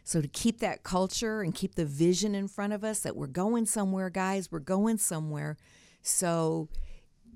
so 0.09 0.21
to 0.21 0.27
keep 0.27 0.59
that 0.59 0.83
culture 0.83 1.41
and 1.41 1.53
keep 1.53 1.75
the 1.75 1.85
vision 1.85 2.33
in 2.33 2.47
front 2.47 2.73
of 2.73 2.83
us 2.83 2.99
that 3.01 3.15
we're 3.15 3.27
going 3.27 3.65
somewhere 3.65 4.09
guys 4.09 4.51
we're 4.51 4.59
going 4.59 4.97
somewhere 4.97 5.57
so 6.01 6.67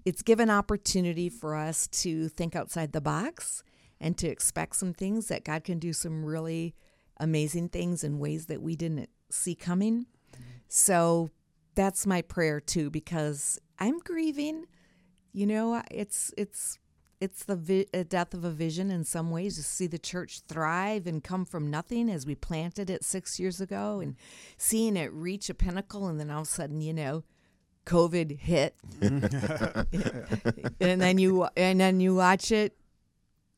it's 0.06 0.22
given 0.22 0.50
opportunity 0.50 1.30
for 1.30 1.56
us 1.56 1.88
to 1.88 2.28
think 2.30 2.56
outside 2.56 2.92
the 2.92 3.02
box 3.02 3.64
and 4.02 4.18
to 4.18 4.28
expect 4.28 4.76
some 4.76 4.94
things 4.94 5.28
that 5.28 5.46
God 5.46 5.64
can 5.64 5.80
do 5.80 5.94
some 5.94 6.26
really 6.26 6.76
amazing 7.18 7.70
things 7.70 8.04
in 8.04 8.20
ways 8.20 8.48
that 8.48 8.62
we 8.62 8.76
didn't 8.76 9.10
see 9.30 9.56
coming. 9.56 10.08
So 10.68 11.32
that's 11.76 12.06
my 12.06 12.22
prayer 12.22 12.60
too 12.60 12.90
because 12.90 13.60
I'm 13.80 14.00
grieving. 14.00 14.66
You 15.32 15.48
know, 15.48 15.82
it's 15.90 16.34
it's 16.38 16.80
it's 17.22 17.44
the 17.46 17.56
vi- 17.56 18.04
death 18.04 18.34
of 18.34 18.44
a 18.44 18.52
vision 18.52 18.92
in 18.92 19.04
some 19.06 19.32
ways 19.32 19.56
to 19.56 19.64
see 19.64 19.88
the 19.88 19.98
church 20.00 20.42
thrive 20.48 21.08
and 21.08 21.24
come 21.24 21.46
from 21.46 21.70
nothing 21.72 22.10
as 22.10 22.26
we 22.26 22.36
planted 22.36 22.90
it 22.90 23.04
6 23.04 23.40
years 23.40 23.62
ago 23.62 24.00
and 24.02 24.16
seeing 24.58 24.98
it 24.98 25.12
reach 25.14 25.50
a 25.50 25.54
pinnacle 25.54 26.08
and 26.08 26.20
then 26.20 26.30
all 26.30 26.42
of 26.42 26.48
a 26.48 26.50
sudden, 26.50 26.82
you 26.82 26.94
know, 26.94 27.24
COVID 27.86 28.40
hit, 28.40 28.76
and 29.02 31.02
then 31.02 31.18
you 31.18 31.48
and 31.58 31.80
then 31.80 32.00
you 32.00 32.16
watch 32.16 32.52
it 32.52 32.78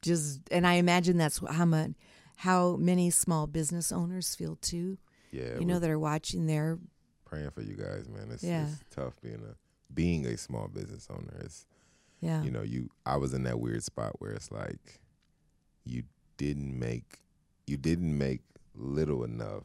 just 0.01 0.41
and 0.51 0.65
I 0.65 0.73
imagine 0.75 1.17
that's 1.17 1.39
how 1.47 1.65
much 1.65 1.91
how 2.37 2.75
many 2.75 3.09
small 3.11 3.47
business 3.47 3.91
owners 3.91 4.35
feel 4.35 4.55
too. 4.57 4.97
Yeah, 5.31 5.59
you 5.59 5.65
know 5.65 5.79
that 5.79 5.89
are 5.89 5.99
watching 5.99 6.47
their 6.47 6.79
praying 7.25 7.51
for 7.51 7.61
you 7.61 7.75
guys, 7.75 8.07
man. 8.09 8.29
It's, 8.31 8.43
Yeah. 8.43 8.67
it's 8.67 8.95
tough 8.95 9.13
being 9.21 9.41
a 9.43 9.55
being 9.93 10.25
a 10.25 10.37
small 10.37 10.67
business 10.69 11.07
owner. 11.09 11.41
It's 11.43 11.65
yeah 12.25 12.41
you 12.43 12.51
know 12.51 12.61
you 12.63 12.89
I 13.05 13.17
was 13.17 13.33
in 13.33 13.43
that 13.43 13.59
weird 13.59 13.83
spot 13.83 14.13
where 14.19 14.31
it's 14.31 14.51
like 14.51 14.99
you 15.85 16.03
didn't 16.37 16.77
make 16.77 17.19
you 17.67 17.77
didn't 17.77 18.17
make 18.17 18.41
little 18.75 19.23
enough 19.23 19.63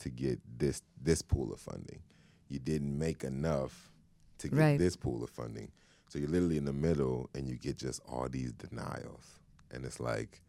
to 0.00 0.08
get 0.10 0.38
this 0.58 0.82
this 1.00 1.22
pool 1.22 1.52
of 1.52 1.60
funding. 1.60 2.00
You 2.48 2.58
didn't 2.58 2.96
make 2.98 3.24
enough 3.24 3.90
to 4.38 4.48
get 4.48 4.56
Right. 4.58 4.78
this 4.78 4.96
pool 4.96 5.22
of 5.24 5.30
funding. 5.30 5.70
So 6.08 6.18
you're 6.18 6.28
literally 6.28 6.56
in 6.56 6.64
the 6.64 6.72
middle 6.72 7.28
and 7.34 7.48
you 7.48 7.56
get 7.56 7.76
just 7.76 8.00
all 8.08 8.28
these 8.28 8.52
denials. 8.52 9.40
And 9.70 9.84
it's 9.84 10.00
like 10.00 10.40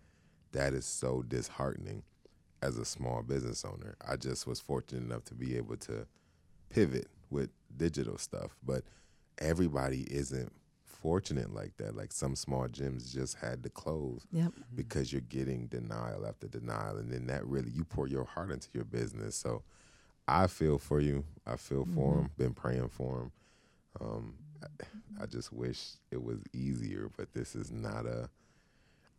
that 0.52 0.74
is 0.74 0.86
so 0.86 1.24
disheartening 1.24 2.04
as 2.62 2.78
a 2.78 2.86
small 2.86 3.24
business 3.24 3.66
owner. 3.66 3.96
I 4.08 4.16
just 4.18 4.46
was 4.48 4.60
fortunate 4.60 5.04
enough 5.04 5.24
to 5.26 5.36
be 5.36 5.58
able 5.58 5.78
to 5.78 6.06
pivot 6.70 7.08
with 7.30 7.50
digital 7.76 8.18
stuff, 8.18 8.56
but 8.64 8.84
everybody 9.40 10.02
isn't 10.14 10.52
fortunate 11.02 11.54
like 11.54 11.78
that. 11.78 11.96
Like 11.96 12.12
some 12.12 12.36
small 12.36 12.68
gyms 12.68 13.14
just 13.14 13.36
had 13.38 13.64
to 13.64 13.70
close 13.70 14.26
yep. 14.32 14.52
Because 14.76 15.12
you're 15.12 15.22
getting 15.22 15.68
denial 15.68 16.26
after 16.28 16.48
denial 16.48 16.98
and 16.98 17.12
then 17.12 17.28
that 17.28 17.46
really 17.46 17.72
you 17.72 17.84
pour 17.84 18.08
your 18.08 18.24
heart 18.26 18.52
into 18.52 18.68
your 18.74 18.86
business. 18.86 19.36
So 19.36 19.64
i 20.28 20.46
feel 20.48 20.78
for 20.78 21.00
you. 21.00 21.24
I 21.48 21.56
feel 21.56 21.86
for 21.86 22.14
Mm-hmm. 22.14 22.20
him 22.20 22.30
been 22.38 22.54
praying 22.54 22.90
for 22.90 23.22
him. 23.22 23.32
Um, 24.00 24.36
I, 24.64 25.24
I 25.24 25.26
just 25.26 25.52
wish 25.52 25.94
it 26.12 26.22
was 26.24 26.40
easier 26.54 27.10
but 27.18 27.34
this 27.34 27.56
is 27.56 27.72
not 27.72 28.06
a 28.06 28.30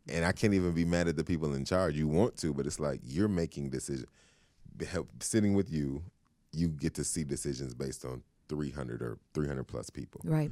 and 0.08 0.24
i 0.24 0.32
can't 0.32 0.54
even 0.54 0.72
be 0.72 0.84
mad 0.84 1.08
at 1.08 1.16
the 1.16 1.24
people 1.24 1.54
in 1.54 1.64
charge. 1.64 1.96
You 1.96 2.06
want 2.08 2.36
to 2.38 2.52
but 2.54 2.66
it's 2.66 2.78
like 2.80 3.00
you're 3.02 3.28
making 3.28 3.70
decisions 3.70 4.06
help 4.90 5.08
sitting 5.22 5.54
with 5.54 5.70
you 5.70 6.02
you 6.52 6.68
get 6.68 6.94
to 6.94 7.04
see 7.04 7.22
decisions 7.24 7.74
based 7.74 8.04
on 8.04 8.22
300 8.48 9.02
or 9.02 9.18
300 9.34 9.64
plus 9.64 9.90
people. 9.90 10.20
Right 10.24 10.50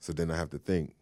so 0.00 0.12
then 0.12 0.30
I 0.30 0.36
have 0.36 0.50
to 0.50 0.58
think, 0.58 0.94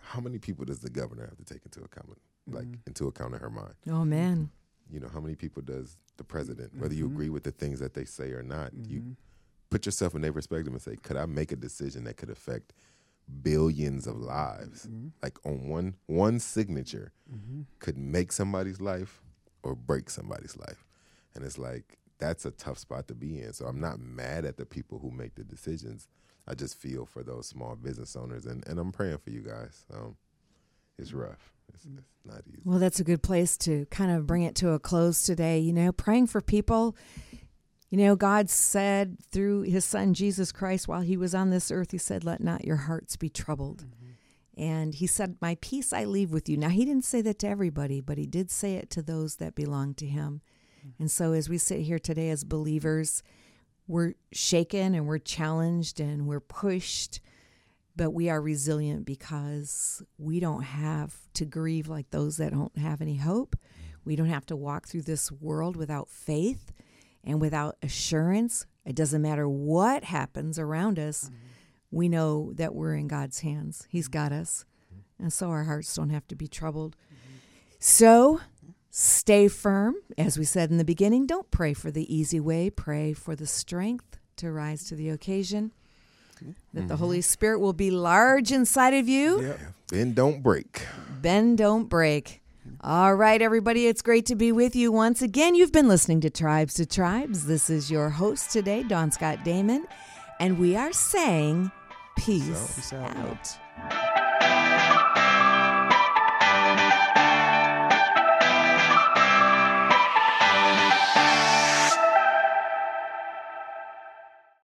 how 0.00 0.20
many 0.20 0.38
people 0.38 0.64
does 0.64 0.80
the 0.80 0.90
governor 0.90 1.26
have 1.26 1.36
to 1.36 1.44
take 1.44 1.64
into 1.64 1.80
account, 1.82 2.16
like 2.48 2.66
into 2.86 3.06
account 3.08 3.34
in 3.34 3.40
her 3.40 3.50
mind? 3.50 3.74
oh 3.88 4.04
man 4.04 4.50
You 4.92 4.98
know, 5.00 5.08
how 5.08 5.20
many 5.20 5.36
people 5.36 5.62
does 5.62 5.96
the 6.16 6.24
president, 6.24 6.74
whether 6.76 6.94
you 6.94 7.06
Mhm. 7.08 7.12
agree 7.12 7.28
with 7.28 7.44
the 7.44 7.52
things 7.52 7.78
that 7.80 7.94
they 7.94 8.04
say 8.04 8.32
or 8.32 8.42
not, 8.42 8.72
you 8.74 9.00
Mhm. 9.00 9.16
put 9.70 9.86
yourself 9.86 10.14
in 10.16 10.20
their 10.22 10.32
perspective 10.32 10.72
and 10.72 10.82
say, 10.82 10.96
could 10.96 11.16
I 11.16 11.26
make 11.26 11.52
a 11.52 11.56
decision 11.56 12.04
that 12.04 12.16
could 12.16 12.28
affect 12.30 12.72
billions 13.42 14.06
of 14.06 14.16
lives? 14.16 14.86
Mhm. 14.88 15.12
Like 15.22 15.38
on 15.46 15.68
one 15.68 15.94
one 16.06 16.40
signature 16.40 17.12
Mhm. 17.32 17.66
could 17.78 17.96
make 17.96 18.32
somebody's 18.32 18.80
life 18.80 19.22
or 19.62 19.74
break 19.76 20.10
somebody's 20.10 20.56
life. 20.56 20.84
And 21.34 21.44
it's 21.44 21.58
like 21.58 21.98
that's 22.18 22.44
a 22.44 22.50
tough 22.50 22.78
spot 22.78 23.06
to 23.08 23.14
be 23.14 23.40
in. 23.40 23.52
So 23.52 23.66
I'm 23.66 23.80
not 23.80 23.98
mad 24.00 24.44
at 24.44 24.56
the 24.58 24.66
people 24.66 24.98
who 24.98 25.10
make 25.10 25.36
the 25.36 25.44
decisions. 25.44 26.08
I 26.50 26.54
just 26.54 26.76
feel 26.76 27.06
for 27.06 27.22
those 27.22 27.46
small 27.46 27.76
business 27.76 28.16
owners 28.16 28.44
and, 28.44 28.66
and 28.66 28.80
I'm 28.80 28.90
praying 28.90 29.18
for 29.18 29.30
you 29.30 29.40
guys. 29.40 29.86
Um, 29.94 30.16
it's 30.98 31.12
rough. 31.12 31.52
It's, 31.72 31.86
mm. 31.86 31.98
it's 31.98 32.26
not 32.26 32.42
easy. 32.48 32.62
Well, 32.64 32.80
that's 32.80 32.98
a 32.98 33.04
good 33.04 33.22
place 33.22 33.56
to 33.58 33.86
kind 33.86 34.10
of 34.10 34.26
bring 34.26 34.42
it 34.42 34.56
to 34.56 34.70
a 34.70 34.80
close 34.80 35.22
today. 35.22 35.60
You 35.60 35.72
know, 35.72 35.92
praying 35.92 36.26
for 36.26 36.40
people. 36.40 36.96
You 37.88 37.98
know, 37.98 38.16
God 38.16 38.50
said 38.50 39.18
through 39.30 39.62
his 39.62 39.84
son 39.84 40.12
Jesus 40.12 40.50
Christ 40.50 40.88
while 40.88 41.00
he 41.02 41.16
was 41.16 41.34
on 41.34 41.50
this 41.50 41.70
earth, 41.70 41.92
he 41.92 41.98
said, 41.98 42.24
Let 42.24 42.42
not 42.42 42.64
your 42.64 42.76
hearts 42.76 43.16
be 43.16 43.28
troubled. 43.28 43.84
Mm-hmm. 43.84 44.62
And 44.62 44.94
he 44.94 45.06
said, 45.06 45.36
My 45.40 45.56
peace 45.60 45.92
I 45.92 46.04
leave 46.04 46.32
with 46.32 46.48
you. 46.48 46.56
Now, 46.56 46.68
he 46.68 46.84
didn't 46.84 47.04
say 47.04 47.22
that 47.22 47.38
to 47.40 47.48
everybody, 47.48 48.00
but 48.00 48.18
he 48.18 48.26
did 48.26 48.50
say 48.50 48.74
it 48.74 48.90
to 48.90 49.02
those 49.02 49.36
that 49.36 49.54
belong 49.54 49.94
to 49.94 50.06
him. 50.06 50.40
Mm. 50.84 50.92
And 50.98 51.10
so, 51.10 51.32
as 51.32 51.48
we 51.48 51.58
sit 51.58 51.80
here 51.80 51.98
today 51.98 52.30
as 52.30 52.44
believers, 52.44 53.22
we're 53.90 54.14
shaken 54.30 54.94
and 54.94 55.04
we're 55.04 55.18
challenged 55.18 55.98
and 55.98 56.28
we're 56.28 56.38
pushed, 56.38 57.20
but 57.96 58.12
we 58.12 58.30
are 58.30 58.40
resilient 58.40 59.04
because 59.04 60.00
we 60.16 60.38
don't 60.38 60.62
have 60.62 61.16
to 61.34 61.44
grieve 61.44 61.88
like 61.88 62.08
those 62.10 62.36
that 62.36 62.52
don't 62.52 62.76
have 62.78 63.00
any 63.00 63.16
hope. 63.16 63.56
We 64.04 64.14
don't 64.14 64.28
have 64.28 64.46
to 64.46 64.56
walk 64.56 64.86
through 64.86 65.02
this 65.02 65.32
world 65.32 65.74
without 65.74 66.08
faith 66.08 66.70
and 67.24 67.40
without 67.40 67.78
assurance. 67.82 68.64
It 68.86 68.94
doesn't 68.94 69.22
matter 69.22 69.48
what 69.48 70.04
happens 70.04 70.56
around 70.56 71.00
us, 71.00 71.28
we 71.90 72.08
know 72.08 72.52
that 72.54 72.72
we're 72.72 72.94
in 72.94 73.08
God's 73.08 73.40
hands. 73.40 73.88
He's 73.90 74.06
got 74.06 74.30
us. 74.30 74.64
And 75.18 75.32
so 75.32 75.50
our 75.50 75.64
hearts 75.64 75.92
don't 75.96 76.10
have 76.10 76.28
to 76.28 76.36
be 76.36 76.46
troubled. 76.46 76.94
So 77.80 78.40
stay 78.90 79.48
firm. 79.48 79.96
As 80.18 80.38
we 80.38 80.44
said 80.44 80.70
in 80.70 80.78
the 80.78 80.84
beginning, 80.84 81.26
don't 81.26 81.50
pray 81.50 81.72
for 81.72 81.90
the 81.90 82.12
easy 82.14 82.40
way, 82.40 82.70
pray 82.70 83.12
for 83.12 83.34
the 83.34 83.46
strength 83.46 84.18
to 84.36 84.50
rise 84.50 84.84
to 84.88 84.94
the 84.94 85.08
occasion. 85.08 85.72
That 86.72 86.88
the 86.88 86.94
mm-hmm. 86.94 86.94
Holy 86.94 87.20
Spirit 87.20 87.60
will 87.60 87.74
be 87.74 87.90
large 87.90 88.50
inside 88.50 88.94
of 88.94 89.08
you. 89.08 89.42
Yep. 89.42 89.60
Bend 89.90 90.14
don't 90.14 90.42
break. 90.42 90.82
Bend, 91.20 91.58
don't 91.58 91.84
break. 91.84 92.40
All 92.80 93.14
right, 93.14 93.42
everybody, 93.42 93.86
it's 93.86 94.00
great 94.00 94.24
to 94.26 94.34
be 94.34 94.52
with 94.52 94.74
you 94.74 94.90
once 94.90 95.20
again. 95.20 95.54
You've 95.54 95.72
been 95.72 95.88
listening 95.88 96.20
to 96.22 96.30
Tribes 96.30 96.74
to 96.74 96.86
Tribes. 96.86 97.46
This 97.46 97.68
is 97.68 97.90
your 97.90 98.08
host 98.08 98.50
today, 98.50 98.82
Dawn 98.82 99.10
Scott 99.10 99.44
Damon, 99.44 99.86
and 100.38 100.58
we 100.58 100.76
are 100.76 100.92
saying 100.92 101.70
peace, 102.16 102.74
Peace 102.76 102.92
out. 102.94 103.16
out. 103.16 103.58